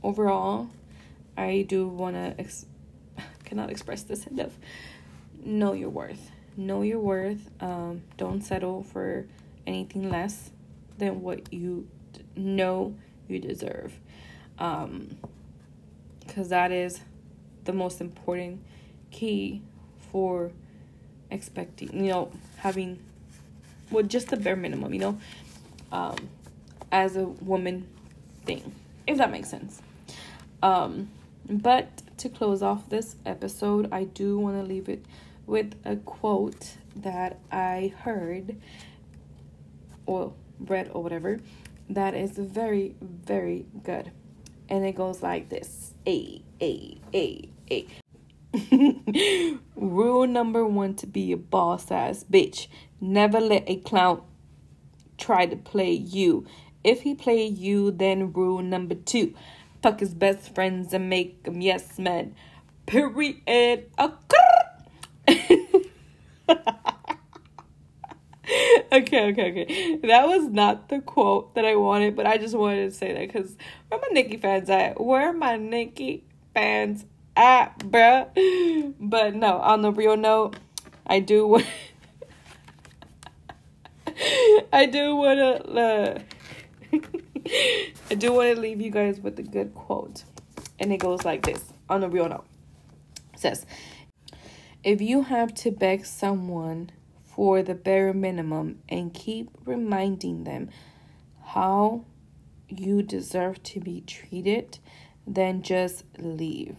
overall, 0.03 0.69
I 1.37 1.65
do 1.69 1.87
want 1.89 2.17
to 2.17 2.35
ex- 2.39 2.67
cannot 3.45 3.71
express 3.71 4.03
this 4.03 4.27
enough. 4.27 4.53
Know 5.45 5.73
your 5.73 5.91
worth. 5.91 6.31
Know 6.57 6.83
your 6.83 6.99
worth. 6.99 7.51
Um, 7.61 8.03
don't 8.17 8.43
settle 8.43 8.83
for 8.83 9.27
anything 9.67 10.11
less 10.11 10.51
than 10.99 11.23
what 11.23 11.53
you 11.53 11.89
d- 12.13 12.21
know 12.37 12.95
you 13.29 13.39
deserve. 13.39 13.99
Um, 14.59 15.17
because 16.21 16.49
that 16.51 16.73
is 16.73 17.01
the 17.65 17.73
most 17.73 18.01
important 18.01 18.63
key 19.11 19.63
for 20.11 20.51
expecting, 21.31 22.05
you 22.05 22.11
know, 22.11 22.33
having 22.59 22.99
well 23.91 24.05
just 24.05 24.29
the 24.29 24.37
bare 24.37 24.57
minimum, 24.57 24.93
you 24.93 25.01
know, 25.01 25.19
um, 25.91 26.17
as 26.91 27.17
a 27.17 27.25
woman 27.25 27.87
thing, 28.45 28.75
if 29.07 29.19
that 29.19 29.31
makes 29.31 29.49
sense. 29.49 29.83
Um, 30.63 31.11
but 31.49 32.03
to 32.19 32.29
close 32.29 32.63
off 32.63 32.89
this 32.89 33.17
episode, 33.27 33.89
I 33.93 34.05
do 34.05 34.39
want 34.39 34.57
to 34.57 34.63
leave 34.63 34.89
it 34.89 35.05
with 35.47 35.75
a 35.85 35.97
quote 35.97 36.77
that 36.97 37.39
I 37.51 37.93
heard 38.05 38.57
or 40.07 40.33
read 40.61 40.91
or 40.93 41.03
whatever 41.03 41.41
that 41.95 42.15
is 42.15 42.33
very, 42.33 42.95
very 43.01 43.67
good. 43.83 44.11
And 44.69 44.85
it 44.85 44.95
goes 44.95 45.23
like 45.23 45.49
this 45.49 45.93
A, 46.07 46.43
A, 46.61 46.99
A, 47.13 47.49
A. 47.71 47.87
Rule 49.77 50.27
number 50.27 50.65
one 50.65 50.95
to 50.97 51.07
be 51.07 51.33
a 51.33 51.37
boss 51.37 51.91
ass 51.91 52.25
bitch. 52.31 52.69
Never 53.01 53.41
let 53.41 53.65
a 53.67 53.77
clown 53.77 54.23
try 55.19 55.47
to 55.47 55.57
play 55.57 55.93
you. 55.93 56.47
If 56.85 57.03
he 57.03 57.15
play 57.15 57.47
you, 57.47 57.91
then 57.91 58.33
rule 58.33 58.63
number 58.63 58.95
two. 58.95 59.35
Fuck 59.83 60.01
his 60.01 60.15
best 60.15 60.55
friends 60.55 60.93
and 60.93 61.09
make 61.09 61.45
them 61.45 61.61
yes 61.61 61.99
men. 61.99 62.35
Period. 62.87 63.91
okay, 68.93 68.93
okay, 68.93 69.51
okay. 69.51 69.99
That 70.03 70.27
was 70.27 70.49
not 70.49 70.89
the 70.89 71.01
quote 71.01 71.55
that 71.55 71.65
I 71.65 71.77
wanted, 71.77 72.17
but 72.17 72.27
I 72.27 72.39
just 72.39 72.55
wanted 72.55 72.91
to 72.91 72.97
say 72.97 73.13
that 73.13 73.21
because 73.21 73.57
where 73.89 74.01
my 74.01 74.09
Nicki 74.13 74.37
fans 74.37 74.69
at? 74.69 75.01
Where 75.01 75.33
my 75.33 75.57
Nicki 75.57 76.25
fans 76.55 77.05
at, 77.37 77.79
bruh? 77.79 78.95
But 79.01 79.35
no, 79.35 79.59
on 79.59 79.83
the 79.83 79.93
real 79.93 80.17
note, 80.17 80.57
I 81.07 81.21
do. 81.21 81.63
I 84.73 84.87
do 84.87 85.17
want 85.17 85.39
to. 85.39 85.71
Uh, 85.71 86.19
I 88.11 88.15
do 88.15 88.33
want 88.33 88.55
to 88.55 88.61
leave 88.61 88.81
you 88.81 88.91
guys 88.91 89.21
with 89.21 89.39
a 89.39 89.43
good 89.43 89.75
quote, 89.75 90.25
and 90.79 90.93
it 90.93 90.99
goes 90.99 91.25
like 91.25 91.45
this 91.45 91.73
on 91.89 92.05
a 92.05 92.09
real 92.09 92.29
note. 92.29 92.47
It 93.35 93.41
says, 93.41 93.67
"If 94.85 95.01
you 95.01 95.23
have 95.23 95.55
to 95.55 95.71
beg 95.71 96.05
someone." 96.05 96.91
for 97.35 97.63
the 97.63 97.75
bare 97.75 98.13
minimum 98.13 98.79
and 98.89 99.15
keep 99.15 99.51
reminding 99.65 100.45
them 100.45 100.69
how 101.45 102.05
you 102.69 103.03
deserve 103.03 103.63
to 103.63 103.81
be 103.81 104.03
treated, 104.03 104.79
then 105.27 105.63
just 105.63 106.05
leave. 106.19 106.77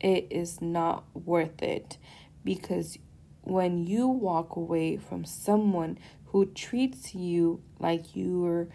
It 0.00 0.26
is 0.30 0.60
not 0.60 1.04
worth 1.14 1.62
it 1.62 1.98
because 2.44 2.98
when 3.42 3.86
you 3.86 4.08
walk 4.08 4.56
away 4.56 4.96
from 4.96 5.24
someone 5.24 5.98
who 6.26 6.46
treats 6.46 7.14
you 7.14 7.62
like 7.78 8.16
you're 8.16 8.68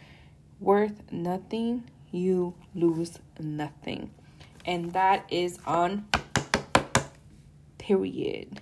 worth 0.65 1.11
nothing, 1.11 1.83
you 2.11 2.55
lose 2.73 3.19
nothing. 3.39 4.09
And 4.65 4.91
that 4.93 5.25
is 5.29 5.59
on 5.65 6.07
period. 7.77 8.61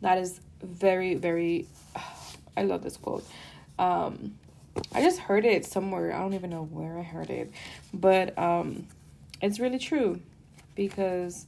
That 0.00 0.18
is 0.18 0.40
very 0.62 1.16
very 1.16 1.66
I 2.56 2.62
love 2.62 2.82
this 2.82 2.96
quote. 2.96 3.26
Um 3.78 4.38
I 4.94 5.02
just 5.02 5.18
heard 5.18 5.44
it 5.44 5.66
somewhere. 5.66 6.14
I 6.14 6.18
don't 6.18 6.34
even 6.34 6.50
know 6.50 6.62
where 6.62 6.96
I 6.96 7.02
heard 7.02 7.28
it. 7.28 7.52
But 7.92 8.38
um 8.38 8.86
it's 9.40 9.58
really 9.58 9.80
true 9.80 10.20
because 10.76 11.46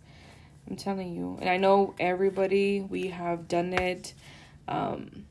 I'm 0.69 0.75
telling 0.75 1.15
you. 1.15 1.39
And 1.41 1.49
I 1.49 1.57
know 1.57 1.95
everybody 2.01 2.81
we 2.81 3.09
have 3.09 3.47
done 3.47 3.73
it 3.73 4.13
um 4.67 5.25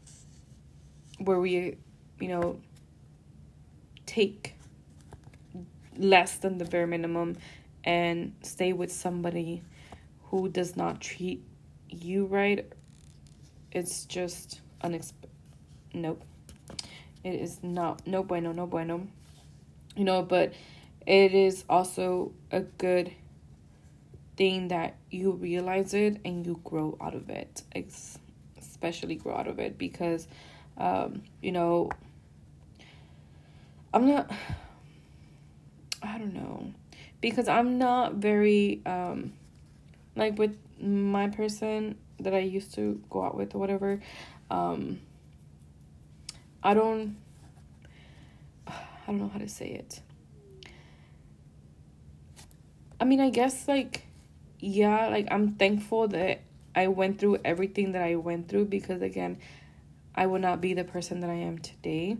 where 1.17 1.39
we 1.39 1.75
you 2.21 2.27
know 2.29 2.59
take 4.13 4.55
less 5.97 6.37
than 6.37 6.57
the 6.57 6.65
bare 6.65 6.87
minimum 6.87 7.37
and 7.83 8.33
stay 8.41 8.73
with 8.73 8.91
somebody 8.91 9.61
who 10.25 10.49
does 10.49 10.75
not 10.75 10.99
treat 10.99 11.43
you 11.89 12.25
right 12.25 12.73
it's 13.73 14.05
just 14.05 14.61
unexpected. 14.81 15.29
Nope. 15.93 16.23
It 17.23 17.35
is 17.35 17.63
not. 17.63 18.05
No 18.05 18.23
bueno, 18.23 18.51
no 18.51 18.67
bueno. 18.67 19.07
You 19.95 20.03
know, 20.03 20.21
but 20.21 20.53
it 21.05 21.33
is 21.33 21.65
also 21.69 22.33
a 22.51 22.61
good 22.61 23.11
thing 24.37 24.67
that 24.69 24.95
you 25.09 25.31
realize 25.31 25.93
it 25.93 26.19
and 26.23 26.45
you 26.45 26.59
grow 26.63 26.97
out 27.01 27.15
of 27.15 27.29
it. 27.29 27.63
especially 28.57 29.15
grow 29.15 29.33
out 29.33 29.47
of 29.47 29.59
it 29.59 29.77
because, 29.77 30.27
um, 30.77 31.23
you 31.41 31.53
know, 31.53 31.89
I'm 33.93 34.07
not. 34.07 34.31
I 36.01 36.17
don't 36.17 36.33
know 36.33 36.73
because 37.21 37.47
I'm 37.47 37.77
not 37.77 38.15
very 38.15 38.81
um 38.85 39.33
like 40.15 40.37
with 40.37 40.57
my 40.79 41.29
person 41.29 41.97
that 42.19 42.33
I 42.33 42.39
used 42.39 42.73
to 42.75 43.01
go 43.09 43.23
out 43.23 43.35
with 43.35 43.55
or 43.55 43.59
whatever, 43.59 44.01
um, 44.49 44.99
I 46.61 46.73
don't, 46.73 47.17
I 48.67 48.73
don't 49.07 49.19
know 49.19 49.29
how 49.29 49.39
to 49.39 49.47
say 49.47 49.67
it. 49.67 50.01
I 52.99 53.05
mean, 53.05 53.19
I 53.19 53.29
guess 53.29 53.67
like, 53.67 54.05
yeah, 54.59 55.07
like 55.07 55.27
I'm 55.31 55.55
thankful 55.55 56.07
that 56.09 56.41
I 56.75 56.87
went 56.87 57.19
through 57.19 57.39
everything 57.43 57.91
that 57.93 58.01
I 58.01 58.15
went 58.15 58.47
through 58.47 58.65
because 58.65 59.01
again, 59.01 59.39
I 60.15 60.25
would 60.25 60.41
not 60.41 60.61
be 60.61 60.73
the 60.73 60.83
person 60.83 61.19
that 61.21 61.29
I 61.29 61.35
am 61.35 61.57
today. 61.57 62.17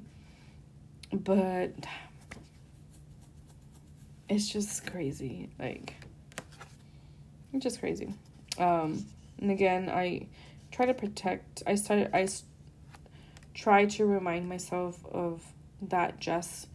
But 1.14 1.74
it's 4.28 4.50
just 4.50 4.88
crazy. 4.88 5.50
Like, 5.60 5.94
it's 7.54 7.64
just 7.64 7.80
crazy. 7.80 8.16
Um, 8.58 9.06
and 9.40 9.52
again, 9.52 9.90
I 9.90 10.26
try 10.72 10.88
to 10.88 10.94
protect. 10.94 11.62
I 11.68 11.76
started. 11.76 12.10
I 12.14 12.28
try 13.54 13.86
to 13.86 14.06
remind 14.06 14.50
myself 14.50 14.98
of 15.12 15.44
that 15.84 16.20
just 16.20 16.68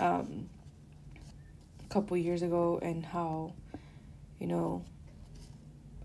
um, 0.00 0.48
a 1.84 1.88
couple 1.88 2.16
years 2.16 2.42
ago 2.42 2.80
and 2.82 3.06
how, 3.06 3.52
you 4.40 4.48
know, 4.48 4.84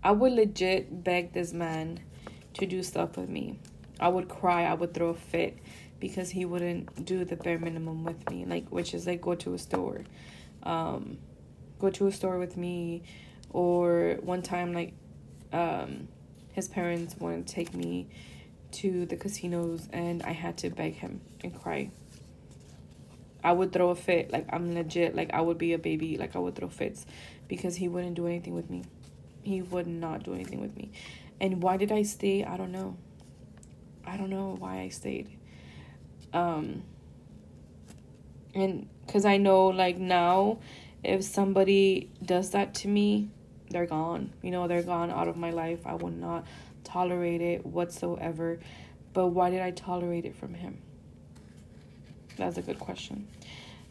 I 0.04 0.12
would 0.12 0.32
legit 0.32 1.02
beg 1.02 1.32
this 1.32 1.52
man 1.52 1.98
to 2.54 2.66
do 2.66 2.82
stuff 2.84 3.16
with 3.16 3.28
me. 3.28 3.58
I 3.98 4.08
would 4.08 4.28
cry. 4.28 4.64
I 4.64 4.74
would 4.74 4.94
throw 4.94 5.08
a 5.08 5.14
fit 5.14 5.58
because 6.02 6.30
he 6.30 6.44
wouldn't 6.44 7.04
do 7.04 7.24
the 7.24 7.36
bare 7.36 7.60
minimum 7.60 8.02
with 8.02 8.28
me, 8.28 8.44
like 8.44 8.66
which 8.70 8.92
is 8.92 9.06
like 9.06 9.20
go 9.20 9.36
to 9.36 9.54
a 9.54 9.58
store, 9.58 10.02
um, 10.64 11.16
go 11.78 11.90
to 11.90 12.08
a 12.08 12.12
store 12.12 12.38
with 12.40 12.56
me, 12.56 13.04
or 13.50 14.18
one 14.20 14.42
time 14.42 14.72
like 14.72 14.94
um, 15.52 16.08
his 16.54 16.66
parents 16.66 17.14
wanted 17.20 17.46
to 17.46 17.54
take 17.54 17.72
me 17.72 18.08
to 18.72 19.06
the 19.06 19.14
casinos 19.14 19.88
and 19.92 20.24
I 20.24 20.32
had 20.32 20.58
to 20.58 20.70
beg 20.70 20.94
him 20.94 21.20
and 21.44 21.54
cry. 21.54 21.92
I 23.44 23.52
would 23.52 23.72
throw 23.72 23.90
a 23.90 23.94
fit, 23.94 24.32
like 24.32 24.46
I'm 24.52 24.74
legit, 24.74 25.14
like 25.14 25.32
I 25.32 25.40
would 25.40 25.56
be 25.56 25.72
a 25.72 25.78
baby, 25.78 26.16
like 26.18 26.34
I 26.34 26.40
would 26.40 26.56
throw 26.56 26.68
fits 26.68 27.06
because 27.46 27.76
he 27.76 27.86
wouldn't 27.86 28.16
do 28.16 28.26
anything 28.26 28.54
with 28.54 28.68
me. 28.68 28.82
He 29.44 29.62
would 29.62 29.86
not 29.86 30.24
do 30.24 30.34
anything 30.34 30.60
with 30.60 30.76
me. 30.76 30.90
And 31.40 31.62
why 31.62 31.76
did 31.76 31.92
I 31.92 32.02
stay? 32.02 32.42
I 32.42 32.56
don't 32.56 32.72
know. 32.72 32.96
I 34.04 34.16
don't 34.16 34.30
know 34.30 34.56
why 34.58 34.80
I 34.80 34.88
stayed. 34.88 35.38
Um 36.32 36.82
and 38.54 38.88
cuz 39.08 39.24
I 39.24 39.36
know 39.36 39.66
like 39.66 39.98
now 39.98 40.58
if 41.02 41.24
somebody 41.24 42.10
does 42.24 42.50
that 42.50 42.74
to 42.74 42.88
me, 42.88 43.28
they're 43.70 43.86
gone. 43.86 44.32
You 44.42 44.50
know, 44.50 44.68
they're 44.68 44.82
gone 44.82 45.10
out 45.10 45.28
of 45.28 45.36
my 45.36 45.50
life. 45.50 45.86
I 45.86 45.94
would 45.94 46.16
not 46.16 46.46
tolerate 46.84 47.40
it 47.40 47.66
whatsoever. 47.66 48.60
But 49.12 49.28
why 49.28 49.50
did 49.50 49.60
I 49.60 49.72
tolerate 49.72 50.24
it 50.24 50.36
from 50.36 50.54
him? 50.54 50.78
That's 52.36 52.56
a 52.56 52.62
good 52.62 52.78
question 52.78 53.28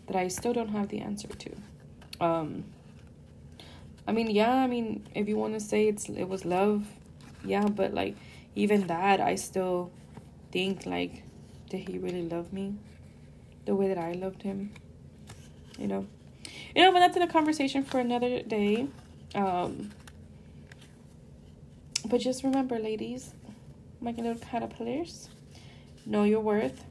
that 0.07 0.15
I 0.15 0.27
still 0.27 0.53
don't 0.53 0.69
have 0.69 0.89
the 0.89 0.99
answer 0.99 1.27
to. 1.27 1.51
Um, 2.19 2.65
I 4.07 4.11
mean, 4.11 4.29
yeah, 4.29 4.53
I 4.53 4.67
mean, 4.67 5.07
if 5.15 5.27
you 5.27 5.37
want 5.37 5.53
to 5.53 5.59
say 5.59 5.87
it's 5.87 6.09
it 6.09 6.27
was 6.27 6.43
love, 6.43 6.87
yeah, 7.45 7.67
but 7.67 7.93
like 7.93 8.15
even 8.55 8.87
that, 8.87 9.19
I 9.21 9.35
still 9.35 9.91
think 10.51 10.85
like, 10.85 11.23
did 11.71 11.87
he 11.87 11.97
really 11.97 12.27
love 12.27 12.51
me 12.51 12.75
the 13.65 13.73
way 13.73 13.87
that 13.87 13.97
I 13.97 14.11
loved 14.11 14.43
him? 14.43 14.73
You 15.79 15.87
know, 15.87 16.05
you 16.75 16.83
know, 16.83 16.91
but 16.91 16.99
that's 16.99 17.15
in 17.15 17.23
a 17.23 17.27
conversation 17.27 17.83
for 17.83 17.99
another 17.99 18.41
day. 18.41 18.87
Um, 19.33 19.91
but 22.05 22.19
just 22.19 22.43
remember, 22.43 22.77
ladies, 22.77 23.33
my 24.01 24.11
little 24.11 24.35
caterpillars, 24.35 25.29
know 26.05 26.25
your 26.25 26.41
worth. 26.41 26.83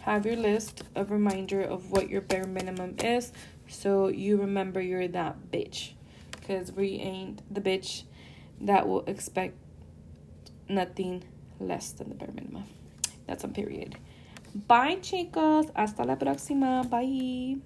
Have 0.00 0.26
your 0.26 0.36
list 0.36 0.82
of 0.96 1.12
reminder 1.12 1.62
of 1.62 1.92
what 1.92 2.10
your 2.10 2.22
bare 2.22 2.46
minimum 2.46 2.96
is 2.98 3.32
so 3.68 4.08
you 4.08 4.38
remember 4.38 4.80
you're 4.80 5.06
that 5.08 5.52
bitch. 5.52 5.92
Because 6.32 6.72
we 6.72 6.94
ain't 6.94 7.42
the 7.52 7.60
bitch 7.60 8.02
that 8.60 8.88
will 8.88 9.04
expect 9.06 9.56
nothing 10.68 11.22
less 11.60 11.90
than 11.92 12.08
the 12.08 12.14
bare 12.16 12.32
minimum. 12.34 12.64
That's 13.26 13.44
on 13.44 13.52
period. 13.52 13.96
Bye, 14.66 14.98
chicos. 15.00 15.66
Hasta 15.74 16.04
la 16.04 16.16
próxima. 16.16 16.82
Bye. 16.84 17.58